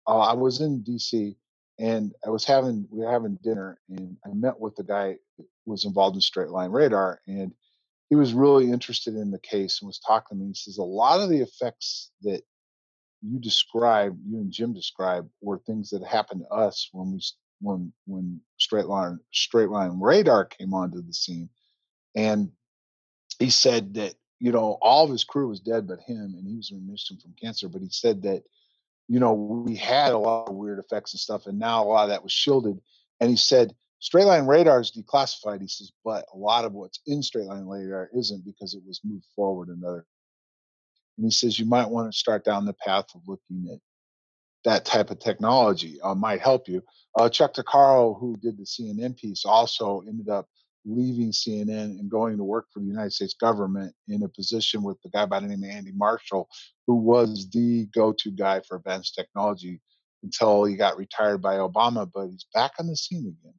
uh, 0.07 0.19
I 0.19 0.35
was 0.35 0.61
in 0.61 0.83
D.C. 0.83 1.37
and 1.79 2.13
I 2.27 2.31
was 2.31 2.45
having 2.45 2.87
we 2.91 3.05
were 3.05 3.11
having 3.11 3.39
dinner, 3.43 3.79
and 3.89 4.17
I 4.25 4.31
met 4.35 4.59
with 4.59 4.77
the 4.77 4.85
guy 4.85 5.17
who 5.37 5.47
was 5.67 5.85
involved 5.85 6.17
in 6.17 6.21
straight 6.21 6.51
line 6.51 6.71
radar, 6.71 7.21
and 7.27 7.53
he 8.15 8.17
was 8.17 8.33
really 8.33 8.71
interested 8.71 9.17
in 9.17 9.33
the 9.33 9.41
case 9.41 9.81
and 9.81 9.89
was 9.89 9.99
talking 9.99 10.39
to 10.39 10.45
me. 10.45 10.51
He 10.51 10.55
says 10.55 10.79
a 10.79 10.85
lot 10.85 11.21
of 11.21 11.31
the 11.31 11.41
effects 11.41 12.13
that 12.23 12.43
you 13.23 13.41
described, 13.41 14.21
you 14.25 14.37
and 14.37 14.53
Jim 14.53 14.73
described, 14.73 15.31
were 15.41 15.59
things 15.59 15.91
that 15.91 16.05
happened 16.05 16.43
to 16.43 16.55
us 16.55 16.89
when 16.93 17.11
we 17.11 17.21
when 17.61 17.93
when 18.07 18.41
straight 18.57 18.87
line 18.87 19.19
straight 19.33 19.69
line 19.69 19.99
radar 20.01 20.45
came 20.45 20.75
onto 20.75 21.03
the 21.03 21.13
scene, 21.13 21.49
and 22.15 22.53
he 23.41 23.51
said 23.51 23.95
that 23.95 24.15
you 24.39 24.53
know 24.53 24.79
all 24.81 25.03
of 25.03 25.11
his 25.11 25.25
crew 25.25 25.49
was 25.49 25.59
dead 25.59 25.89
but 25.89 25.99
him, 25.99 26.37
and 26.39 26.47
he 26.47 26.57
was 26.57 26.71
in 26.71 26.87
remission 26.87 27.19
from 27.19 27.35
cancer. 27.35 27.69
But 27.69 27.83
he 27.83 27.89
said 27.91 28.23
that 28.23 28.45
you 29.09 29.19
know 29.19 29.33
we 29.33 29.75
had 29.75 30.13
a 30.13 30.19
lot 30.19 30.51
of 30.51 30.55
weird 30.55 30.79
effects 30.79 31.15
and 31.15 31.21
stuff, 31.21 31.47
and 31.47 31.59
now 31.59 31.83
a 31.83 31.87
lot 31.87 32.05
of 32.05 32.11
that 32.11 32.23
was 32.23 32.33
shielded. 32.33 32.81
And 33.19 33.29
he 33.29 33.37
said 33.37 33.75
straight 34.05 34.27
line 34.27 34.47
radar 34.47 34.81
is 34.81 34.93
declassified. 34.93 35.63
He 35.63 35.67
says, 35.67 35.91
but 36.05 36.27
a 36.35 36.37
lot 36.37 36.67
of 36.67 36.75
what's 36.75 37.01
in 37.07 37.23
straight 37.23 37.47
line 37.47 37.65
radar 37.65 38.11
isn't 38.15 38.45
because 38.45 38.75
it 38.75 38.83
was 38.87 39.01
moved 39.03 39.25
forward 39.35 39.69
another. 39.69 40.05
And 41.17 41.25
he 41.25 41.31
says 41.31 41.59
you 41.59 41.65
might 41.65 41.89
want 41.89 42.13
to 42.13 42.19
start 42.19 42.45
down 42.45 42.67
the 42.67 42.75
path 42.75 43.07
of 43.15 43.23
looking 43.27 43.71
at 43.73 43.79
that 44.65 44.85
type 44.85 45.11
of 45.11 45.21
technology 45.21 45.99
uh, 46.03 46.15
might 46.15 46.43
help 46.43 46.69
you. 46.69 46.83
Uh, 47.19 47.31
Chuck 47.31 47.55
DeCaro, 47.55 48.21
who 48.21 48.37
did 48.37 48.59
the 48.59 48.65
CNN 48.65 49.17
piece, 49.17 49.47
also 49.47 50.03
ended 50.07 50.29
up 50.29 50.49
leaving 50.85 51.33
CNN 51.33 51.99
and 51.99 52.11
going 52.11 52.37
to 52.37 52.45
work 52.45 52.67
for 52.71 52.81
the 52.81 52.87
United 52.87 53.13
States 53.15 53.33
government 53.33 53.95
in 54.09 54.23
a 54.23 54.29
position 54.29 54.83
with 54.83 55.01
the 55.01 55.09
guy 55.09 55.25
by 55.25 55.41
the 55.41 55.47
name 55.47 55.65
of 55.65 55.71
Andy 55.71 55.93
Marshall, 55.93 56.47
who 56.87 56.97
was 56.97 57.49
the 57.51 57.87
go-to 57.95 58.31
guy 58.31 58.61
for 58.69 58.77
advanced 58.77 59.15
technology 59.15 59.81
until 60.23 60.65
he 60.65 60.77
got 60.77 60.99
retired 60.99 61.41
by 61.41 61.55
Obama. 61.55 62.11
But 62.13 62.27
he's 62.29 62.47
back 62.53 62.73
on 62.79 62.87
the 62.87 62.97
scene 62.97 63.35
again, 63.41 63.55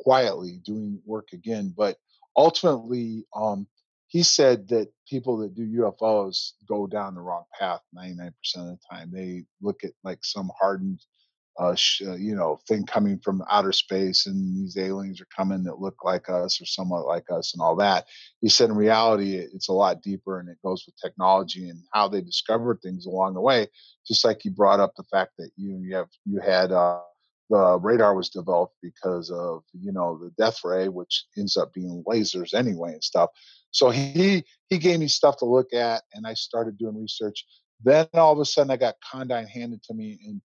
quietly 0.00 0.60
doing 0.64 1.00
work 1.04 1.28
again. 1.32 1.74
But 1.76 1.96
ultimately, 2.36 3.26
um, 3.34 3.66
he 4.08 4.22
said 4.22 4.68
that 4.68 4.88
people 5.06 5.36
that 5.38 5.54
do 5.54 5.62
UFOs 5.62 6.52
go 6.66 6.86
down 6.86 7.14
the 7.14 7.20
wrong 7.20 7.44
path 7.58 7.80
99% 7.96 8.30
of 8.56 8.66
the 8.66 8.78
time. 8.90 9.10
They 9.12 9.44
look 9.60 9.84
at 9.84 9.92
like 10.02 10.20
some 10.22 10.50
hardened, 10.58 11.00
uh, 11.58 11.74
sh- 11.74 12.02
uh, 12.06 12.14
you 12.14 12.34
know, 12.34 12.58
thing 12.66 12.86
coming 12.86 13.18
from 13.18 13.44
outer 13.50 13.72
space 13.72 14.26
and 14.26 14.56
these 14.56 14.78
aliens 14.78 15.20
are 15.20 15.26
coming 15.36 15.62
that 15.64 15.80
look 15.80 16.04
like 16.04 16.30
us 16.30 16.58
or 16.60 16.64
somewhat 16.64 17.06
like 17.06 17.26
us 17.30 17.52
and 17.52 17.60
all 17.60 17.76
that. 17.76 18.06
He 18.40 18.48
said 18.48 18.70
in 18.70 18.76
reality, 18.76 19.36
it's 19.36 19.68
a 19.68 19.74
lot 19.74 20.02
deeper 20.02 20.40
and 20.40 20.48
it 20.48 20.56
goes 20.64 20.84
with 20.86 20.96
technology 20.96 21.68
and 21.68 21.80
how 21.92 22.08
they 22.08 22.22
discovered 22.22 22.80
things 22.80 23.04
along 23.04 23.34
the 23.34 23.42
way. 23.42 23.66
Just 24.06 24.24
like 24.24 24.38
he 24.40 24.48
brought 24.48 24.80
up 24.80 24.92
the 24.96 25.04
fact 25.10 25.32
that 25.36 25.50
you, 25.56 25.76
you 25.82 25.96
have, 25.96 26.08
you 26.24 26.40
had, 26.40 26.72
uh, 26.72 27.00
the 27.50 27.78
radar 27.78 28.14
was 28.14 28.28
developed 28.28 28.74
because 28.82 29.30
of 29.30 29.62
you 29.72 29.92
know 29.92 30.18
the 30.18 30.30
death 30.42 30.60
ray 30.64 30.88
which 30.88 31.24
ends 31.36 31.56
up 31.56 31.72
being 31.72 32.04
lasers 32.06 32.54
anyway 32.54 32.92
and 32.92 33.04
stuff 33.04 33.30
so 33.70 33.90
he 33.90 34.44
he 34.70 34.78
gave 34.78 35.00
me 35.00 35.08
stuff 35.08 35.36
to 35.38 35.44
look 35.44 35.72
at, 35.72 36.02
and 36.14 36.26
I 36.26 36.34
started 36.34 36.78
doing 36.78 37.00
research. 37.00 37.44
Then 37.82 38.08
all 38.14 38.32
of 38.32 38.38
a 38.38 38.44
sudden, 38.44 38.70
I 38.70 38.76
got 38.76 38.96
Condign 39.00 39.46
handed 39.46 39.82
to 39.84 39.94
me, 39.94 40.18
and 40.26 40.40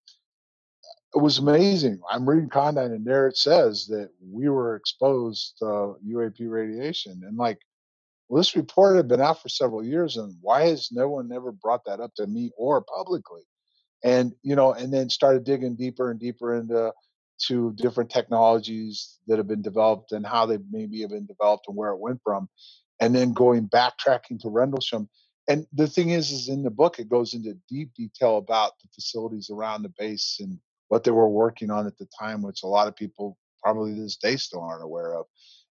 it 1.15 1.21
was 1.21 1.39
amazing. 1.39 1.99
I'm 2.09 2.27
reading 2.27 2.49
Condign, 2.49 2.91
and 2.91 3.05
there 3.05 3.27
it 3.27 3.37
says 3.37 3.87
that 3.87 4.09
we 4.21 4.49
were 4.49 4.75
exposed 4.75 5.57
to 5.59 5.95
UAP 6.05 6.49
radiation, 6.49 7.21
and 7.25 7.37
like, 7.37 7.59
well, 8.27 8.39
this 8.39 8.55
report 8.55 8.97
had 8.97 9.07
been 9.07 9.21
out 9.21 9.41
for 9.41 9.49
several 9.49 9.83
years, 9.83 10.17
and 10.17 10.35
why 10.41 10.67
has 10.67 10.91
no 10.91 11.09
one 11.09 11.31
ever 11.31 11.51
brought 11.51 11.85
that 11.85 11.99
up 11.99 12.13
to 12.15 12.27
me 12.27 12.51
or 12.57 12.81
publicly? 12.81 13.41
And 14.03 14.33
you 14.41 14.55
know, 14.55 14.73
and 14.73 14.93
then 14.93 15.09
started 15.09 15.43
digging 15.43 15.75
deeper 15.75 16.11
and 16.11 16.19
deeper 16.19 16.55
into 16.55 16.91
to 17.47 17.73
different 17.73 18.09
technologies 18.09 19.19
that 19.27 19.37
have 19.37 19.47
been 19.47 19.61
developed 19.61 20.11
and 20.11 20.25
how 20.25 20.45
they 20.45 20.59
maybe 20.71 21.01
have 21.01 21.09
been 21.09 21.25
developed 21.25 21.65
and 21.67 21.75
where 21.75 21.89
it 21.89 21.99
went 21.99 22.19
from 22.23 22.47
and 22.99 23.13
then 23.13 23.33
going 23.33 23.67
backtracking 23.67 24.39
to 24.39 24.49
Rendlesham. 24.49 25.09
And 25.49 25.67
the 25.73 25.87
thing 25.87 26.11
is, 26.11 26.31
is 26.31 26.47
in 26.47 26.63
the 26.63 26.69
book 26.69 26.99
it 26.99 27.09
goes 27.09 27.33
into 27.33 27.57
deep 27.69 27.93
detail 27.95 28.37
about 28.37 28.73
the 28.81 28.87
facilities 28.95 29.49
around 29.49 29.83
the 29.83 29.93
base 29.97 30.37
and 30.39 30.57
what 30.87 31.03
they 31.03 31.11
were 31.11 31.27
working 31.27 31.69
on 31.69 31.85
at 31.85 31.97
the 31.97 32.07
time, 32.17 32.41
which 32.41 32.63
a 32.63 32.67
lot 32.67 32.87
of 32.87 32.95
people 32.95 33.37
probably 33.61 33.93
this 33.93 34.17
day 34.17 34.37
still 34.37 34.61
aren't 34.61 34.83
aware 34.83 35.15
of. 35.15 35.25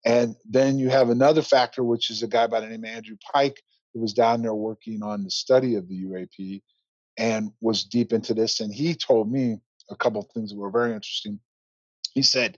And 0.05 0.35
then 0.49 0.79
you 0.79 0.89
have 0.89 1.09
another 1.09 1.41
factor, 1.41 1.83
which 1.83 2.09
is 2.09 2.23
a 2.23 2.27
guy 2.27 2.47
by 2.47 2.61
the 2.61 2.67
name 2.67 2.83
of 2.83 2.89
Andrew 2.89 3.17
Pike, 3.33 3.61
who 3.93 3.99
was 3.99 4.13
down 4.13 4.41
there 4.41 4.53
working 4.53 5.03
on 5.03 5.23
the 5.23 5.31
study 5.31 5.75
of 5.75 5.87
the 5.87 6.05
UAP 6.05 6.61
and 7.19 7.51
was 7.59 7.83
deep 7.83 8.13
into 8.13 8.33
this. 8.33 8.61
And 8.61 8.73
he 8.73 8.95
told 8.95 9.31
me 9.31 9.59
a 9.91 9.95
couple 9.95 10.21
of 10.21 10.27
things 10.31 10.49
that 10.49 10.57
were 10.57 10.71
very 10.71 10.93
interesting. 10.93 11.39
He 12.13 12.23
said, 12.23 12.57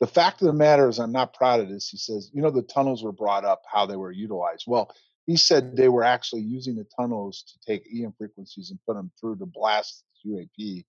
the 0.00 0.06
fact 0.06 0.42
of 0.42 0.46
the 0.46 0.52
matter 0.52 0.88
is, 0.88 0.98
I'm 0.98 1.12
not 1.12 1.34
proud 1.34 1.60
of 1.60 1.68
this. 1.68 1.88
He 1.88 1.96
says, 1.96 2.30
you 2.34 2.42
know, 2.42 2.50
the 2.50 2.62
tunnels 2.62 3.02
were 3.02 3.12
brought 3.12 3.44
up, 3.44 3.62
how 3.72 3.86
they 3.86 3.96
were 3.96 4.12
utilized. 4.12 4.64
Well, 4.66 4.94
he 5.26 5.36
said 5.36 5.76
they 5.76 5.88
were 5.88 6.04
actually 6.04 6.42
using 6.42 6.76
the 6.76 6.86
tunnels 6.96 7.44
to 7.44 7.72
take 7.72 7.88
EM 7.92 8.12
frequencies 8.18 8.70
and 8.70 8.78
put 8.86 8.96
them 8.96 9.10
through 9.18 9.38
to 9.38 9.46
blast 9.46 10.04
UAP. 10.26 10.84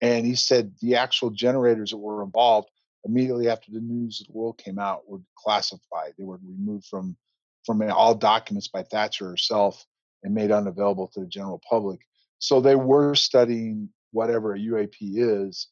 And 0.00 0.26
he 0.26 0.34
said 0.34 0.72
the 0.80 0.96
actual 0.96 1.30
generators 1.30 1.90
that 1.90 1.98
were 1.98 2.24
involved 2.24 2.70
immediately 3.04 3.48
after 3.48 3.70
the 3.70 3.80
news 3.80 4.20
of 4.20 4.26
the 4.26 4.32
world 4.32 4.58
came 4.58 4.78
out 4.78 5.08
were 5.08 5.20
classified. 5.38 6.14
They 6.18 6.24
were 6.24 6.40
removed 6.42 6.86
from 6.86 7.16
from 7.64 7.82
all 7.90 8.14
documents 8.14 8.68
by 8.68 8.82
Thatcher 8.82 9.28
herself 9.28 9.86
and 10.22 10.34
made 10.34 10.50
unavailable 10.50 11.08
to 11.08 11.20
the 11.20 11.26
general 11.26 11.62
public. 11.68 12.00
So 12.44 12.60
they 12.60 12.76
were 12.76 13.14
studying 13.14 13.88
whatever 14.12 14.52
a 14.52 14.58
UAP 14.58 14.96
is 15.00 15.68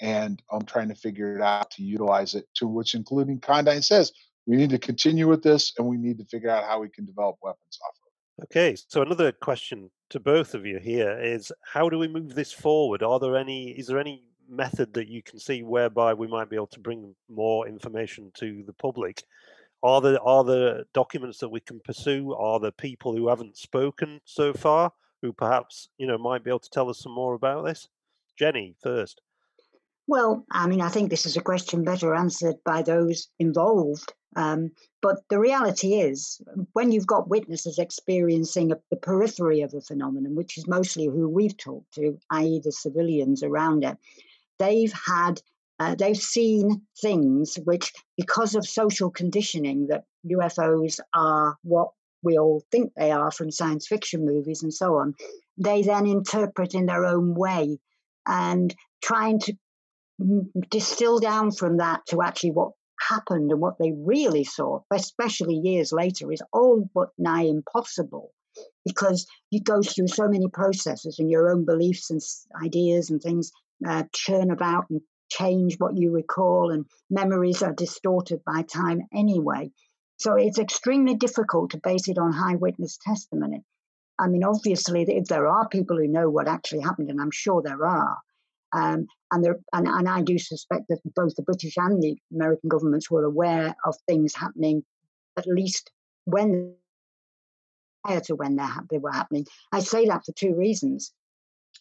and 0.00 0.42
I'm 0.50 0.64
trying 0.64 0.88
to 0.88 0.96
figure 0.96 1.36
it 1.36 1.40
out 1.40 1.70
to 1.72 1.84
utilize 1.84 2.34
it 2.34 2.46
to 2.56 2.66
which 2.66 2.96
including 2.96 3.38
Condign 3.38 3.80
says 3.80 4.10
we 4.44 4.56
need 4.56 4.70
to 4.70 4.78
continue 4.78 5.28
with 5.28 5.44
this 5.44 5.72
and 5.78 5.86
we 5.86 5.96
need 5.96 6.18
to 6.18 6.24
figure 6.24 6.50
out 6.50 6.64
how 6.64 6.80
we 6.80 6.88
can 6.88 7.04
develop 7.04 7.36
weapons 7.42 7.78
off 7.80 7.94
of 8.02 8.08
it. 8.08 8.44
Okay, 8.46 8.76
so 8.88 9.02
another 9.02 9.30
question 9.30 9.88
to 10.10 10.18
both 10.18 10.54
of 10.54 10.66
you 10.66 10.80
here 10.80 11.16
is 11.16 11.52
how 11.62 11.88
do 11.88 11.96
we 11.96 12.08
move 12.08 12.34
this 12.34 12.50
forward? 12.52 13.04
Are 13.04 13.20
there 13.20 13.36
any 13.36 13.70
is 13.70 13.86
there 13.86 14.00
any 14.00 14.24
method 14.48 14.94
that 14.94 15.06
you 15.06 15.22
can 15.22 15.38
see 15.38 15.62
whereby 15.62 16.12
we 16.12 16.26
might 16.26 16.50
be 16.50 16.56
able 16.56 16.66
to 16.66 16.80
bring 16.80 17.14
more 17.28 17.68
information 17.68 18.32
to 18.38 18.64
the 18.66 18.72
public? 18.72 19.22
Are 19.84 20.00
there 20.00 20.20
are 20.24 20.42
there 20.42 20.86
documents 20.92 21.38
that 21.38 21.50
we 21.50 21.60
can 21.60 21.78
pursue? 21.78 22.34
Are 22.34 22.58
there 22.58 22.72
people 22.72 23.16
who 23.16 23.28
haven't 23.28 23.56
spoken 23.56 24.20
so 24.24 24.52
far 24.52 24.90
who 25.22 25.32
perhaps 25.32 25.88
you 25.98 26.06
know 26.06 26.18
might 26.18 26.44
be 26.44 26.50
able 26.50 26.60
to 26.60 26.70
tell 26.70 26.90
us 26.90 27.00
some 27.00 27.12
more 27.12 27.34
about 27.34 27.64
this? 27.64 27.88
Jenny 28.38 28.74
first. 28.82 29.20
Well, 30.08 30.44
I 30.50 30.68
mean, 30.68 30.80
I 30.80 30.88
think 30.88 31.10
this 31.10 31.26
is 31.26 31.36
a 31.36 31.42
question 31.42 31.82
better 31.82 32.14
answered 32.14 32.56
by 32.64 32.82
those 32.82 33.28
involved. 33.38 34.12
Um, 34.36 34.70
but 35.00 35.16
the 35.30 35.40
reality 35.40 35.94
is, 35.94 36.40
when 36.74 36.92
you've 36.92 37.06
got 37.06 37.28
witnesses 37.28 37.78
experiencing 37.78 38.70
a, 38.70 38.76
the 38.90 38.96
periphery 38.96 39.62
of 39.62 39.72
a 39.74 39.80
phenomenon, 39.80 40.36
which 40.36 40.58
is 40.58 40.68
mostly 40.68 41.06
who 41.06 41.28
we've 41.28 41.56
talked 41.56 41.94
to, 41.94 42.18
i.e., 42.30 42.60
the 42.62 42.70
civilians 42.70 43.42
around 43.42 43.82
it, 43.82 43.96
they've 44.58 44.92
had, 44.92 45.40
uh, 45.80 45.94
they've 45.94 46.16
seen 46.16 46.82
things 47.00 47.58
which, 47.64 47.92
because 48.16 48.54
of 48.54 48.68
social 48.68 49.10
conditioning, 49.10 49.86
that 49.88 50.04
UFOs 50.26 51.00
are 51.14 51.56
what 51.62 51.90
we 52.26 52.38
all 52.38 52.62
think 52.70 52.92
they 52.94 53.10
are 53.10 53.30
from 53.30 53.50
science 53.50 53.86
fiction 53.86 54.24
movies 54.24 54.62
and 54.62 54.74
so 54.74 54.96
on, 54.96 55.14
they 55.56 55.82
then 55.82 56.06
interpret 56.06 56.74
in 56.74 56.86
their 56.86 57.06
own 57.06 57.34
way 57.34 57.78
and 58.26 58.74
trying 59.02 59.38
to 59.38 59.54
distill 60.70 61.18
down 61.18 61.52
from 61.52 61.78
that 61.78 62.00
to 62.08 62.22
actually 62.22 62.50
what 62.50 62.72
happened 63.08 63.50
and 63.50 63.60
what 63.60 63.78
they 63.78 63.92
really 63.96 64.44
saw, 64.44 64.80
especially 64.92 65.54
years 65.54 65.92
later, 65.92 66.32
is 66.32 66.42
all 66.52 66.88
but 66.94 67.08
nigh 67.18 67.44
impossible 67.44 68.32
because 68.84 69.26
you 69.50 69.60
go 69.60 69.82
through 69.82 70.08
so 70.08 70.28
many 70.28 70.48
processes 70.48 71.18
and 71.18 71.30
your 71.30 71.50
own 71.50 71.64
beliefs 71.64 72.10
and 72.10 72.20
ideas 72.64 73.10
and 73.10 73.20
things 73.22 73.52
uh, 73.86 74.04
churn 74.14 74.50
about 74.50 74.84
and 74.90 75.00
change 75.28 75.76
what 75.78 75.96
you 75.96 76.12
recall, 76.12 76.70
and 76.70 76.86
memories 77.10 77.62
are 77.62 77.72
distorted 77.72 78.40
by 78.44 78.62
time 78.62 79.00
anyway. 79.12 79.70
So 80.16 80.34
it's 80.34 80.58
extremely 80.58 81.14
difficult 81.14 81.70
to 81.70 81.80
base 81.82 82.08
it 82.08 82.18
on 82.18 82.32
high 82.32 82.56
witness 82.56 82.98
testimony. 82.98 83.62
I 84.18 84.28
mean, 84.28 84.44
obviously, 84.44 85.02
if 85.02 85.26
there 85.26 85.46
are 85.46 85.68
people 85.68 85.98
who 85.98 86.08
know 86.08 86.30
what 86.30 86.48
actually 86.48 86.80
happened, 86.80 87.10
and 87.10 87.20
I'm 87.20 87.30
sure 87.30 87.60
there 87.62 87.84
are, 87.84 88.16
um, 88.72 89.06
and, 89.30 89.44
there, 89.44 89.58
and, 89.72 89.86
and 89.86 90.08
I 90.08 90.22
do 90.22 90.38
suspect 90.38 90.88
that 90.88 91.00
both 91.14 91.34
the 91.36 91.42
British 91.42 91.76
and 91.76 92.02
the 92.02 92.16
American 92.32 92.68
governments 92.68 93.10
were 93.10 93.24
aware 93.24 93.76
of 93.84 93.94
things 94.08 94.34
happening, 94.34 94.84
at 95.36 95.46
least 95.46 95.90
when 96.24 96.74
prior 98.06 98.20
to 98.20 98.36
when 98.36 98.56
they 98.90 98.98
were 98.98 99.12
happening. 99.12 99.46
I 99.72 99.80
say 99.80 100.06
that 100.06 100.24
for 100.24 100.32
two 100.32 100.54
reasons. 100.54 101.12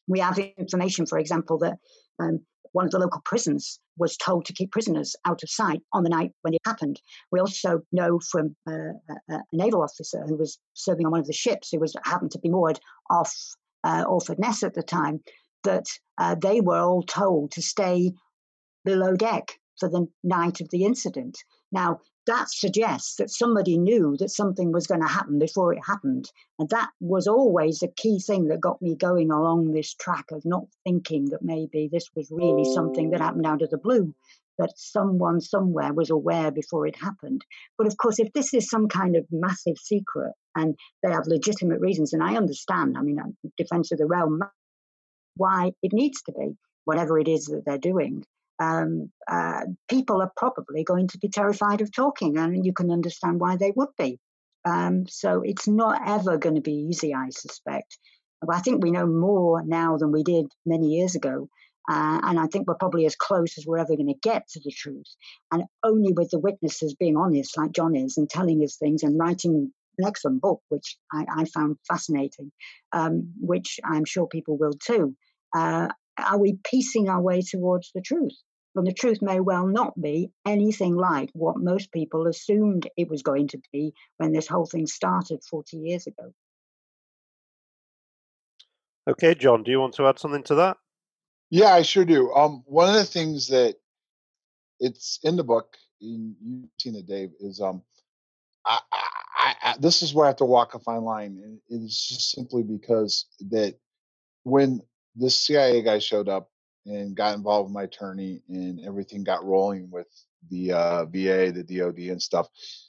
We 0.07 0.19
have 0.19 0.37
information, 0.39 1.05
for 1.05 1.17
example, 1.19 1.59
that 1.59 1.77
um, 2.19 2.41
one 2.75 2.85
of 2.85 2.91
the 2.91 2.99
local 2.99 3.21
prisons 3.23 3.79
was 3.97 4.17
told 4.17 4.43
to 4.43 4.53
keep 4.53 4.69
prisoners 4.69 5.15
out 5.25 5.41
of 5.41 5.49
sight 5.49 5.81
on 5.93 6.03
the 6.03 6.09
night 6.09 6.31
when 6.41 6.53
it 6.53 6.59
happened. 6.65 6.99
We 7.31 7.39
also 7.39 7.79
know 7.93 8.19
from 8.19 8.53
uh, 8.67 8.91
a, 9.29 9.35
a, 9.35 9.39
naval 9.53 9.81
officer 9.81 10.25
who 10.27 10.35
was 10.35 10.59
serving 10.73 11.05
on 11.05 11.13
one 11.13 11.21
of 11.21 11.25
the 11.25 11.31
ships, 11.31 11.69
who 11.71 11.79
was 11.79 11.95
happened 12.03 12.31
to 12.31 12.39
be 12.39 12.49
moored 12.49 12.77
off 13.09 13.33
uh, 13.85 14.03
Orford 14.05 14.39
Ness 14.39 14.61
at 14.61 14.73
the 14.73 14.83
time, 14.83 15.21
that 15.63 15.85
uh, 16.17 16.35
they 16.35 16.59
were 16.59 16.79
all 16.79 17.01
told 17.03 17.51
to 17.51 17.61
stay 17.61 18.11
below 18.83 19.15
deck 19.15 19.53
for 19.79 19.87
the 19.87 20.07
night 20.21 20.59
of 20.59 20.69
the 20.69 20.83
incident. 20.83 21.37
Now, 21.71 21.99
that 22.27 22.49
suggests 22.49 23.15
that 23.15 23.29
somebody 23.29 23.77
knew 23.77 24.17
that 24.17 24.31
something 24.31 24.71
was 24.71 24.87
going 24.87 25.01
to 25.01 25.07
happen 25.07 25.37
before 25.37 25.73
it 25.73 25.85
happened. 25.85 26.31
And 26.59 26.69
that 26.69 26.89
was 26.99 27.27
always 27.27 27.83
a 27.83 27.87
key 27.87 28.19
thing 28.19 28.47
that 28.47 28.61
got 28.61 28.81
me 28.81 28.95
going 28.95 29.31
along 29.31 29.71
this 29.71 29.93
track 29.93 30.31
of 30.31 30.43
not 30.45 30.65
thinking 30.83 31.29
that 31.29 31.43
maybe 31.43 31.89
this 31.91 32.09
was 32.15 32.31
really 32.31 32.65
something 32.73 33.11
that 33.11 33.21
happened 33.21 33.45
out 33.45 33.61
of 33.61 33.69
the 33.69 33.77
blue, 33.77 34.13
that 34.57 34.73
someone 34.75 35.39
somewhere 35.39 35.93
was 35.93 36.09
aware 36.09 36.51
before 36.51 36.87
it 36.87 36.95
happened. 36.95 37.45
But 37.77 37.87
of 37.87 37.97
course, 37.97 38.19
if 38.19 38.33
this 38.33 38.53
is 38.53 38.69
some 38.69 38.87
kind 38.87 39.15
of 39.15 39.25
massive 39.31 39.77
secret 39.77 40.33
and 40.55 40.75
they 41.03 41.11
have 41.11 41.27
legitimate 41.27 41.79
reasons, 41.79 42.13
and 42.13 42.23
I 42.23 42.35
understand, 42.35 42.97
I 42.97 43.01
mean, 43.01 43.19
defense 43.57 43.91
of 43.91 43.99
the 43.99 44.05
realm, 44.07 44.41
why 45.35 45.73
it 45.83 45.93
needs 45.93 46.21
to 46.23 46.31
be, 46.31 46.57
whatever 46.85 47.19
it 47.19 47.27
is 47.27 47.45
that 47.47 47.63
they're 47.65 47.77
doing 47.77 48.25
um, 48.59 49.11
uh, 49.27 49.61
people 49.89 50.21
are 50.21 50.31
probably 50.35 50.83
going 50.83 51.07
to 51.09 51.17
be 51.17 51.29
terrified 51.29 51.81
of 51.81 51.93
talking, 51.93 52.37
and 52.37 52.65
you 52.65 52.73
can 52.73 52.91
understand 52.91 53.39
why 53.39 53.57
they 53.57 53.71
would 53.75 53.89
be. 53.97 54.19
Um, 54.63 55.07
so 55.07 55.41
it's 55.43 55.67
not 55.67 56.01
ever 56.07 56.37
going 56.37 56.55
to 56.55 56.61
be 56.61 56.87
easy, 56.89 57.13
I 57.13 57.29
suspect. 57.29 57.97
I 58.49 58.59
think 58.59 58.83
we 58.83 58.91
know 58.91 59.07
more 59.07 59.63
now 59.63 59.97
than 59.97 60.11
we 60.11 60.23
did 60.23 60.47
many 60.65 60.87
years 60.87 61.15
ago. 61.15 61.49
Uh, 61.87 62.19
and 62.23 62.39
I 62.39 62.47
think 62.47 62.67
we're 62.67 62.75
probably 62.75 63.05
as 63.05 63.15
close 63.15 63.57
as 63.57 63.65
we're 63.65 63.77
ever 63.77 63.95
going 63.95 64.07
to 64.07 64.19
get 64.29 64.47
to 64.49 64.59
the 64.63 64.71
truth. 64.71 65.05
And 65.51 65.63
only 65.83 66.13
with 66.13 66.31
the 66.31 66.39
witnesses 66.39 66.95
being 66.95 67.15
honest, 67.15 67.57
like 67.57 67.73
John 67.73 67.95
is, 67.95 68.17
and 68.17 68.29
telling 68.29 68.63
us 68.63 68.77
things 68.77 69.03
and 69.03 69.19
writing 69.19 69.71
an 69.99 70.05
excellent 70.05 70.41
book, 70.41 70.61
which 70.69 70.97
I, 71.13 71.25
I 71.29 71.45
found 71.45 71.77
fascinating, 71.87 72.51
um, 72.91 73.33
which 73.39 73.79
I'm 73.83 74.05
sure 74.05 74.27
people 74.27 74.57
will 74.57 74.73
too. 74.73 75.15
Uh, 75.55 75.89
are 76.17 76.39
we 76.39 76.57
piecing 76.63 77.07
our 77.07 77.21
way 77.21 77.41
towards 77.41 77.91
the 77.93 78.01
truth? 78.01 78.35
Well, 78.75 78.83
the 78.83 78.93
truth 78.93 79.21
may 79.21 79.39
well 79.39 79.65
not 79.65 79.99
be 79.99 80.31
anything 80.45 80.97
like 80.97 81.29
what 81.31 81.57
most 81.57 81.93
people 81.93 82.27
assumed 82.27 82.89
it 82.97 83.09
was 83.09 83.23
going 83.23 83.47
to 83.49 83.61
be 83.71 83.93
when 84.17 84.33
this 84.33 84.47
whole 84.47 84.65
thing 84.65 84.85
started 84.85 85.41
40 85.49 85.77
years 85.77 86.07
ago. 86.07 86.33
Okay, 89.07 89.33
John, 89.33 89.63
do 89.63 89.71
you 89.71 89.79
want 89.79 89.93
to 89.95 90.07
add 90.07 90.19
something 90.19 90.43
to 90.43 90.55
that? 90.55 90.77
Yeah, 91.49 91.73
I 91.73 91.83
sure 91.83 92.03
do. 92.03 92.33
Um, 92.33 92.63
one 92.65 92.89
of 92.89 92.95
the 92.95 93.05
things 93.05 93.47
that 93.47 93.75
it's 94.81 95.19
in 95.23 95.37
the 95.37 95.43
book, 95.43 95.77
you've 95.99 96.35
seen 96.77 96.95
it, 96.95 97.05
Dave, 97.05 97.31
is 97.39 97.61
um, 97.61 97.81
I, 98.65 98.79
I, 98.91 99.55
I, 99.63 99.75
this 99.79 100.03
is 100.03 100.13
where 100.13 100.25
I 100.25 100.29
have 100.29 100.37
to 100.37 100.45
walk 100.45 100.73
a 100.73 100.79
fine 100.79 101.03
line, 101.03 101.39
and 101.41 101.59
it's 101.69 102.09
just 102.09 102.31
simply 102.31 102.63
because 102.63 103.25
that 103.51 103.75
when 104.43 104.81
the 105.15 105.29
CIA 105.29 105.81
guy 105.81 105.99
showed 105.99 106.27
up 106.27 106.49
and 106.85 107.15
got 107.15 107.35
involved 107.35 107.69
with 107.69 107.73
my 107.73 107.83
attorney, 107.83 108.41
and 108.49 108.79
everything 108.85 109.23
got 109.23 109.45
rolling 109.45 109.89
with 109.89 110.07
the 110.49 110.73
uh, 110.73 111.05
VA, 111.05 111.51
the 111.51 111.63
DoD, 111.63 111.99
and 112.11 112.21
stuff. 112.21 112.47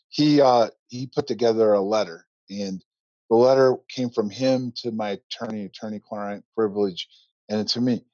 He 0.09 0.40
uh, 0.40 0.68
he 0.88 1.07
put 1.07 1.26
together 1.26 1.72
a 1.72 1.80
letter, 1.80 2.26
and 2.51 2.82
the 3.30 3.36
letter 3.36 3.76
came 3.88 4.11
from 4.11 4.30
him 4.30 4.72
to 4.82 4.92
my 4.92 5.18
attorney, 5.18 5.64
attorney-client 5.64 6.44
privilege, 6.55 7.09
and 7.49 7.66
to 7.68 7.80
me. 7.80 8.05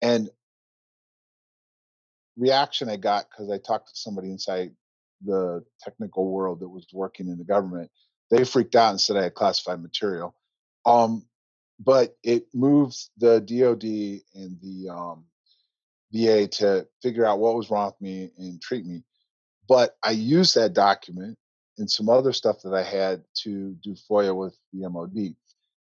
And 0.00 0.30
reaction 2.36 2.88
I 2.88 2.96
got 2.96 3.26
because 3.30 3.50
I 3.50 3.58
talked 3.58 3.88
to 3.88 3.96
somebody 3.96 4.30
inside 4.30 4.72
the 5.24 5.64
technical 5.80 6.30
world 6.30 6.60
that 6.60 6.68
was 6.68 6.86
working 6.92 7.28
in 7.28 7.38
the 7.38 7.44
government. 7.44 7.90
They 8.30 8.44
freaked 8.44 8.74
out 8.74 8.90
and 8.90 9.00
said 9.00 9.16
I 9.16 9.24
had 9.24 9.34
classified 9.34 9.82
material. 9.82 10.34
Um, 10.86 11.26
but 11.78 12.16
it 12.22 12.46
moves 12.54 13.10
the 13.18 13.40
DoD 13.40 13.84
and 14.34 14.58
the 14.60 14.88
um, 14.90 15.24
VA 16.12 16.46
to 16.46 16.86
figure 17.02 17.24
out 17.24 17.38
what 17.38 17.56
was 17.56 17.70
wrong 17.70 17.86
with 17.86 18.00
me 18.00 18.30
and 18.38 18.60
treat 18.60 18.84
me. 18.84 19.02
But 19.68 19.96
I 20.02 20.10
used 20.10 20.54
that 20.56 20.74
document 20.74 21.38
and 21.78 21.90
some 21.90 22.08
other 22.08 22.32
stuff 22.32 22.62
that 22.62 22.74
I 22.74 22.82
had 22.82 23.22
to 23.42 23.74
do 23.82 23.94
FOIA 24.10 24.36
with 24.36 24.56
the 24.72 24.88
MOD. 24.88 25.34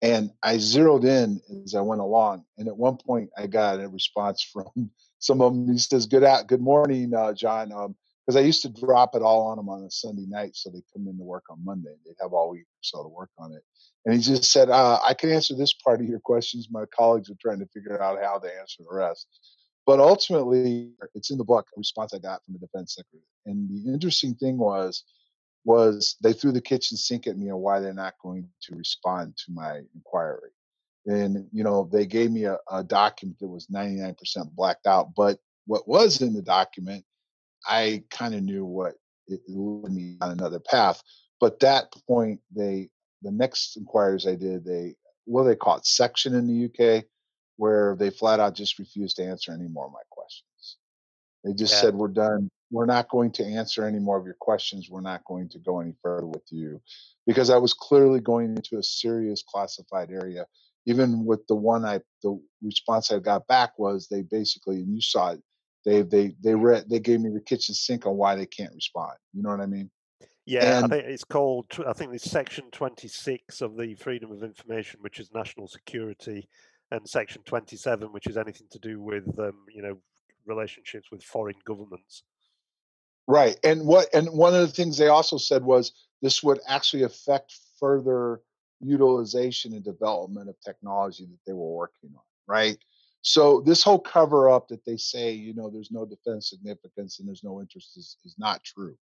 And 0.02 0.32
I 0.42 0.58
zeroed 0.58 1.04
in 1.04 1.40
as 1.64 1.74
I 1.74 1.80
went 1.80 2.00
along. 2.00 2.44
And 2.58 2.66
at 2.66 2.76
one 2.76 2.96
point, 2.96 3.30
I 3.38 3.46
got 3.46 3.80
a 3.80 3.88
response 3.88 4.42
from 4.52 4.90
some 5.18 5.40
of 5.40 5.52
them. 5.52 5.70
He 5.72 5.78
says, 5.78 6.06
"Good 6.06 6.24
out, 6.24 6.48
good 6.48 6.60
morning, 6.60 7.14
uh, 7.14 7.32
John." 7.32 7.68
Because 7.68 8.36
um, 8.36 8.36
I 8.36 8.40
used 8.40 8.62
to 8.62 8.68
drop 8.68 9.14
it 9.14 9.22
all 9.22 9.46
on 9.46 9.56
them 9.56 9.68
on 9.68 9.84
a 9.84 9.90
Sunday 9.90 10.26
night, 10.26 10.56
so 10.56 10.70
they 10.70 10.82
come 10.92 11.06
in 11.06 11.16
to 11.16 11.22
work 11.22 11.44
on 11.48 11.64
Monday. 11.64 11.94
They'd 12.04 12.16
have 12.20 12.32
all 12.32 12.50
week 12.50 12.66
so 12.80 13.02
to 13.02 13.08
work 13.08 13.30
on 13.38 13.52
it. 13.52 13.62
And 14.04 14.14
he 14.14 14.20
just 14.20 14.50
said, 14.50 14.70
uh, 14.70 14.98
"I 15.06 15.14
can 15.14 15.30
answer 15.30 15.54
this 15.54 15.72
part 15.72 16.00
of 16.00 16.08
your 16.08 16.20
questions. 16.20 16.68
My 16.70 16.84
colleagues 16.86 17.30
are 17.30 17.36
trying 17.40 17.60
to 17.60 17.66
figure 17.66 18.02
out 18.02 18.18
how 18.20 18.38
to 18.38 18.58
answer 18.58 18.82
the 18.82 18.94
rest." 18.94 19.28
But 19.92 20.00
ultimately, 20.00 20.92
it's 21.14 21.30
in 21.30 21.36
the 21.36 21.44
book. 21.44 21.66
A 21.76 21.78
response 21.78 22.14
I 22.14 22.18
got 22.18 22.42
from 22.46 22.54
the 22.54 22.60
defense 22.60 22.94
secretary, 22.94 23.26
and 23.44 23.68
the 23.68 23.92
interesting 23.92 24.34
thing 24.34 24.56
was, 24.56 25.04
was 25.66 26.16
they 26.22 26.32
threw 26.32 26.50
the 26.50 26.62
kitchen 26.62 26.96
sink 26.96 27.26
at 27.26 27.36
me 27.36 27.50
on 27.50 27.58
why 27.58 27.78
they're 27.78 27.92
not 27.92 28.14
going 28.22 28.48
to 28.62 28.74
respond 28.74 29.36
to 29.36 29.52
my 29.52 29.82
inquiry. 29.94 30.48
And 31.04 31.46
you 31.52 31.62
know, 31.62 31.90
they 31.92 32.06
gave 32.06 32.30
me 32.30 32.44
a, 32.44 32.56
a 32.70 32.82
document 32.82 33.38
that 33.40 33.48
was 33.48 33.66
99% 33.66 34.16
blacked 34.54 34.86
out. 34.86 35.14
But 35.14 35.38
what 35.66 35.86
was 35.86 36.22
in 36.22 36.32
the 36.32 36.40
document, 36.40 37.04
I 37.66 38.02
kind 38.08 38.34
of 38.34 38.42
knew 38.42 38.64
what 38.64 38.94
it 39.28 39.42
led 39.46 39.92
me 39.92 40.16
on 40.22 40.30
another 40.30 40.58
path. 40.58 41.02
But 41.38 41.60
that 41.60 41.92
point, 42.08 42.40
they 42.50 42.88
the 43.20 43.30
next 43.30 43.76
inquiries 43.76 44.26
I 44.26 44.36
did, 44.36 44.64
they 44.64 44.94
do 45.26 45.44
they 45.44 45.54
call 45.54 45.76
it, 45.76 45.84
section 45.84 46.34
in 46.34 46.46
the 46.46 46.64
UK 46.64 47.04
where 47.62 47.94
they 47.94 48.10
flat 48.10 48.40
out 48.40 48.56
just 48.56 48.80
refused 48.80 49.14
to 49.14 49.24
answer 49.24 49.52
any 49.52 49.68
more 49.68 49.86
of 49.86 49.92
my 49.92 50.02
questions. 50.10 50.78
They 51.44 51.52
just 51.52 51.74
yeah. 51.74 51.80
said, 51.82 51.94
We're 51.94 52.08
done. 52.08 52.50
We're 52.72 52.86
not 52.86 53.08
going 53.08 53.30
to 53.32 53.44
answer 53.44 53.86
any 53.86 54.00
more 54.00 54.18
of 54.18 54.24
your 54.24 54.36
questions. 54.40 54.88
We're 54.90 55.00
not 55.00 55.24
going 55.26 55.48
to 55.50 55.60
go 55.60 55.78
any 55.78 55.94
further 56.02 56.26
with 56.26 56.42
you. 56.50 56.82
Because 57.24 57.50
I 57.50 57.58
was 57.58 57.72
clearly 57.72 58.18
going 58.18 58.56
into 58.56 58.78
a 58.78 58.82
serious 58.82 59.44
classified 59.46 60.10
area. 60.10 60.44
Even 60.86 61.24
with 61.24 61.46
the 61.46 61.54
one 61.54 61.84
I, 61.84 62.00
the 62.24 62.36
response 62.64 63.12
I 63.12 63.20
got 63.20 63.46
back 63.46 63.78
was 63.78 64.08
they 64.08 64.22
basically, 64.22 64.78
and 64.78 64.92
you 64.92 65.00
saw 65.00 65.30
it, 65.30 65.40
they 65.84 66.02
they 66.02 66.34
they 66.42 66.50
mm-hmm. 66.50 66.62
read 66.62 66.90
they 66.90 66.98
gave 66.98 67.20
me 67.20 67.30
the 67.30 67.40
kitchen 67.40 67.76
sink 67.76 68.06
on 68.06 68.16
why 68.16 68.34
they 68.34 68.46
can't 68.46 68.74
respond. 68.74 69.12
You 69.32 69.44
know 69.44 69.50
what 69.50 69.60
I 69.60 69.66
mean? 69.66 69.88
Yeah, 70.46 70.78
and, 70.78 70.86
I 70.86 70.88
think 70.88 71.04
it's 71.04 71.22
called. 71.22 71.66
I 71.86 71.92
think 71.92 72.12
it's 72.12 72.28
Section 72.28 72.64
Twenty 72.72 73.06
Six 73.06 73.60
of 73.60 73.76
the 73.76 73.94
Freedom 73.94 74.32
of 74.32 74.42
Information, 74.42 74.98
which 75.00 75.20
is 75.20 75.30
national 75.32 75.68
security 75.68 76.48
and 76.92 77.08
Section 77.08 77.42
27, 77.46 78.12
which 78.12 78.26
is 78.26 78.36
anything 78.36 78.66
to 78.70 78.78
do 78.78 79.00
with 79.00 79.24
um, 79.38 79.64
you 79.74 79.82
know 79.82 79.98
relationships 80.46 81.08
with 81.10 81.24
foreign 81.24 81.56
governments. 81.66 82.22
Right, 83.26 83.58
and 83.64 83.86
what 83.86 84.08
and 84.14 84.28
one 84.30 84.54
of 84.54 84.60
the 84.60 84.68
things 84.72 84.98
they 84.98 85.08
also 85.08 85.38
said 85.38 85.64
was 85.64 85.92
this 86.20 86.42
would 86.42 86.60
actually 86.68 87.04
affect 87.04 87.56
further 87.80 88.42
utilization 88.80 89.72
and 89.72 89.82
development 89.82 90.48
of 90.48 90.60
technology 90.60 91.24
that 91.24 91.38
they 91.46 91.52
were 91.52 91.74
working 91.74 92.10
on. 92.14 92.22
Right. 92.46 92.78
So 93.22 93.60
this 93.60 93.84
whole 93.84 94.00
cover 94.00 94.50
up 94.50 94.68
that 94.68 94.84
they 94.84 94.96
say, 94.96 95.32
you 95.32 95.54
know, 95.54 95.70
there's 95.70 95.92
no 95.92 96.04
defense 96.04 96.50
significance 96.50 97.20
and 97.20 97.28
there's 97.28 97.44
no 97.44 97.60
interest 97.60 97.96
is, 97.96 98.16
is 98.24 98.34
not 98.36 98.64
true. 98.64 98.96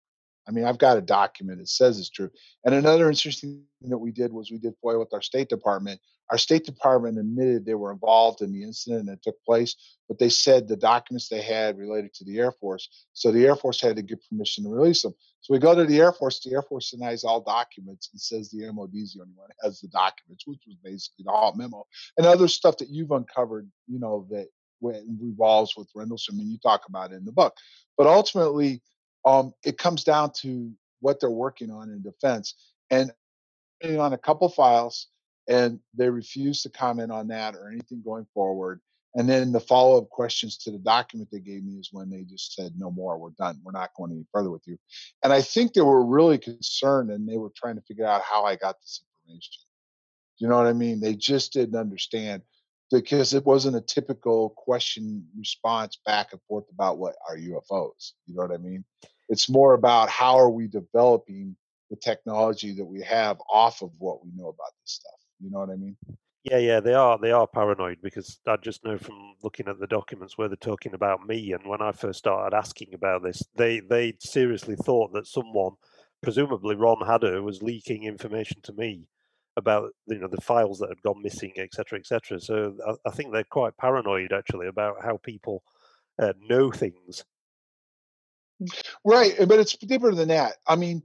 I 0.49 0.53
mean, 0.53 0.65
I've 0.65 0.79
got 0.79 0.97
a 0.97 1.03
document 1.03 1.59
that 1.59 1.69
says 1.69 1.99
it's 1.99 2.11
true. 2.11 2.31
And 2.65 2.75
another 2.75 3.09
interesting 3.09 3.63
thing 3.81 3.91
that 3.91 3.99
we 3.99 4.11
did 4.11 4.33
was 4.33 4.51
we 4.51 4.59
did 4.59 4.75
FOIA 4.85 4.99
with 4.99 5.13
our 5.13 5.23
State 5.23 5.49
Department. 5.49 6.01
Our 6.31 6.39
State 6.39 6.65
Department 6.65 7.19
admitted 7.19 7.65
they 7.65 7.75
were 7.75 7.93
involved 7.93 8.41
in 8.41 8.53
the 8.53 8.63
incident 8.63 9.07
that 9.07 9.23
took 9.23 9.43
place, 9.45 9.75
but 10.09 10.19
they 10.19 10.29
said 10.29 10.67
the 10.67 10.77
documents 10.77 11.29
they 11.29 11.43
had 11.43 11.77
related 11.77 12.15
to 12.15 12.25
the 12.25 12.39
Air 12.39 12.53
Force. 12.53 12.89
So 13.13 13.33
the 13.33 13.45
Air 13.47 13.57
Force 13.57 13.81
had 13.81 13.97
to 13.97 14.03
give 14.03 14.19
permission 14.29 14.65
to 14.65 14.71
release 14.71 15.03
them. 15.03 15.15
So 15.41 15.53
we 15.53 15.59
go 15.59 15.75
to 15.75 15.85
the 15.85 15.99
Air 15.99 16.13
Force. 16.13 16.41
The 16.41 16.53
Air 16.53 16.63
Force 16.63 16.91
denies 16.91 17.25
all 17.25 17.41
documents 17.41 18.11
and 18.13 18.21
says 18.21 18.51
the 18.51 18.71
MOD 18.73 18.95
is 18.95 19.15
the 19.15 19.23
only 19.23 19.35
one 19.35 19.49
that 19.49 19.67
has 19.67 19.81
the 19.81 19.89
documents, 19.89 20.47
which 20.47 20.61
was 20.67 20.77
basically 20.85 21.25
the 21.25 21.33
Halt 21.33 21.57
memo 21.57 21.87
and 22.17 22.27
other 22.27 22.49
stuff 22.49 22.77
that 22.79 22.91
you've 22.91 23.11
uncovered. 23.11 23.69
You 23.89 23.99
know 23.99 24.27
that 24.31 24.47
revolves 24.81 25.77
with 25.77 25.89
Rendlesham, 25.95 26.39
and 26.39 26.51
you 26.51 26.59
talk 26.59 26.83
about 26.89 27.13
it 27.13 27.17
in 27.17 27.25
the 27.25 27.33
book. 27.33 27.55
But 27.99 28.07
ultimately, 28.07 28.83
um, 29.25 29.55
it 29.65 29.79
comes 29.79 30.05
down 30.05 30.33
to 30.41 30.73
what 31.01 31.21
they're 31.21 31.31
working 31.31 31.71
on 31.71 31.91
in 31.91 32.03
defense. 32.03 32.55
And 32.91 33.13
on 33.85 34.13
a 34.13 34.19
couple 34.19 34.49
files, 34.49 35.09
and 35.49 35.81
they 35.95 36.09
refused 36.09 36.63
to 36.63 36.71
comment 36.71 37.11
on 37.11 37.29
that 37.29 37.55
or 37.55 37.69
anything 37.69 38.03
going 38.05 38.27
forward. 38.35 38.81
And 39.17 39.29
then 39.29 39.51
the 39.51 39.61
follow 39.61 39.99
up 39.99 40.09
questions 40.09 40.57
to 40.59 40.71
the 40.71 40.79
document 40.79 41.31
they 41.33 41.41
gave 41.41 41.65
me 41.65 41.81
is 41.81 41.89
when 41.91 42.09
they 42.11 42.23
just 42.23 42.55
said, 42.55 42.73
no 42.79 42.93
more, 42.93 43.19
we're 43.19 43.31
done. 43.31 43.61
We're 43.65 43.73
not 43.73 43.91
going 43.97 44.13
any 44.13 44.27
further 44.33 44.51
with 44.51 44.63
you. 44.67 44.77
And 45.25 45.33
I 45.33 45.43
think 45.43 45.73
they 45.73 45.81
were 45.81 46.05
really 46.05 46.39
concerned 46.39 47.11
and 47.11 47.29
they 47.29 47.37
were 47.37 47.51
trying 47.57 47.75
to 47.75 47.83
figure 47.83 48.07
out 48.07 48.23
how 48.23 48.45
I 48.45 48.55
got 48.55 48.81
this 48.81 49.03
information. 49.25 49.65
You 50.39 50.49
know 50.49 50.57
what 50.57 50.69
I 50.69 50.73
mean? 50.73 51.01
They 51.01 51.15
just 51.15 51.53
didn't 51.53 51.75
understand 51.75 52.43
because 52.93 53.35
it 53.35 53.45
wasn't 53.45 53.77
a 53.77 53.81
typical 53.81 54.51
question 54.51 55.27
response 55.37 55.99
back 56.07 56.29
and 56.33 56.41
forth 56.49 56.65
about 56.73 56.99
what 56.99 57.17
are 57.29 57.37
UFOs. 57.37 58.13
You 58.27 58.37
know 58.37 58.43
what 58.43 58.53
I 58.53 58.59
mean? 58.59 58.85
It's 59.31 59.49
more 59.49 59.73
about 59.73 60.11
how 60.11 60.39
are 60.39 60.51
we 60.51 60.67
developing 60.67 61.57
the 61.89 61.97
technology 61.97 62.73
that 62.75 62.85
we 62.85 63.01
have 63.03 63.39
off 63.51 63.83
of 63.83 63.91
what 63.99 64.25
we 64.25 64.31
know 64.37 64.49
about 64.49 64.73
this 64.83 64.93
stuff. 64.93 65.21
You 65.41 65.51
know 65.51 65.61
what 65.61 65.71
I 65.71 65.77
mean? 65.77 65.97
Yeah, 66.45 66.59
yeah, 66.59 66.81
they 66.81 66.95
are. 66.95 67.19
They 67.19 67.33
are 67.33 67.47
paranoid 67.47 67.99
because 68.03 68.39
I 68.47 68.57
just 68.57 68.85
know 68.85 68.97
from 68.97 69.35
looking 69.43 69.69
at 69.69 69.79
the 69.79 69.87
documents 69.87 70.39
where 70.39 70.49
they're 70.49 70.57
talking 70.57 70.95
about 70.95 71.27
me. 71.27 71.53
And 71.53 71.67
when 71.67 71.83
I 71.83 71.93
first 71.93 72.21
started 72.21 72.57
asking 72.57 72.95
about 72.95 73.23
this, 73.23 73.43
they 73.57 73.81
they 73.81 74.15
seriously 74.21 74.77
thought 74.77 75.13
that 75.13 75.27
someone, 75.27 75.73
presumably 76.23 76.77
Ron 76.77 77.07
Hadder, 77.07 77.43
was 77.43 77.63
leaking 77.63 78.05
information 78.05 78.61
to 78.63 78.73
me 78.73 79.07
about 79.57 79.91
you 80.07 80.19
know 80.19 80.29
the 80.29 80.41
files 80.41 80.79
that 80.79 80.89
had 80.89 81.03
gone 81.03 81.23
missing, 81.23 81.53
etc., 81.59 81.99
etc. 81.99 82.41
So 82.41 82.75
I, 82.87 83.09
I, 83.09 83.11
think 83.13 83.33
they're 83.33 83.45
quite 83.45 83.77
paranoid 83.77 84.33
actually 84.33 84.69
about 84.69 84.97
how 85.03 85.19
people 85.19 85.63
uh, 86.19 86.33
know 86.41 86.71
things. 86.71 87.25
Right, 89.05 89.35
but 89.39 89.59
it's 89.59 89.77
deeper 89.77 90.13
than 90.15 90.29
that. 90.29 90.57
I 90.67 90.77
mean, 90.77 91.03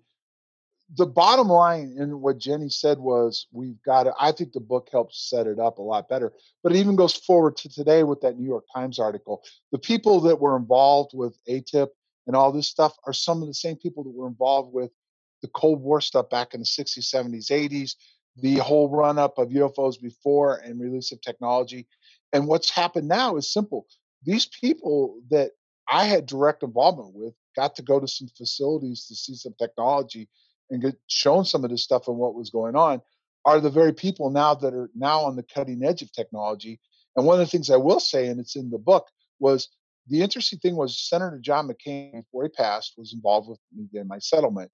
the 0.97 1.05
bottom 1.05 1.47
line 1.47 1.95
in 1.97 2.21
what 2.21 2.37
Jenny 2.37 2.69
said 2.69 2.99
was 2.99 3.47
we've 3.51 3.81
got 3.83 4.03
to, 4.03 4.13
I 4.19 4.31
think 4.31 4.53
the 4.53 4.59
book 4.59 4.89
helps 4.91 5.29
set 5.29 5.47
it 5.47 5.59
up 5.59 5.79
a 5.79 5.81
lot 5.81 6.07
better. 6.07 6.31
But 6.63 6.73
it 6.73 6.77
even 6.77 6.95
goes 6.95 7.15
forward 7.15 7.57
to 7.57 7.69
today 7.69 8.03
with 8.03 8.21
that 8.21 8.37
New 8.37 8.45
York 8.45 8.65
Times 8.73 8.99
article. 8.99 9.43
The 9.71 9.79
people 9.79 10.21
that 10.21 10.39
were 10.39 10.55
involved 10.55 11.11
with 11.13 11.37
ATIP 11.49 11.87
and 12.27 12.35
all 12.35 12.51
this 12.51 12.67
stuff 12.67 12.93
are 13.05 13.13
some 13.13 13.41
of 13.41 13.47
the 13.47 13.53
same 13.53 13.77
people 13.77 14.03
that 14.03 14.13
were 14.13 14.27
involved 14.27 14.73
with 14.73 14.91
the 15.41 15.47
Cold 15.49 15.81
War 15.81 16.01
stuff 16.01 16.29
back 16.29 16.53
in 16.53 16.59
the 16.59 16.65
60s, 16.65 16.99
70s, 16.99 17.51
80s, 17.51 17.95
the 18.37 18.57
whole 18.57 18.89
run 18.89 19.17
up 19.17 19.37
of 19.37 19.49
UFOs 19.49 19.99
before 19.99 20.57
and 20.57 20.79
release 20.79 21.11
of 21.11 21.21
technology. 21.21 21.87
And 22.33 22.47
what's 22.47 22.69
happened 22.69 23.07
now 23.07 23.37
is 23.37 23.51
simple. 23.51 23.87
These 24.23 24.47
people 24.47 25.19
that 25.29 25.51
I 25.87 26.05
had 26.05 26.25
direct 26.25 26.63
involvement 26.63 27.13
with 27.13 27.33
got 27.55 27.75
to 27.75 27.81
go 27.81 27.99
to 27.99 28.07
some 28.07 28.27
facilities 28.37 29.05
to 29.07 29.15
see 29.15 29.35
some 29.35 29.55
technology 29.59 30.27
and 30.69 30.81
get 30.81 30.95
shown 31.07 31.45
some 31.45 31.63
of 31.63 31.69
this 31.69 31.83
stuff 31.83 32.07
and 32.07 32.17
what 32.17 32.35
was 32.35 32.49
going 32.49 32.75
on 32.75 33.01
are 33.45 33.59
the 33.59 33.69
very 33.69 33.93
people 33.93 34.29
now 34.29 34.55
that 34.55 34.73
are 34.73 34.89
now 34.95 35.21
on 35.21 35.35
the 35.35 35.43
cutting 35.43 35.83
edge 35.83 36.01
of 36.01 36.11
technology. 36.11 36.79
And 37.15 37.25
one 37.25 37.39
of 37.39 37.45
the 37.45 37.49
things 37.49 37.69
I 37.69 37.77
will 37.77 37.99
say, 37.99 38.27
and 38.27 38.39
it's 38.39 38.55
in 38.55 38.71
the 38.71 38.79
book, 38.79 39.07
was 39.39 39.69
the 40.07 40.21
interesting 40.21 40.59
thing 40.59 40.75
was 40.75 40.99
Senator 40.99 41.39
John 41.39 41.67
McCain, 41.67 42.23
before 42.23 42.43
he 42.43 42.49
passed, 42.49 42.93
was 42.97 43.13
involved 43.13 43.49
with 43.49 43.59
me 43.73 43.87
in 43.93 44.07
my 44.07 44.19
settlement. 44.19 44.71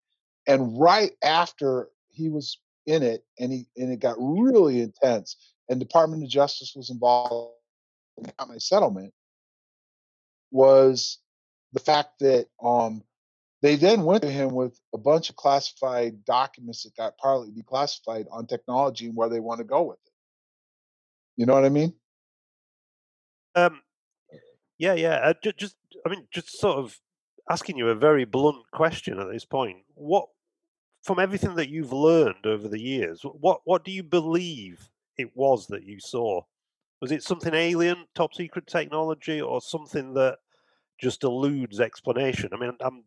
And 0.47 0.79
right 0.79 1.11
after 1.23 1.89
he 2.09 2.29
was 2.29 2.57
in 2.85 3.03
it, 3.03 3.23
and 3.39 3.51
he 3.51 3.67
and 3.77 3.91
it 3.91 3.99
got 3.99 4.17
really 4.19 4.81
intense, 4.81 5.37
and 5.69 5.79
Department 5.79 6.23
of 6.23 6.29
Justice 6.29 6.73
was 6.75 6.89
involved 6.89 7.53
in 8.17 8.31
my 8.47 8.57
settlement, 8.57 9.13
was 10.49 11.19
the 11.73 11.79
fact 11.79 12.19
that 12.19 12.47
um, 12.63 13.03
they 13.61 13.75
then 13.75 14.03
went 14.03 14.23
to 14.23 14.29
him 14.29 14.49
with 14.49 14.79
a 14.93 14.97
bunch 14.97 15.29
of 15.29 15.35
classified 15.35 16.25
documents 16.25 16.83
that 16.83 16.95
got 16.95 17.17
partly 17.17 17.51
declassified 17.51 18.25
on 18.31 18.47
technology 18.47 19.05
and 19.05 19.15
where 19.15 19.29
they 19.29 19.39
want 19.39 19.59
to 19.59 19.63
go 19.63 19.83
with 19.83 19.99
it. 20.05 20.11
You 21.37 21.45
know 21.45 21.53
what 21.53 21.65
I 21.65 21.69
mean? 21.69 21.93
Um, 23.55 23.81
yeah, 24.77 24.93
yeah. 24.93 25.15
Uh, 25.23 25.33
just, 25.43 25.57
just, 25.57 25.75
I 26.05 26.09
mean, 26.09 26.27
just 26.31 26.59
sort 26.59 26.77
of 26.77 26.99
asking 27.49 27.77
you 27.77 27.89
a 27.89 27.95
very 27.95 28.25
blunt 28.25 28.63
question 28.71 29.19
at 29.19 29.31
this 29.31 29.45
point. 29.45 29.77
What, 29.93 30.27
from 31.03 31.19
everything 31.19 31.55
that 31.55 31.69
you've 31.69 31.93
learned 31.93 32.45
over 32.45 32.67
the 32.67 32.79
years, 32.79 33.21
what, 33.23 33.61
what 33.65 33.83
do 33.85 33.91
you 33.91 34.03
believe 34.03 34.89
it 35.17 35.31
was 35.35 35.67
that 35.67 35.83
you 35.83 35.99
saw? 35.99 36.41
Was 37.01 37.11
it 37.11 37.23
something 37.23 37.53
alien, 37.53 38.05
top 38.15 38.33
secret 38.33 38.67
technology, 38.67 39.41
or 39.41 39.61
something 39.61 40.13
that 40.13 40.37
just 41.01 41.23
eludes 41.23 41.79
explanation? 41.79 42.49
I 42.53 42.57
mean, 42.57 42.73
I'm 42.79 43.03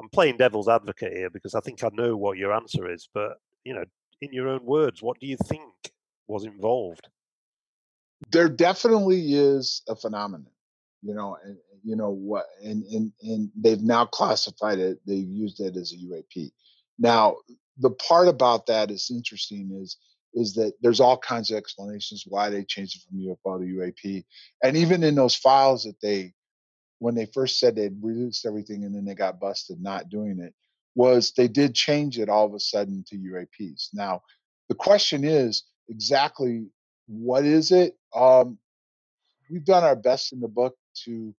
I'm 0.00 0.08
playing 0.08 0.38
devil's 0.38 0.68
advocate 0.68 1.12
here 1.12 1.30
because 1.30 1.54
I 1.54 1.60
think 1.60 1.84
I 1.84 1.88
know 1.92 2.16
what 2.16 2.38
your 2.38 2.52
answer 2.52 2.90
is, 2.90 3.08
but 3.14 3.38
you 3.64 3.74
know, 3.74 3.84
in 4.20 4.32
your 4.32 4.48
own 4.48 4.64
words, 4.64 5.02
what 5.02 5.18
do 5.20 5.26
you 5.26 5.36
think 5.36 5.62
was 6.26 6.44
involved? 6.44 7.08
There 8.30 8.48
definitely 8.48 9.34
is 9.34 9.82
a 9.88 9.94
phenomenon, 9.94 10.50
you 11.02 11.14
know, 11.14 11.36
and 11.44 11.56
you 11.82 11.96
know 11.96 12.10
what, 12.10 12.46
and 12.62 12.84
and 12.84 13.12
and 13.22 13.50
they've 13.56 13.82
now 13.82 14.06
classified 14.06 14.78
it. 14.78 14.98
They've 15.06 15.28
used 15.28 15.60
it 15.60 15.76
as 15.76 15.92
a 15.92 15.96
UAP. 15.96 16.50
Now, 16.98 17.36
the 17.78 17.90
part 17.90 18.28
about 18.28 18.66
that 18.66 18.90
is 18.90 19.10
interesting 19.10 19.78
is 19.80 19.98
is 20.32 20.54
that 20.54 20.72
there's 20.80 21.00
all 21.00 21.18
kinds 21.18 21.50
of 21.50 21.56
explanations 21.56 22.24
why 22.26 22.50
they 22.50 22.64
changed 22.64 22.96
it 22.96 23.02
from 23.08 23.20
UFO 23.20 23.60
to 23.60 23.64
UAP, 23.64 24.24
and 24.62 24.76
even 24.76 25.04
in 25.04 25.14
those 25.14 25.36
files 25.36 25.84
that 25.84 26.00
they 26.00 26.32
when 26.98 27.14
they 27.14 27.26
first 27.26 27.58
said 27.58 27.76
they'd 27.76 28.02
released 28.02 28.46
everything 28.46 28.84
and 28.84 28.94
then 28.94 29.04
they 29.04 29.14
got 29.14 29.40
busted 29.40 29.80
not 29.80 30.08
doing 30.08 30.40
it 30.40 30.54
was 30.94 31.32
they 31.32 31.48
did 31.48 31.74
change 31.74 32.18
it 32.18 32.28
all 32.28 32.46
of 32.46 32.54
a 32.54 32.60
sudden 32.60 33.04
to 33.08 33.16
UAPs. 33.16 33.88
Now, 33.92 34.22
the 34.68 34.74
question 34.74 35.24
is 35.24 35.64
exactly 35.88 36.66
what 37.06 37.44
is 37.44 37.72
it? 37.72 37.96
Um, 38.14 38.58
we've 39.50 39.64
done 39.64 39.84
our 39.84 39.96
best 39.96 40.32
in 40.32 40.40
the 40.40 40.48
book 40.48 40.76
to 41.04 41.34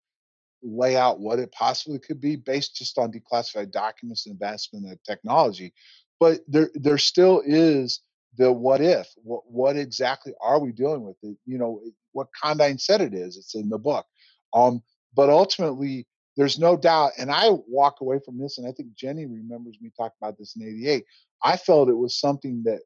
lay 0.63 0.97
out 0.97 1.21
what 1.21 1.39
it 1.39 1.53
possibly 1.53 1.99
could 1.99 2.21
be 2.21 2.37
based 2.37 2.75
just 2.77 2.99
on 2.99 3.13
declassified 3.13 3.71
documents 3.71 4.27
and 4.27 4.35
advancement 4.35 4.91
of 4.91 5.03
technology. 5.03 5.73
But 6.19 6.41
there, 6.49 6.71
there 6.75 6.99
still 6.99 7.43
is 7.45 8.01
the 8.37 8.51
what 8.51 8.81
if. 8.81 9.09
What, 9.23 9.43
what 9.47 9.77
exactly 9.77 10.33
are 10.41 10.59
we 10.59 10.73
dealing 10.73 11.03
with? 11.03 11.17
It, 11.23 11.37
you 11.47 11.59
know, 11.59 11.81
what 12.13 12.29
Condign 12.41 12.79
said 12.79 13.01
it 13.01 13.15
is. 13.15 13.37
It's 13.37 13.55
in 13.55 13.69
the 13.69 13.79
book. 13.79 14.07
Um, 14.53 14.83
but 15.15 15.31
ultimately, 15.31 16.07
there's 16.37 16.59
no 16.59 16.77
doubt, 16.77 17.13
and 17.19 17.31
I 17.31 17.51
walk 17.69 18.01
away 18.01 18.19
from 18.25 18.39
this, 18.39 18.59
and 18.59 18.67
I 18.67 18.73
think 18.73 18.95
Jenny 18.97 19.27
remembers 19.27 19.79
me 19.81 19.91
talking 19.97 20.17
about 20.21 20.37
this 20.39 20.57
in 20.57 20.67
'88. 20.67 21.05
I 21.43 21.57
felt 21.57 21.89
it 21.89 21.97
was 21.97 22.19
something 22.19 22.63
that 22.65 22.81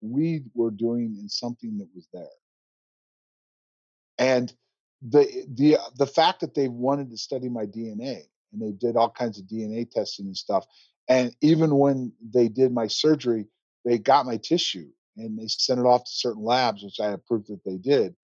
we 0.00 0.42
were 0.54 0.70
doing 0.70 1.16
and 1.18 1.30
something 1.30 1.78
that 1.78 1.88
was 1.94 2.08
there. 2.12 2.26
And 4.18 4.52
the 5.06 5.46
the 5.54 5.78
the 5.96 6.06
fact 6.06 6.40
that 6.40 6.54
they 6.54 6.68
wanted 6.68 7.10
to 7.10 7.18
study 7.18 7.48
my 7.48 7.66
DNA 7.66 8.22
and 8.52 8.62
they 8.62 8.72
did 8.72 8.96
all 8.96 9.10
kinds 9.10 9.38
of 9.38 9.46
DNA 9.46 9.90
testing 9.90 10.26
and 10.26 10.36
stuff, 10.36 10.64
and 11.08 11.34
even 11.42 11.76
when 11.76 12.12
they 12.22 12.48
did 12.48 12.72
my 12.72 12.86
surgery, 12.86 13.46
they 13.84 13.98
got 13.98 14.26
my 14.26 14.38
tissue 14.38 14.88
and 15.16 15.38
they 15.38 15.46
sent 15.46 15.80
it 15.80 15.86
off 15.86 16.04
to 16.04 16.10
certain 16.10 16.42
labs, 16.42 16.82
which 16.82 17.00
I 17.00 17.10
have 17.10 17.26
proof 17.26 17.46
that 17.46 17.64
they 17.64 17.76
did, 17.76 18.14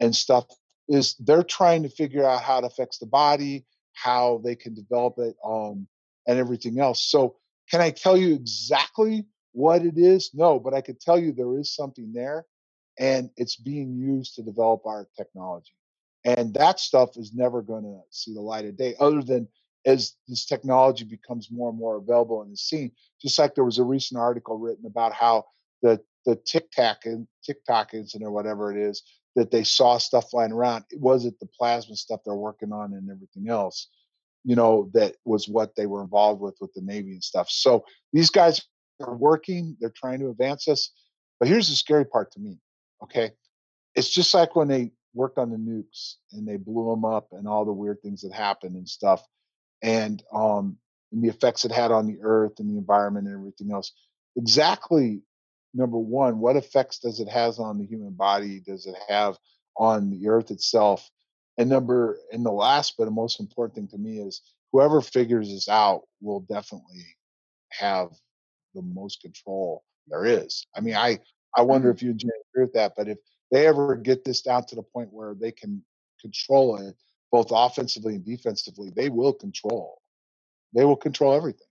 and 0.00 0.16
stuff 0.16 0.46
is 0.92 1.14
they're 1.20 1.42
trying 1.42 1.82
to 1.82 1.88
figure 1.88 2.24
out 2.24 2.42
how 2.42 2.58
it 2.58 2.64
affects 2.64 2.98
the 2.98 3.06
body, 3.06 3.64
how 3.94 4.40
they 4.44 4.54
can 4.54 4.74
develop 4.74 5.14
it, 5.18 5.34
um, 5.44 5.86
and 6.26 6.38
everything 6.38 6.78
else. 6.78 7.02
So, 7.02 7.36
can 7.70 7.80
I 7.80 7.90
tell 7.90 8.16
you 8.16 8.34
exactly 8.34 9.24
what 9.52 9.86
it 9.86 9.96
is? 9.96 10.30
No, 10.34 10.60
but 10.60 10.74
I 10.74 10.82
could 10.82 11.00
tell 11.00 11.18
you 11.18 11.32
there 11.32 11.58
is 11.58 11.74
something 11.74 12.12
there, 12.12 12.44
and 12.98 13.30
it's 13.38 13.56
being 13.56 13.96
used 13.96 14.34
to 14.34 14.42
develop 14.42 14.84
our 14.84 15.08
technology. 15.16 15.72
And 16.24 16.52
that 16.54 16.78
stuff 16.78 17.16
is 17.16 17.32
never 17.34 17.62
going 17.62 17.84
to 17.84 18.00
see 18.10 18.34
the 18.34 18.40
light 18.42 18.66
of 18.66 18.76
day, 18.76 18.94
other 19.00 19.22
than 19.22 19.48
as 19.86 20.14
this 20.28 20.44
technology 20.44 21.04
becomes 21.04 21.50
more 21.50 21.70
and 21.70 21.78
more 21.78 21.96
available 21.96 22.42
in 22.42 22.50
the 22.50 22.56
scene. 22.56 22.92
Just 23.20 23.38
like 23.38 23.54
there 23.54 23.64
was 23.64 23.78
a 23.78 23.84
recent 23.84 24.20
article 24.20 24.58
written 24.58 24.84
about 24.86 25.14
how 25.14 25.46
the 25.80 26.00
the 26.26 26.36
Tic 26.36 26.70
Tac 26.70 27.06
and 27.06 27.26
TikTok 27.42 27.94
incident 27.94 28.28
or 28.28 28.32
whatever 28.32 28.70
it 28.70 28.78
is 28.78 29.02
that 29.36 29.50
they 29.50 29.64
saw 29.64 29.98
stuff 29.98 30.30
flying 30.30 30.52
around. 30.52 30.84
It 30.90 31.00
wasn't 31.00 31.38
the 31.40 31.48
plasma 31.58 31.96
stuff 31.96 32.20
they're 32.24 32.34
working 32.34 32.72
on 32.72 32.92
and 32.92 33.10
everything 33.10 33.48
else, 33.48 33.88
you 34.44 34.56
know, 34.56 34.90
that 34.94 35.16
was 35.24 35.48
what 35.48 35.74
they 35.76 35.86
were 35.86 36.02
involved 36.02 36.40
with 36.40 36.56
with 36.60 36.72
the 36.74 36.82
Navy 36.82 37.12
and 37.12 37.24
stuff. 37.24 37.48
So 37.50 37.84
these 38.12 38.30
guys 38.30 38.60
are 39.00 39.16
working, 39.16 39.76
they're 39.80 39.92
trying 39.94 40.20
to 40.20 40.30
advance 40.30 40.68
us. 40.68 40.90
But 41.38 41.48
here's 41.48 41.68
the 41.68 41.76
scary 41.76 42.04
part 42.04 42.32
to 42.32 42.40
me, 42.40 42.58
okay? 43.02 43.32
It's 43.94 44.10
just 44.10 44.32
like 44.34 44.56
when 44.56 44.68
they 44.68 44.92
worked 45.14 45.38
on 45.38 45.50
the 45.50 45.56
nukes 45.56 46.14
and 46.32 46.46
they 46.46 46.56
blew 46.56 46.90
them 46.90 47.04
up 47.04 47.28
and 47.32 47.46
all 47.46 47.64
the 47.64 47.72
weird 47.72 48.00
things 48.02 48.22
that 48.22 48.32
happened 48.32 48.76
and 48.76 48.88
stuff. 48.88 49.22
And 49.82 50.22
um 50.32 50.76
and 51.12 51.22
the 51.22 51.28
effects 51.28 51.64
it 51.64 51.72
had 51.72 51.90
on 51.90 52.06
the 52.06 52.18
earth 52.22 52.58
and 52.58 52.70
the 52.70 52.78
environment 52.78 53.26
and 53.26 53.36
everything 53.36 53.72
else. 53.72 53.92
Exactly 54.36 55.20
number 55.74 55.98
one, 55.98 56.38
what 56.38 56.56
effects 56.56 56.98
does 56.98 57.20
it 57.20 57.28
has 57.28 57.58
on 57.58 57.78
the 57.78 57.86
human 57.86 58.12
body? 58.12 58.60
Does 58.60 58.86
it 58.86 58.96
have 59.08 59.38
on 59.76 60.10
the 60.10 60.28
earth 60.28 60.50
itself? 60.50 61.10
And 61.58 61.68
number, 61.68 62.18
and 62.32 62.44
the 62.44 62.52
last 62.52 62.94
but 62.98 63.04
the 63.06 63.10
most 63.10 63.40
important 63.40 63.74
thing 63.74 63.88
to 63.88 63.98
me 63.98 64.18
is 64.18 64.42
whoever 64.72 65.00
figures 65.00 65.48
this 65.50 65.68
out 65.68 66.02
will 66.20 66.40
definitely 66.40 67.04
have 67.70 68.08
the 68.74 68.82
most 68.82 69.20
control 69.20 69.84
there 70.08 70.24
is. 70.24 70.66
I 70.76 70.80
mean, 70.80 70.94
I 70.94 71.20
I 71.56 71.62
wonder 71.62 71.92
Mm. 71.92 71.94
if 71.94 72.02
you 72.02 72.10
agree 72.10 72.64
with 72.64 72.72
that, 72.74 72.94
but 72.96 73.08
if 73.08 73.18
they 73.50 73.66
ever 73.66 73.94
get 73.96 74.24
this 74.24 74.40
down 74.42 74.64
to 74.66 74.74
the 74.74 74.82
point 74.82 75.12
where 75.12 75.34
they 75.34 75.52
can 75.52 75.84
control 76.20 76.76
it 76.76 76.96
both 77.30 77.48
offensively 77.50 78.14
and 78.14 78.24
defensively, 78.24 78.90
they 78.90 79.10
will 79.10 79.32
control. 79.34 80.00
They 80.74 80.84
will 80.84 80.96
control 80.96 81.34
everything. 81.34 81.66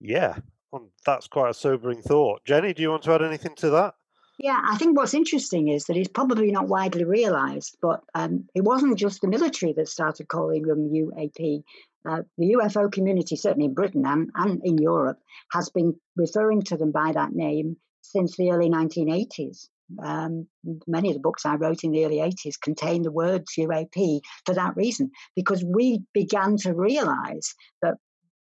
Yeah, 0.00 0.38
well, 0.76 0.90
that's 1.04 1.28
quite 1.28 1.50
a 1.50 1.54
sobering 1.54 2.02
thought. 2.02 2.44
Jenny, 2.44 2.72
do 2.74 2.82
you 2.82 2.90
want 2.90 3.02
to 3.04 3.12
add 3.12 3.22
anything 3.22 3.54
to 3.56 3.70
that? 3.70 3.94
Yeah, 4.38 4.60
I 4.62 4.76
think 4.76 4.96
what's 4.96 5.14
interesting 5.14 5.68
is 5.68 5.86
that 5.86 5.96
it's 5.96 6.10
probably 6.10 6.50
not 6.50 6.68
widely 6.68 7.04
realised, 7.04 7.78
but 7.80 8.02
um, 8.14 8.46
it 8.54 8.62
wasn't 8.62 8.98
just 8.98 9.22
the 9.22 9.28
military 9.28 9.72
that 9.72 9.88
started 9.88 10.28
calling 10.28 10.62
them 10.62 10.90
UAP. 10.90 11.62
Uh, 12.08 12.22
the 12.36 12.56
UFO 12.60 12.92
community, 12.92 13.36
certainly 13.36 13.66
in 13.66 13.74
Britain 13.74 14.04
and, 14.06 14.30
and 14.34 14.60
in 14.62 14.78
Europe, 14.78 15.18
has 15.52 15.70
been 15.70 15.94
referring 16.16 16.62
to 16.62 16.76
them 16.76 16.92
by 16.92 17.12
that 17.12 17.32
name 17.32 17.78
since 18.02 18.36
the 18.36 18.50
early 18.50 18.68
1980s. 18.68 19.68
Um, 20.02 20.48
many 20.86 21.08
of 21.08 21.14
the 21.14 21.20
books 21.20 21.46
I 21.46 21.54
wrote 21.54 21.84
in 21.84 21.92
the 21.92 22.04
early 22.04 22.16
80s 22.16 22.60
contain 22.60 23.02
the 23.02 23.12
words 23.12 23.54
UAP 23.56 24.20
for 24.44 24.54
that 24.54 24.76
reason, 24.76 25.10
because 25.34 25.64
we 25.64 26.02
began 26.12 26.56
to 26.58 26.74
realise 26.74 27.54
that 27.82 27.94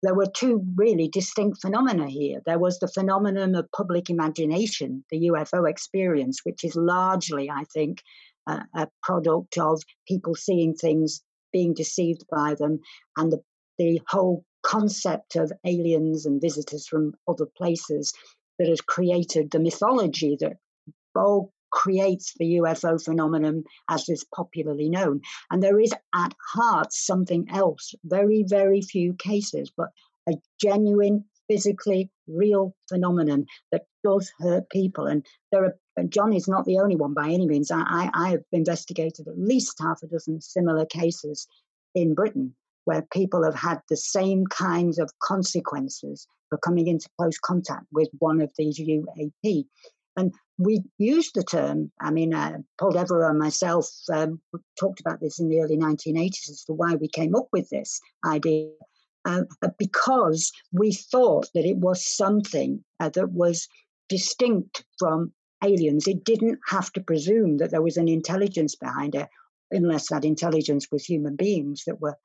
there 0.03 0.13
were 0.13 0.27
two 0.27 0.63
really 0.75 1.07
distinct 1.07 1.61
phenomena 1.61 2.07
here. 2.07 2.41
There 2.45 2.59
was 2.59 2.79
the 2.79 2.87
phenomenon 2.87 3.55
of 3.55 3.71
public 3.75 4.09
imagination, 4.09 5.03
the 5.09 5.29
UFO 5.29 5.69
experience, 5.69 6.41
which 6.43 6.63
is 6.63 6.75
largely, 6.75 7.49
I 7.49 7.63
think, 7.73 8.01
uh, 8.45 8.63
a 8.75 8.87
product 9.01 9.57
of 9.57 9.81
people 10.07 10.35
seeing 10.35 10.75
things, 10.75 11.21
being 11.51 11.73
deceived 11.73 12.25
by 12.29 12.55
them, 12.55 12.79
and 13.17 13.31
the, 13.31 13.41
the 13.77 14.01
whole 14.07 14.43
concept 14.63 15.35
of 15.35 15.51
aliens 15.65 16.25
and 16.25 16.41
visitors 16.41 16.87
from 16.87 17.13
other 17.27 17.47
places 17.57 18.13
that 18.59 18.67
has 18.67 18.81
created 18.81 19.51
the 19.51 19.59
mythology 19.59 20.37
that 20.39 20.57
creates 21.71 22.33
the 22.39 22.57
UFO 22.57 23.03
phenomenon 23.03 23.63
as 23.89 24.09
is 24.09 24.25
popularly 24.35 24.89
known. 24.89 25.21
And 25.51 25.61
there 25.61 25.79
is 25.79 25.93
at 26.13 26.33
heart 26.53 26.93
something 26.93 27.47
else, 27.49 27.93
very, 28.03 28.43
very 28.47 28.81
few 28.81 29.13
cases, 29.13 29.71
but 29.75 29.89
a 30.29 30.33
genuine, 30.61 31.25
physically 31.47 32.09
real 32.27 32.75
phenomenon 32.89 33.45
that 33.71 33.85
does 34.03 34.31
hurt 34.39 34.69
people. 34.69 35.05
And 35.05 35.25
there 35.51 35.65
are 35.65 35.75
John 36.09 36.33
is 36.33 36.47
not 36.47 36.65
the 36.65 36.77
only 36.77 36.95
one 36.95 37.13
by 37.13 37.29
any 37.29 37.47
means. 37.47 37.71
I, 37.71 37.79
I, 37.81 38.09
I 38.13 38.29
have 38.29 38.43
investigated 38.51 39.27
at 39.27 39.39
least 39.39 39.79
half 39.79 40.03
a 40.03 40.07
dozen 40.07 40.41
similar 40.41 40.85
cases 40.85 41.47
in 41.95 42.13
Britain 42.13 42.55
where 42.85 43.01
people 43.11 43.43
have 43.43 43.55
had 43.55 43.81
the 43.89 43.97
same 43.97 44.45
kinds 44.47 44.99
of 44.99 45.11
consequences 45.19 46.27
for 46.49 46.57
coming 46.59 46.87
into 46.87 47.09
close 47.19 47.37
contact 47.37 47.85
with 47.91 48.07
one 48.19 48.39
of 48.39 48.51
these 48.57 48.79
UAP. 48.79 49.65
And 50.17 50.33
we 50.57 50.83
used 50.97 51.35
the 51.35 51.43
term, 51.43 51.91
I 52.01 52.09
mean, 52.09 52.33
uh, 52.33 52.57
Paul 52.79 52.91
Devereux 52.91 53.29
and 53.29 53.37
myself 53.37 53.87
um, 54.11 54.41
talked 54.79 54.99
about 54.99 55.21
this 55.21 55.39
in 55.39 55.47
the 55.47 55.61
early 55.61 55.77
1980s 55.77 56.49
as 56.49 56.63
to 56.65 56.73
why 56.73 56.95
we 56.95 57.07
came 57.07 57.35
up 57.35 57.47
with 57.53 57.69
this 57.69 58.01
idea. 58.25 58.71
Uh, 59.25 59.43
because 59.77 60.51
we 60.71 60.91
thought 60.91 61.47
that 61.53 61.65
it 61.65 61.77
was 61.77 62.15
something 62.15 62.83
uh, 62.99 63.09
that 63.09 63.31
was 63.31 63.67
distinct 64.09 64.85
from 64.97 65.33
aliens. 65.63 66.07
It 66.07 66.23
didn't 66.23 66.59
have 66.67 66.91
to 66.93 67.01
presume 67.01 67.57
that 67.57 67.71
there 67.71 67.81
was 67.81 67.97
an 67.97 68.07
intelligence 68.07 68.75
behind 68.75 69.15
it, 69.15 69.27
unless 69.69 70.09
that 70.09 70.25
intelligence 70.25 70.87
was 70.91 71.05
human 71.05 71.35
beings 71.35 71.83
that 71.85 72.01
were. 72.01 72.15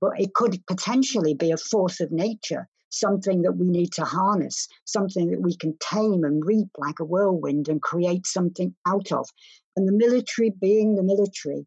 But 0.00 0.20
it 0.20 0.34
could 0.34 0.64
potentially 0.66 1.34
be 1.34 1.50
a 1.50 1.56
force 1.56 2.00
of 2.00 2.12
nature 2.12 2.68
something 2.92 3.42
that 3.42 3.56
we 3.56 3.66
need 3.66 3.92
to 3.92 4.04
harness, 4.04 4.68
something 4.84 5.30
that 5.30 5.40
we 5.40 5.56
can 5.56 5.76
tame 5.80 6.24
and 6.24 6.44
reap 6.44 6.68
like 6.78 7.00
a 7.00 7.04
whirlwind 7.04 7.68
and 7.68 7.82
create 7.82 8.26
something 8.26 8.74
out 8.86 9.10
of. 9.10 9.28
And 9.76 9.88
the 9.88 9.92
military, 9.92 10.50
being 10.50 10.94
the 10.94 11.02
military, 11.02 11.66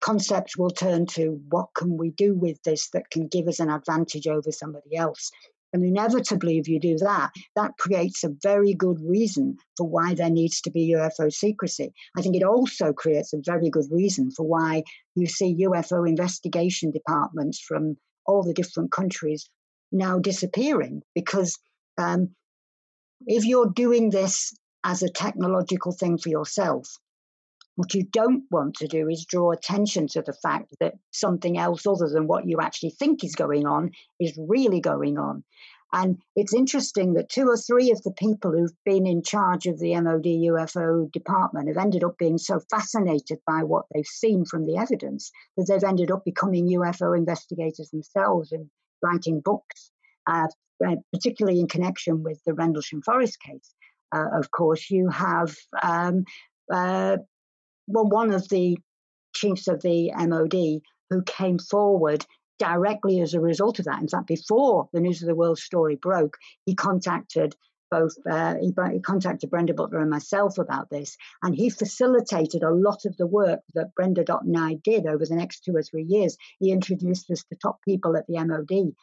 concepts 0.00 0.56
will 0.56 0.70
turn 0.70 1.06
to 1.06 1.40
what 1.48 1.68
can 1.74 1.96
we 1.96 2.10
do 2.10 2.34
with 2.34 2.62
this 2.62 2.90
that 2.90 3.10
can 3.10 3.26
give 3.28 3.48
us 3.48 3.60
an 3.60 3.70
advantage 3.70 4.26
over 4.26 4.50
somebody 4.50 4.96
else. 4.96 5.30
And 5.72 5.84
inevitably, 5.84 6.58
if 6.58 6.68
you 6.68 6.78
do 6.78 6.96
that, 6.98 7.32
that 7.56 7.76
creates 7.78 8.22
a 8.22 8.34
very 8.42 8.74
good 8.74 9.00
reason 9.00 9.56
for 9.76 9.88
why 9.88 10.14
there 10.14 10.30
needs 10.30 10.60
to 10.60 10.70
be 10.70 10.92
UFO 10.92 11.32
secrecy. 11.32 11.92
I 12.16 12.22
think 12.22 12.36
it 12.36 12.44
also 12.44 12.92
creates 12.92 13.32
a 13.32 13.40
very 13.44 13.70
good 13.70 13.86
reason 13.90 14.30
for 14.30 14.46
why 14.46 14.84
you 15.16 15.26
see 15.26 15.64
UFO 15.66 16.08
investigation 16.08 16.92
departments 16.92 17.58
from 17.58 17.96
all 18.24 18.42
the 18.44 18.54
different 18.54 18.92
countries 18.92 19.50
now 19.94 20.18
disappearing 20.18 21.02
because 21.14 21.58
um, 21.96 22.34
if 23.26 23.44
you're 23.44 23.70
doing 23.70 24.10
this 24.10 24.52
as 24.84 25.02
a 25.02 25.08
technological 25.08 25.92
thing 25.92 26.18
for 26.18 26.28
yourself, 26.28 26.86
what 27.76 27.94
you 27.94 28.04
don't 28.04 28.44
want 28.50 28.74
to 28.76 28.86
do 28.86 29.08
is 29.08 29.24
draw 29.24 29.50
attention 29.50 30.06
to 30.08 30.22
the 30.22 30.32
fact 30.32 30.74
that 30.80 30.94
something 31.12 31.58
else 31.58 31.86
other 31.86 32.08
than 32.08 32.26
what 32.26 32.46
you 32.46 32.60
actually 32.60 32.90
think 32.90 33.24
is 33.24 33.34
going 33.34 33.66
on 33.66 33.90
is 34.20 34.38
really 34.38 34.80
going 34.80 35.18
on. 35.18 35.42
And 35.92 36.18
it's 36.34 36.54
interesting 36.54 37.14
that 37.14 37.28
two 37.28 37.48
or 37.48 37.56
three 37.56 37.92
of 37.92 38.02
the 38.02 38.12
people 38.12 38.50
who've 38.50 38.84
been 38.84 39.06
in 39.06 39.22
charge 39.22 39.66
of 39.66 39.78
the 39.78 39.94
MOD 40.00 40.24
UFO 40.24 41.10
department 41.12 41.68
have 41.68 41.76
ended 41.76 42.02
up 42.02 42.18
being 42.18 42.36
so 42.36 42.60
fascinated 42.68 43.38
by 43.46 43.62
what 43.62 43.86
they've 43.92 44.04
seen 44.04 44.44
from 44.44 44.66
the 44.66 44.76
evidence 44.76 45.30
that 45.56 45.66
they've 45.68 45.88
ended 45.88 46.10
up 46.10 46.24
becoming 46.24 46.66
UFO 46.66 47.16
investigators 47.16 47.90
themselves 47.90 48.50
and 48.50 48.70
writing 49.04 49.40
books, 49.40 49.90
uh, 50.26 50.48
particularly 51.12 51.60
in 51.60 51.68
connection 51.68 52.22
with 52.22 52.40
the 52.44 52.54
Rendlesham 52.54 53.02
Forest 53.02 53.38
case. 53.40 53.74
Uh, 54.14 54.26
of 54.38 54.50
course, 54.50 54.90
you 54.90 55.08
have 55.08 55.54
um, 55.82 56.24
uh, 56.72 57.16
well, 57.86 58.08
one 58.08 58.32
of 58.32 58.48
the 58.48 58.78
chiefs 59.34 59.68
of 59.68 59.82
the 59.82 60.12
MOD 60.16 60.80
who 61.10 61.22
came 61.22 61.58
forward 61.58 62.24
directly 62.58 63.20
as 63.20 63.34
a 63.34 63.40
result 63.40 63.78
of 63.78 63.84
that. 63.86 64.00
In 64.00 64.08
fact, 64.08 64.26
before 64.26 64.88
the 64.92 65.00
News 65.00 65.22
of 65.22 65.28
the 65.28 65.34
World 65.34 65.58
story 65.58 65.96
broke, 65.96 66.36
he 66.66 66.74
contacted 66.74 67.54
both 67.94 68.14
uh, 68.28 68.56
he, 68.60 68.72
contacted 69.00 69.50
Brenda 69.50 69.72
Butler 69.72 70.00
and 70.00 70.10
myself 70.10 70.58
about 70.58 70.90
this, 70.90 71.16
and 71.42 71.54
he 71.54 71.70
facilitated 71.70 72.64
a 72.64 72.74
lot 72.74 73.04
of 73.04 73.16
the 73.16 73.26
work 73.26 73.60
that 73.74 73.94
Brenda 73.94 74.24
Dot 74.24 74.42
and 74.44 74.58
I 74.58 74.74
did 74.74 75.06
over 75.06 75.24
the 75.24 75.36
next 75.36 75.60
two 75.60 75.76
or 75.76 75.82
three 75.82 76.02
years. 76.02 76.36
He 76.58 76.72
introduced 76.72 77.30
us 77.30 77.44
to 77.44 77.56
top 77.56 77.78
people 77.84 78.16
at 78.16 78.26
the 78.26 78.42
MOD. 78.44 78.94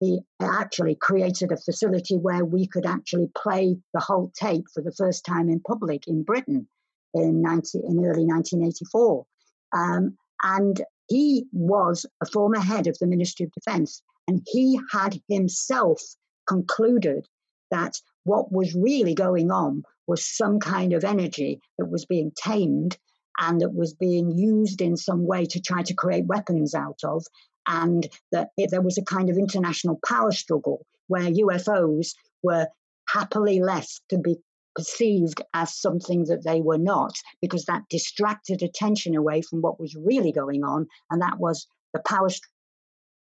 He 0.00 0.20
actually 0.40 0.96
created 0.96 1.52
a 1.52 1.56
facility 1.56 2.16
where 2.16 2.44
we 2.44 2.66
could 2.66 2.86
actually 2.86 3.30
play 3.36 3.76
the 3.94 4.00
whole 4.00 4.32
tape 4.34 4.64
for 4.74 4.82
the 4.82 4.94
first 4.98 5.24
time 5.24 5.48
in 5.48 5.60
public 5.60 6.08
in 6.08 6.24
Britain 6.24 6.66
in, 7.14 7.42
19, 7.42 7.82
in 7.84 7.98
early 7.98 8.24
1984. 8.24 9.26
Um, 9.72 10.16
and 10.42 10.82
he 11.08 11.44
was 11.52 12.04
a 12.20 12.26
former 12.26 12.58
head 12.58 12.88
of 12.88 12.98
the 12.98 13.06
Ministry 13.06 13.46
of 13.46 13.52
Defense, 13.52 14.02
and 14.26 14.42
he 14.46 14.80
had 14.90 15.20
himself 15.28 16.02
concluded 16.48 17.28
that 17.70 17.94
what 18.24 18.52
was 18.52 18.74
really 18.74 19.14
going 19.14 19.50
on 19.50 19.82
was 20.06 20.24
some 20.24 20.58
kind 20.58 20.92
of 20.92 21.04
energy 21.04 21.60
that 21.78 21.86
was 21.86 22.04
being 22.04 22.32
tamed 22.36 22.98
and 23.38 23.60
that 23.60 23.74
was 23.74 23.94
being 23.94 24.30
used 24.36 24.80
in 24.80 24.96
some 24.96 25.26
way 25.26 25.46
to 25.46 25.60
try 25.60 25.82
to 25.82 25.94
create 25.94 26.26
weapons 26.26 26.74
out 26.74 27.00
of, 27.04 27.24
and 27.66 28.08
that 28.32 28.50
it, 28.56 28.70
there 28.70 28.82
was 28.82 28.98
a 28.98 29.04
kind 29.04 29.30
of 29.30 29.38
international 29.38 29.98
power 30.06 30.32
struggle 30.32 30.84
where 31.06 31.30
UFOs 31.30 32.14
were 32.42 32.66
happily 33.08 33.60
left 33.60 34.02
to 34.10 34.18
be 34.18 34.36
perceived 34.76 35.42
as 35.54 35.74
something 35.76 36.24
that 36.24 36.44
they 36.44 36.60
were 36.60 36.78
not, 36.78 37.14
because 37.40 37.64
that 37.64 37.82
distracted 37.88 38.62
attention 38.62 39.16
away 39.16 39.42
from 39.42 39.60
what 39.62 39.80
was 39.80 39.96
really 39.96 40.32
going 40.32 40.62
on, 40.62 40.86
and 41.10 41.22
that 41.22 41.38
was 41.38 41.66
the 41.94 42.02
power 42.06 42.28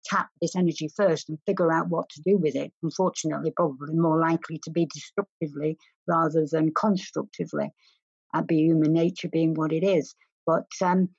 tap 0.06 0.30
this 0.41 0.56
energy 0.56 0.89
first 0.95 1.30
and 1.30 1.38
figure 1.45 1.72
out 1.72 1.89
what 1.89 2.10
to 2.10 2.22
do 2.22 2.38
with 2.38 2.56
it. 2.56 2.72
Unfortunately, 2.84 3.51
probably 3.51 3.93
more 3.95 4.20
likely 4.20 4.60
to 4.64 4.72
be 4.72 4.86
destructively 4.86 5.78
rather 6.08 6.45
than 6.49 6.74
constructively, 6.74 7.72
uh, 8.34 8.41
be 8.41 8.58
human 8.58 8.93
nature 8.93 9.30
being 9.30 9.53
what 9.53 9.74
it 9.74 9.84
is. 9.84 10.16
But 10.45 10.68
um, 10.82 11.10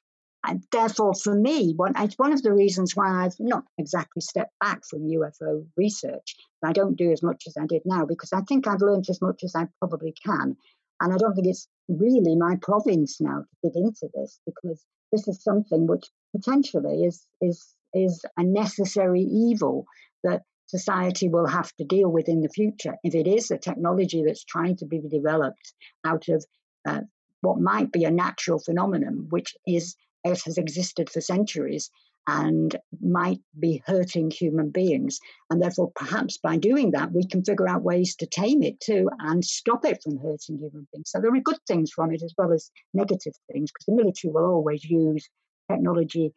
and 0.47 0.63
therefore, 0.71 1.15
for 1.15 1.35
me, 1.35 1.73
one, 1.75 1.95
it's 1.99 2.19
one 2.19 2.33
of 2.33 2.43
the 2.43 2.53
reasons 2.53 2.95
why 2.95 3.25
I've 3.25 3.35
not 3.41 3.65
exactly 3.79 4.21
stepped 4.21 4.55
back 4.61 4.83
from 4.89 5.09
UFO 5.09 5.67
research. 5.77 6.37
I 6.65 6.73
don't 6.73 6.97
do 6.97 7.11
as 7.11 7.23
much 7.23 7.45
as 7.49 7.57
I 7.61 7.67
did 7.67 7.83
now 7.85 8.07
because 8.07 8.33
I 8.33 8.43
think 8.43 8.67
I've 8.67 8.81
learned 8.81 9.07
as 9.11 9.21
much 9.21 9.43
as 9.43 9.55
I 9.57 9.67
probably 9.81 10.15
can. 10.25 10.57
And 11.01 11.13
I 11.13 11.17
don't 11.17 11.35
think 11.35 11.49
it's 11.49 11.69
really 11.89 12.37
my 12.37 12.57
province 12.63 13.21
now 13.21 13.41
to 13.41 13.71
get 13.71 13.77
into 13.77 14.09
this 14.15 14.41
because 14.47 14.85
this 15.13 15.27
is 15.29 15.43
something 15.43 15.87
which 15.87 16.07
potentially 16.35 17.05
is 17.05 17.27
is 17.41 17.75
is 17.97 18.25
a 18.37 18.45
necessary 18.45 19.23
evil 19.23 19.87
that 20.23 20.43
society 20.67 21.29
will 21.29 21.47
have 21.47 21.73
to 21.77 21.85
deal 21.85 22.11
with 22.11 22.29
in 22.29 22.41
the 22.41 22.49
future. 22.49 22.95
If 23.05 23.15
it 23.15 23.27
is 23.27 23.51
a 23.51 23.59
technology 23.59 24.25
that's 24.25 24.45
trying 24.45 24.77
to 24.79 24.87
be 24.87 25.01
developed 25.01 25.73
out 26.05 26.29
of 26.29 26.45
uh, 26.89 27.03
what 27.41 27.61
might 27.61 27.93
be 27.93 28.05
a 28.05 28.11
natural 28.11 28.59
phenomenon, 28.59 29.27
which 29.31 29.55
is 29.67 29.97
it 30.25 30.43
has 30.43 30.59
existed 30.59 31.09
for 31.09 31.21
centuries, 31.21 31.91
and 32.29 32.77
might 33.01 33.39
be 33.61 33.81
hurting 33.87 34.33
human 34.33 34.71
beings. 34.71 35.21
And 35.49 35.63
therefore, 35.63 35.93
perhaps 35.95 36.39
by 36.39 36.57
doing 36.57 36.91
that, 36.91 37.13
we 37.13 37.25
can 37.25 37.45
figure 37.45 37.69
out 37.69 37.85
ways 37.85 38.17
to 38.17 38.27
tame 38.27 38.65
it 38.65 38.81
too 38.81 39.09
and 39.21 39.45
stop 39.45 39.85
it 39.85 40.03
from 40.03 40.19
hurting 40.19 40.59
human 40.59 40.89
beings. 40.93 41.11
So 41.11 41.21
there 41.21 41.33
are 41.33 41.41
good 41.41 41.61
things 41.69 41.93
from 41.93 42.13
it 42.13 42.23
as 42.25 42.35
well 42.37 42.53
as 42.53 42.69
negative 42.93 43.35
things, 43.53 43.71
because 43.71 43.87
the 43.87 43.95
military 43.95 44.33
will 44.33 44.47
always 44.47 44.83
use 44.83 45.29
technology 45.71 46.33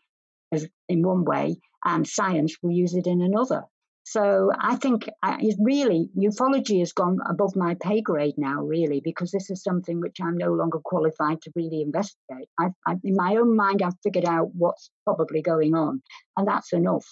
as 0.52 0.68
in 0.88 1.04
one 1.04 1.26
way 1.26 1.58
and 1.86 2.08
science 2.08 2.58
will 2.62 2.72
use 2.72 2.94
it 2.94 3.08
in 3.08 3.22
another. 3.22 3.64
So 4.04 4.52
I 4.60 4.76
think 4.76 5.08
it 5.08 5.56
really 5.60 6.10
ufology 6.18 6.80
has 6.80 6.94
gone 6.94 7.20
above 7.30 7.56
my 7.56 7.76
pay 7.80 8.02
grade 8.02 8.34
now, 8.38 8.64
really, 8.64 9.02
because 9.04 9.30
this 9.30 9.52
is 9.52 9.62
something 9.62 10.00
which 10.00 10.18
I'm 10.20 10.36
no 10.36 10.52
longer 10.54 10.80
qualified 10.84 11.44
to 11.44 11.52
really 11.56 11.84
investigate. 11.84 12.50
I've, 12.60 12.72
I've, 12.88 12.98
in 13.04 13.16
my 13.16 13.36
own 13.36 13.56
mind, 13.56 13.84
I've 13.84 14.00
figured 14.02 14.26
out 14.26 14.50
what's 14.56 14.90
probably 15.04 15.44
going 15.44 15.76
on, 15.76 16.02
and 16.36 16.48
that's 16.48 16.74
enough. 16.74 17.06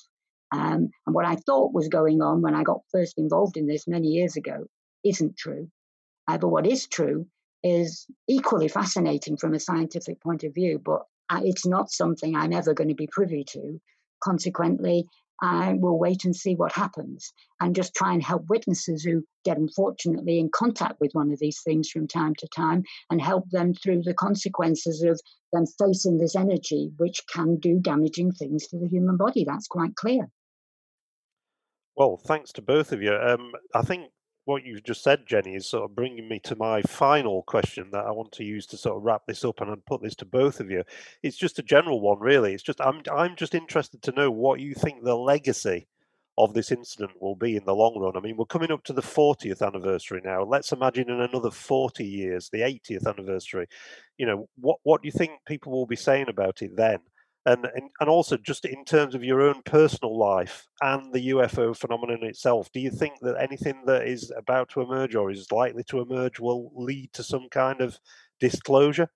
Um, 0.52 0.90
and 1.06 1.14
what 1.14 1.26
I 1.26 1.36
thought 1.36 1.74
was 1.74 1.88
going 1.88 2.24
on 2.24 2.42
when 2.42 2.56
I 2.56 2.64
got 2.64 2.82
first 2.92 3.20
involved 3.20 3.58
in 3.58 3.68
this 3.68 3.88
many 3.88 4.08
years 4.08 4.36
ago 4.36 4.66
isn't 5.04 5.38
true. 5.38 5.70
Uh, 6.28 6.40
but 6.40 6.50
what 6.50 6.66
is 6.66 6.88
true 6.88 7.28
is 7.64 8.08
equally 8.28 8.70
fascinating 8.70 9.38
from 9.38 9.54
a 9.54 9.60
scientific 9.60 10.20
point 10.22 10.44
of 10.44 10.56
view, 10.56 10.82
but 10.84 11.04
it's 11.32 11.66
not 11.66 11.92
something 11.92 12.36
I'm 12.36 12.54
ever 12.54 12.74
going 12.74 12.90
to 12.90 12.96
be 12.96 13.10
privy 13.12 13.44
to. 13.52 13.80
Consequently, 14.24 15.06
I 15.42 15.74
will 15.74 16.00
wait 16.00 16.26
and 16.26 16.36
see 16.36 16.56
what 16.56 16.72
happens 16.72 17.32
and 17.60 17.76
just 17.76 17.94
try 17.94 18.14
and 18.14 18.24
help 18.24 18.46
witnesses 18.50 19.04
who 19.04 19.24
get 19.46 19.58
unfortunately 19.58 20.40
in 20.40 20.50
contact 20.50 21.00
with 21.00 21.12
one 21.14 21.32
of 21.32 21.40
these 21.40 21.62
things 21.64 21.90
from 21.90 22.08
time 22.08 22.34
to 22.40 22.48
time 22.48 22.84
and 23.12 23.22
help 23.22 23.50
them 23.52 23.74
through 23.74 24.02
the 24.04 24.16
consequences 24.16 25.04
of 25.04 25.20
them 25.54 25.66
facing 25.80 26.18
this 26.18 26.36
energy, 26.36 26.92
which 26.98 27.22
can 27.32 27.58
do 27.58 27.80
damaging 27.80 28.32
things 28.32 28.68
to 28.68 28.80
the 28.80 28.88
human 28.88 29.18
body. 29.18 29.46
That's 29.48 29.68
quite 29.68 29.96
clear. 29.96 30.28
Well, 31.96 32.18
thanks 32.18 32.52
to 32.54 32.62
both 32.62 32.92
of 32.92 33.02
you. 33.02 33.14
Um, 33.14 33.52
I 33.74 33.82
think 33.82 34.10
what 34.48 34.64
you've 34.64 34.84
just 34.84 35.04
said, 35.04 35.26
Jenny, 35.26 35.56
is 35.56 35.68
sort 35.68 35.84
of 35.84 35.96
bringing 35.96 36.30
me 36.30 36.40
to 36.46 36.56
my 36.56 36.82
final 36.84 37.44
question 37.44 37.90
that 37.92 38.06
I 38.06 38.12
want 38.12 38.32
to 38.34 38.46
use 38.46 38.66
to 38.68 38.78
sort 38.78 38.98
of 38.98 39.04
wrap 39.04 39.24
this 39.28 39.44
up 39.44 39.60
and 39.60 39.86
put 39.86 40.02
this 40.02 40.16
to 40.16 40.26
both 40.26 40.60
of 40.60 40.72
you. 40.72 40.84
It's 41.22 41.38
just 41.38 41.60
a 41.60 41.64
general 41.64 42.00
one, 42.00 42.20
really. 42.20 42.54
It's 42.54 42.64
just 42.64 42.80
I'm 42.80 43.02
I'm 43.12 43.36
just 43.36 43.54
interested 43.54 44.02
to 44.04 44.14
know 44.14 44.32
what 44.32 44.62
you 44.62 44.74
think 44.74 45.04
the 45.04 45.16
legacy 45.16 45.88
of 46.38 46.54
this 46.54 46.72
incident 46.72 47.22
will 47.22 47.36
be 47.36 47.56
in 47.56 47.66
the 47.66 47.76
long 47.76 48.00
run. 48.00 48.16
I 48.16 48.20
mean, 48.20 48.38
we're 48.38 48.46
coming 48.46 48.72
up 48.72 48.84
to 48.86 48.94
the 48.94 49.02
40th 49.02 49.66
anniversary 49.66 50.22
now. 50.24 50.44
Let's 50.44 50.72
imagine 50.72 51.10
in 51.10 51.20
another 51.20 51.50
40 51.50 52.06
years, 52.06 52.50
the 52.50 52.60
80th 52.60 53.08
anniversary. 53.08 53.68
You 54.18 54.28
know, 54.28 54.50
what 54.56 54.80
what 54.84 55.02
do 55.02 55.08
you 55.08 55.12
think 55.12 55.32
people 55.46 55.74
will 55.74 55.88
be 55.88 55.96
saying 55.96 56.30
about 56.30 56.62
it 56.62 56.76
then? 56.78 57.00
And, 57.48 57.66
and 57.76 57.90
and 58.02 58.10
also 58.10 58.36
just 58.36 58.66
in 58.66 58.84
terms 58.84 59.16
of 59.16 59.24
your 59.24 59.42
own 59.42 59.62
personal 59.64 60.18
life 60.18 60.68
and 60.82 61.14
the 61.14 61.30
UFO 61.30 61.76
phenomenon 61.76 62.24
itself, 62.24 62.70
do 62.74 62.82
you 62.82 62.92
think 62.92 63.14
that 63.22 63.42
anything 63.42 63.84
that 63.86 64.06
is 64.06 64.32
about 64.38 64.70
to 64.70 64.82
emerge 64.82 65.16
or 65.16 65.32
is 65.32 65.52
likely 65.52 65.84
to 65.86 66.02
emerge 66.02 66.40
will 66.40 66.72
lead 66.76 67.14
to 67.14 67.24
some 67.24 67.48
kind 67.50 67.80
of 67.80 67.98
disclosure? 68.42 69.10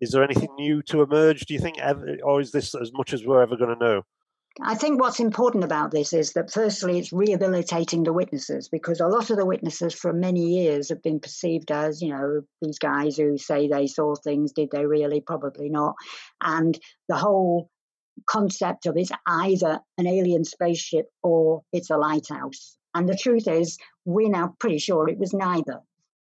Is 0.00 0.10
there 0.10 0.24
anything 0.24 0.52
new 0.56 0.82
to 0.82 1.02
emerge? 1.02 1.42
Do 1.42 1.54
you 1.54 1.60
think, 1.60 1.78
ever, 1.78 2.16
or 2.24 2.40
is 2.40 2.50
this 2.50 2.74
as 2.74 2.90
much 2.92 3.12
as 3.12 3.24
we're 3.24 3.42
ever 3.42 3.56
going 3.56 3.78
to 3.78 3.84
know? 3.84 4.02
I 4.62 4.74
think 4.74 5.00
what's 5.00 5.20
important 5.20 5.64
about 5.64 5.90
this 5.90 6.12
is 6.12 6.32
that 6.34 6.52
firstly, 6.52 6.98
it's 6.98 7.12
rehabilitating 7.12 8.02
the 8.02 8.12
witnesses 8.12 8.68
because 8.68 9.00
a 9.00 9.06
lot 9.06 9.30
of 9.30 9.36
the 9.36 9.46
witnesses 9.46 9.94
for 9.94 10.12
many 10.12 10.62
years 10.62 10.90
have 10.90 11.02
been 11.02 11.18
perceived 11.20 11.70
as, 11.70 12.02
you 12.02 12.10
know, 12.10 12.42
these 12.60 12.78
guys 12.78 13.16
who 13.16 13.38
say 13.38 13.68
they 13.68 13.86
saw 13.86 14.14
things, 14.14 14.52
did 14.52 14.70
they 14.70 14.84
really? 14.84 15.22
Probably 15.22 15.70
not. 15.70 15.94
And 16.42 16.78
the 17.08 17.16
whole 17.16 17.70
concept 18.28 18.86
of 18.86 18.96
it's 18.96 19.10
either 19.26 19.80
an 19.96 20.06
alien 20.06 20.44
spaceship 20.44 21.06
or 21.22 21.62
it's 21.72 21.90
a 21.90 21.96
lighthouse. 21.96 22.76
And 22.94 23.08
the 23.08 23.16
truth 23.16 23.48
is, 23.48 23.78
we're 24.04 24.28
now 24.28 24.54
pretty 24.58 24.78
sure 24.78 25.08
it 25.08 25.18
was 25.18 25.32
neither 25.32 25.80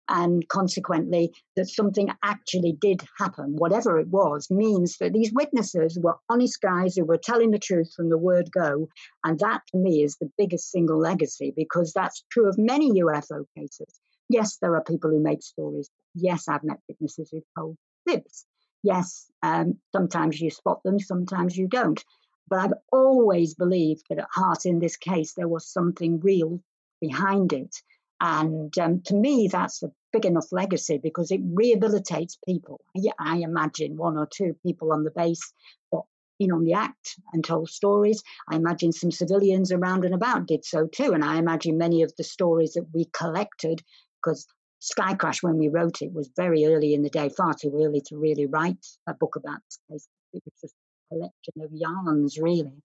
and 0.09 0.47
consequently 0.49 1.33
that 1.57 1.69
something 1.69 2.09
actually 2.23 2.73
did 2.81 3.03
happen, 3.19 3.57
whatever 3.57 3.99
it 3.99 4.09
was, 4.09 4.51
means 4.51 4.97
that 4.99 5.13
these 5.13 5.33
witnesses 5.33 5.99
were 6.01 6.17
honest 6.29 6.61
guys 6.61 6.97
who 6.97 7.05
were 7.05 7.19
telling 7.19 7.51
the 7.51 7.59
truth 7.59 7.93
from 7.95 8.09
the 8.09 8.19
word 8.19 8.51
go. 8.51 8.89
And 9.25 9.39
that 9.41 9.63
to 9.73 9.79
me 9.79 10.03
is 10.03 10.17
the 10.17 10.31
biggest 10.39 10.71
single 10.71 10.99
legacy 10.99 11.53
because 11.57 11.93
that's 11.93 12.25
true 12.31 12.49
of 12.49 12.57
many 12.59 13.01
UFO 13.03 13.45
cases. 13.57 14.01
Yes, 14.29 14.59
there 14.61 14.75
are 14.77 14.85
people 14.85 15.11
who 15.11 15.21
make 15.21 15.43
stories. 15.43 15.91
Yes, 16.15 16.49
I've 16.49 16.65
met 16.65 16.81
witnesses 16.89 17.31
who've 17.31 17.43
told 17.57 17.77
fibs. 18.07 18.47
Yes, 18.83 19.31
um, 19.43 19.79
sometimes 19.93 20.41
you 20.41 20.51
spot 20.51 20.83
them, 20.85 20.99
sometimes 21.01 21.57
you 21.57 21.67
don't. 21.67 22.03
But 22.49 22.61
I've 22.61 22.75
always 22.93 23.55
believed 23.55 24.05
that 24.09 24.19
at 24.19 24.29
heart 24.31 24.65
in 24.65 24.79
this 24.79 24.97
case, 24.97 25.35
there 25.35 25.49
was 25.49 25.67
something 25.67 26.21
real 26.21 26.63
behind 27.01 27.53
it. 27.53 27.75
And 28.21 28.77
um, 28.79 29.01
to 29.07 29.15
me, 29.15 29.49
that's 29.51 29.83
a 29.83 29.93
big 30.13 30.25
enough 30.25 30.51
legacy 30.51 30.99
because 30.99 31.31
it 31.31 31.55
rehabilitates 31.55 32.37
people. 32.45 32.81
I 33.19 33.39
imagine 33.39 33.97
one 33.97 34.17
or 34.17 34.27
two 34.27 34.57
people 34.67 34.93
on 34.93 35.05
the 35.05 35.13
base 35.13 35.53
got 35.93 36.05
in 36.41 36.53
on 36.53 36.65
the 36.65 36.73
act 36.73 37.17
and 37.33 37.45
told 37.45 37.69
stories. 37.69 38.23
I 38.49 38.57
imagine 38.57 38.93
some 38.93 39.11
civilians 39.11 39.71
around 39.71 40.05
and 40.05 40.15
about 40.15 40.47
did 40.47 40.65
so 40.65 40.87
too. 40.87 41.13
And 41.13 41.25
I 41.25 41.37
imagine 41.37 41.79
many 41.79 42.03
of 42.03 42.13
the 42.17 42.25
stories 42.25 42.73
that 42.73 42.87
we 42.93 43.07
collected, 43.13 43.83
because 44.21 44.47
Sky 44.81 45.15
Crash, 45.15 45.43
when 45.43 45.59
we 45.59 45.69
wrote 45.69 46.03
it, 46.03 46.13
was 46.13 46.31
very 46.37 46.65
early 46.65 46.95
in 46.95 47.03
the 47.03 47.11
day, 47.11 47.29
far 47.29 47.55
too 47.55 47.73
early 47.75 48.01
to 48.07 48.17
really 48.17 48.47
write 48.47 48.85
a 49.09 49.15
book 49.15 49.37
about 49.37 49.61
case. 49.91 50.09
It 50.33 50.43
was 50.45 50.55
just 50.61 50.75
a 50.75 51.15
collection 51.15 51.63
of 51.63 51.71
yarns, 51.73 52.39
really. 52.39 52.83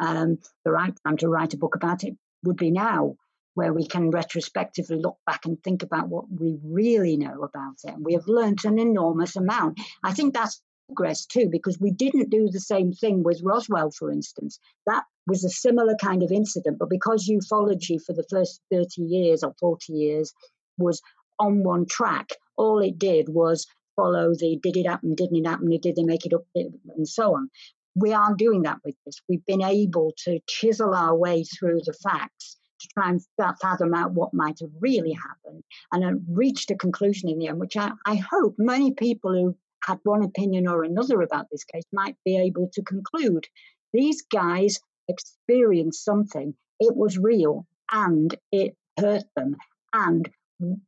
Um, 0.00 0.38
the 0.64 0.70
right 0.70 0.94
time 1.04 1.16
to 1.18 1.28
write 1.28 1.54
a 1.54 1.58
book 1.58 1.74
about 1.74 2.04
it 2.04 2.16
would 2.44 2.56
be 2.56 2.70
now 2.70 3.16
where 3.54 3.72
we 3.72 3.86
can 3.86 4.10
retrospectively 4.10 4.96
look 4.96 5.18
back 5.26 5.44
and 5.44 5.62
think 5.62 5.82
about 5.82 6.08
what 6.08 6.24
we 6.30 6.58
really 6.62 7.16
know 7.16 7.42
about 7.42 7.74
it. 7.84 7.94
And 7.94 8.04
we 8.04 8.14
have 8.14 8.28
learnt 8.28 8.64
an 8.64 8.78
enormous 8.78 9.36
amount. 9.36 9.80
I 10.04 10.12
think 10.12 10.34
that's 10.34 10.62
progress 10.88 11.26
too, 11.26 11.48
because 11.50 11.78
we 11.78 11.90
didn't 11.90 12.30
do 12.30 12.48
the 12.48 12.60
same 12.60 12.92
thing 12.92 13.22
with 13.22 13.42
Roswell, 13.44 13.90
for 13.90 14.10
instance. 14.10 14.58
That 14.86 15.04
was 15.26 15.44
a 15.44 15.50
similar 15.50 15.94
kind 16.00 16.22
of 16.22 16.32
incident, 16.32 16.78
but 16.78 16.88
because 16.88 17.28
ufology 17.28 18.02
for 18.02 18.14
the 18.14 18.26
first 18.30 18.60
30 18.72 19.02
years 19.02 19.42
or 19.42 19.54
40 19.60 19.92
years 19.92 20.32
was 20.78 21.02
on 21.38 21.62
one 21.62 21.86
track, 21.86 22.30
all 22.56 22.78
it 22.80 22.98
did 22.98 23.28
was 23.28 23.66
follow 23.96 24.32
the 24.34 24.58
did 24.62 24.76
it 24.76 24.86
happen, 24.86 25.14
didn't 25.14 25.36
it 25.36 25.46
happen, 25.46 25.68
did 25.80 25.96
they 25.96 26.04
make 26.04 26.24
it 26.24 26.32
up, 26.32 26.44
and 26.54 27.08
so 27.08 27.34
on. 27.34 27.50
We 27.94 28.12
aren't 28.12 28.38
doing 28.38 28.62
that 28.62 28.78
with 28.84 28.94
this. 29.04 29.20
We've 29.28 29.44
been 29.44 29.62
able 29.62 30.12
to 30.24 30.40
chisel 30.48 30.94
our 30.94 31.16
way 31.16 31.44
through 31.44 31.80
the 31.84 31.92
facts 31.92 32.57
to 32.80 32.88
try 32.88 33.10
and 33.10 33.20
fathom 33.60 33.94
out 33.94 34.12
what 34.12 34.34
might 34.34 34.58
have 34.60 34.70
really 34.80 35.12
happened 35.12 35.62
and 35.92 36.04
I 36.04 36.10
reached 36.30 36.70
a 36.70 36.76
conclusion 36.76 37.28
in 37.28 37.38
the 37.38 37.48
end, 37.48 37.58
which 37.58 37.76
I, 37.76 37.92
I 38.06 38.16
hope 38.16 38.54
many 38.58 38.92
people 38.92 39.32
who 39.32 39.56
had 39.84 39.98
one 40.02 40.22
opinion 40.22 40.66
or 40.66 40.84
another 40.84 41.22
about 41.22 41.46
this 41.50 41.64
case 41.64 41.84
might 41.92 42.16
be 42.24 42.36
able 42.36 42.68
to 42.74 42.82
conclude. 42.82 43.46
These 43.92 44.22
guys 44.30 44.80
experienced 45.08 46.04
something, 46.04 46.54
it 46.80 46.94
was 46.94 47.18
real 47.18 47.66
and 47.90 48.34
it 48.52 48.76
hurt 48.98 49.24
them. 49.34 49.56
And 49.92 50.28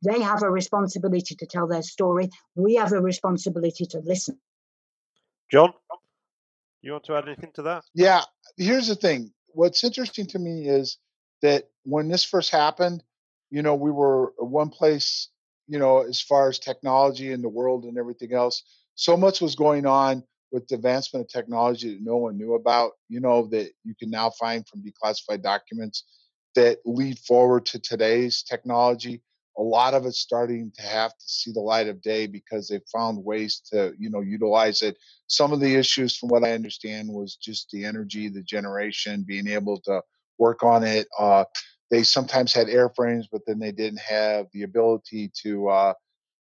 they 0.03 0.21
have 0.21 0.43
a 0.43 0.51
responsibility 0.51 1.35
to 1.35 1.45
tell 1.45 1.67
their 1.67 1.81
story. 1.81 2.29
We 2.55 2.75
have 2.75 2.91
a 2.91 3.01
responsibility 3.01 3.85
to 3.87 3.99
listen. 3.99 4.39
John, 5.49 5.73
you 6.81 6.91
want 6.91 7.05
to 7.05 7.15
add 7.15 7.27
anything 7.27 7.51
to 7.55 7.63
that? 7.63 7.83
Yeah, 7.93 8.21
here's 8.57 8.87
the 8.87 8.95
thing. 8.95 9.31
What's 9.53 9.83
interesting 9.83 10.27
to 10.27 10.39
me 10.39 10.67
is 10.67 10.97
that 11.41 11.69
when 11.83 12.07
this 12.07 12.23
first 12.23 12.51
happened, 12.51 13.03
you 13.49 13.61
know, 13.61 13.75
we 13.75 13.91
were 13.91 14.33
one 14.37 14.69
place, 14.69 15.29
you 15.67 15.79
know, 15.79 16.01
as 16.01 16.21
far 16.21 16.49
as 16.49 16.59
technology 16.59 17.31
in 17.31 17.41
the 17.41 17.49
world 17.49 17.85
and 17.85 17.97
everything 17.97 18.33
else. 18.33 18.63
So 18.95 19.17
much 19.17 19.41
was 19.41 19.55
going 19.55 19.85
on 19.85 20.23
with 20.51 20.67
the 20.67 20.75
advancement 20.75 21.25
of 21.25 21.31
technology 21.31 21.93
that 21.93 22.03
no 22.03 22.17
one 22.17 22.37
knew 22.37 22.55
about, 22.55 22.91
you 23.09 23.19
know, 23.19 23.47
that 23.47 23.71
you 23.83 23.95
can 23.95 24.09
now 24.09 24.29
find 24.29 24.67
from 24.67 24.83
declassified 24.83 25.41
documents 25.41 26.03
that 26.55 26.79
lead 26.85 27.17
forward 27.19 27.65
to 27.67 27.79
today's 27.79 28.43
technology. 28.43 29.21
A 29.57 29.61
lot 29.61 29.93
of 29.93 30.05
it's 30.05 30.19
starting 30.19 30.71
to 30.75 30.81
have 30.81 31.11
to 31.11 31.25
see 31.25 31.51
the 31.51 31.59
light 31.59 31.87
of 31.87 32.01
day 32.01 32.27
because 32.27 32.67
they've 32.67 32.81
found 32.91 33.23
ways 33.23 33.61
to, 33.71 33.93
you 33.97 34.09
know, 34.09 34.21
utilize 34.21 34.81
it. 34.81 34.97
Some 35.27 35.51
of 35.53 35.59
the 35.59 35.75
issues, 35.75 36.15
from 36.15 36.29
what 36.29 36.43
I 36.43 36.51
understand, 36.51 37.09
was 37.09 37.35
just 37.35 37.69
the 37.71 37.85
energy, 37.85 38.29
the 38.29 38.43
generation, 38.43 39.23
being 39.27 39.47
able 39.47 39.79
to 39.81 40.01
work 40.41 40.63
on 40.63 40.83
it. 40.83 41.07
Uh, 41.17 41.45
they 41.91 42.03
sometimes 42.03 42.51
had 42.53 42.67
airframes, 42.67 43.25
but 43.31 43.41
then 43.45 43.59
they 43.59 43.71
didn't 43.71 44.01
have 44.01 44.47
the 44.53 44.63
ability 44.63 45.31
to 45.43 45.69
uh, 45.69 45.93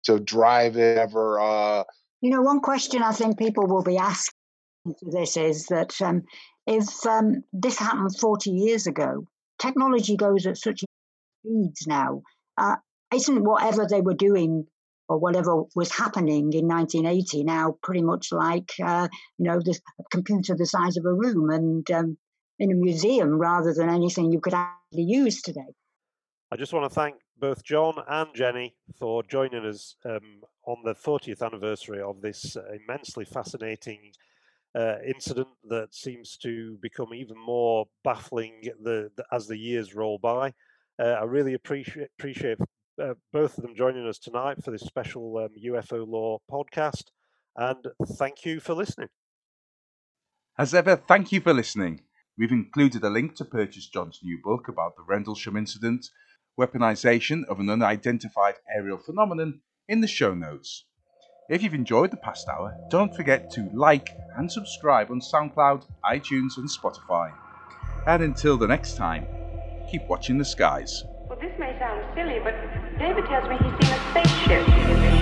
to 0.05 0.19
drive 0.19 0.77
it 0.77 0.99
ever. 0.99 1.39
Uh, 1.39 1.85
you 2.23 2.31
know, 2.31 2.43
one 2.43 2.61
question 2.61 3.03
I 3.03 3.13
think 3.13 3.39
people 3.39 3.67
will 3.67 3.83
be 3.83 3.99
asking 3.99 4.35
this 5.03 5.37
is 5.37 5.67
that 5.67 6.01
um, 6.01 6.23
if 6.67 7.07
um, 7.07 7.45
this 7.53 7.79
happened 7.79 8.17
40 8.19 8.51
years 8.51 8.87
ago, 8.87 9.27
technology 9.61 10.17
goes 10.17 10.47
at 10.47 10.57
such 10.57 10.83
speeds 11.45 11.87
now. 11.87 12.23
Uh, 12.57 12.77
isn't 13.15 13.45
whatever 13.45 13.87
they 13.87 14.01
were 14.01 14.15
doing 14.15 14.67
or 15.09 15.19
whatever 15.19 15.65
was 15.75 15.91
happening 15.91 16.53
in 16.53 16.69
1980 16.69 17.43
now 17.43 17.77
pretty 17.83 18.03
much 18.03 18.31
like 18.31 18.71
uh, 18.85 19.09
you 19.39 19.45
know 19.47 19.59
the 19.59 19.77
computer 20.13 20.55
the 20.55 20.67
size 20.67 20.97
of 20.97 21.05
a 21.05 21.13
room 21.13 21.51
and 21.51 21.91
um, 21.91 22.17
in 22.61 22.71
a 22.71 22.75
museum 22.75 23.39
rather 23.39 23.73
than 23.75 23.89
anything 23.89 24.31
you 24.31 24.39
could 24.39 24.55
actually 24.55 25.03
use 25.03 25.41
today. 25.43 25.75
I 26.53 26.57
just 26.57 26.73
want 26.73 26.91
to 26.91 26.95
thank 26.95 27.17
both 27.39 27.65
John 27.65 27.95
and 28.07 28.29
Jenny 28.35 28.77
for 28.99 29.23
joining 29.23 29.65
us 29.65 29.97
um, 30.05 30.43
on 30.67 30.77
the 30.85 30.95
40th 30.95 31.43
anniversary 31.43 32.03
of 32.03 32.21
this 32.21 32.57
uh, 32.57 32.63
immensely 32.73 33.25
fascinating 33.25 34.13
uh, 34.75 34.97
incident 35.07 35.49
that 35.69 35.95
seems 35.95 36.37
to 36.39 36.77
become 36.83 37.15
even 37.15 37.39
more 37.39 37.87
baffling 38.05 38.61
the, 38.83 39.11
the 39.17 39.25
as 39.33 39.47
the 39.47 39.57
years 39.57 39.95
roll 39.95 40.19
by. 40.19 40.53
Uh, 40.99 41.17
I 41.21 41.25
really 41.25 41.55
appreciate 41.55 42.09
appreciate 42.19 42.59
uh, 43.03 43.15
both 43.33 43.57
of 43.57 43.63
them 43.63 43.75
joining 43.75 44.07
us 44.07 44.19
tonight 44.19 44.63
for 44.63 44.71
this 44.71 44.83
special 44.83 45.39
um, 45.39 45.49
UFO 45.65 46.07
Lore 46.07 46.41
podcast, 46.51 47.05
and 47.57 47.87
thank 48.17 48.45
you 48.45 48.61
for 48.61 48.75
listening. 48.75 49.09
As 50.59 50.75
ever, 50.75 50.97
thank 50.97 51.33
you 51.33 51.41
for 51.41 51.55
listening. 51.55 52.03
We've 52.41 52.51
included 52.51 53.05
a 53.05 53.11
link 53.11 53.35
to 53.35 53.45
purchase 53.45 53.87
John's 53.87 54.21
new 54.23 54.39
book 54.43 54.67
about 54.67 54.97
the 54.97 55.03
Rendlesham 55.07 55.59
incident, 55.59 56.07
weaponization 56.59 57.45
of 57.45 57.61
an 57.61 57.69
unidentified 57.69 58.55
aerial 58.75 58.97
phenomenon, 58.97 59.61
in 59.87 60.01
the 60.01 60.07
show 60.07 60.33
notes. 60.33 60.87
If 61.51 61.63
you've 61.63 61.75
enjoyed 61.75 62.11
the 62.11 62.17
past 62.17 62.49
hour, 62.49 62.75
don't 62.89 63.15
forget 63.15 63.51
to 63.51 63.69
like 63.75 64.17
and 64.39 64.51
subscribe 64.51 65.11
on 65.11 65.21
SoundCloud, 65.21 65.85
iTunes, 66.07 66.57
and 66.57 66.67
Spotify. 66.67 67.31
And 68.07 68.23
until 68.23 68.57
the 68.57 68.69
next 68.69 68.97
time, 68.97 69.27
keep 69.91 70.09
watching 70.09 70.39
the 70.39 70.45
skies. 70.47 71.05
Well, 71.29 71.39
this 71.39 71.53
may 71.59 71.79
sound 71.79 72.03
silly, 72.15 72.41
but 72.43 72.55
David 72.99 73.27
tells 73.27 73.51
me 73.51 73.59
he's 73.59 73.87
seen 73.87 73.99
a 73.99 74.11
spaceship. 74.13 75.20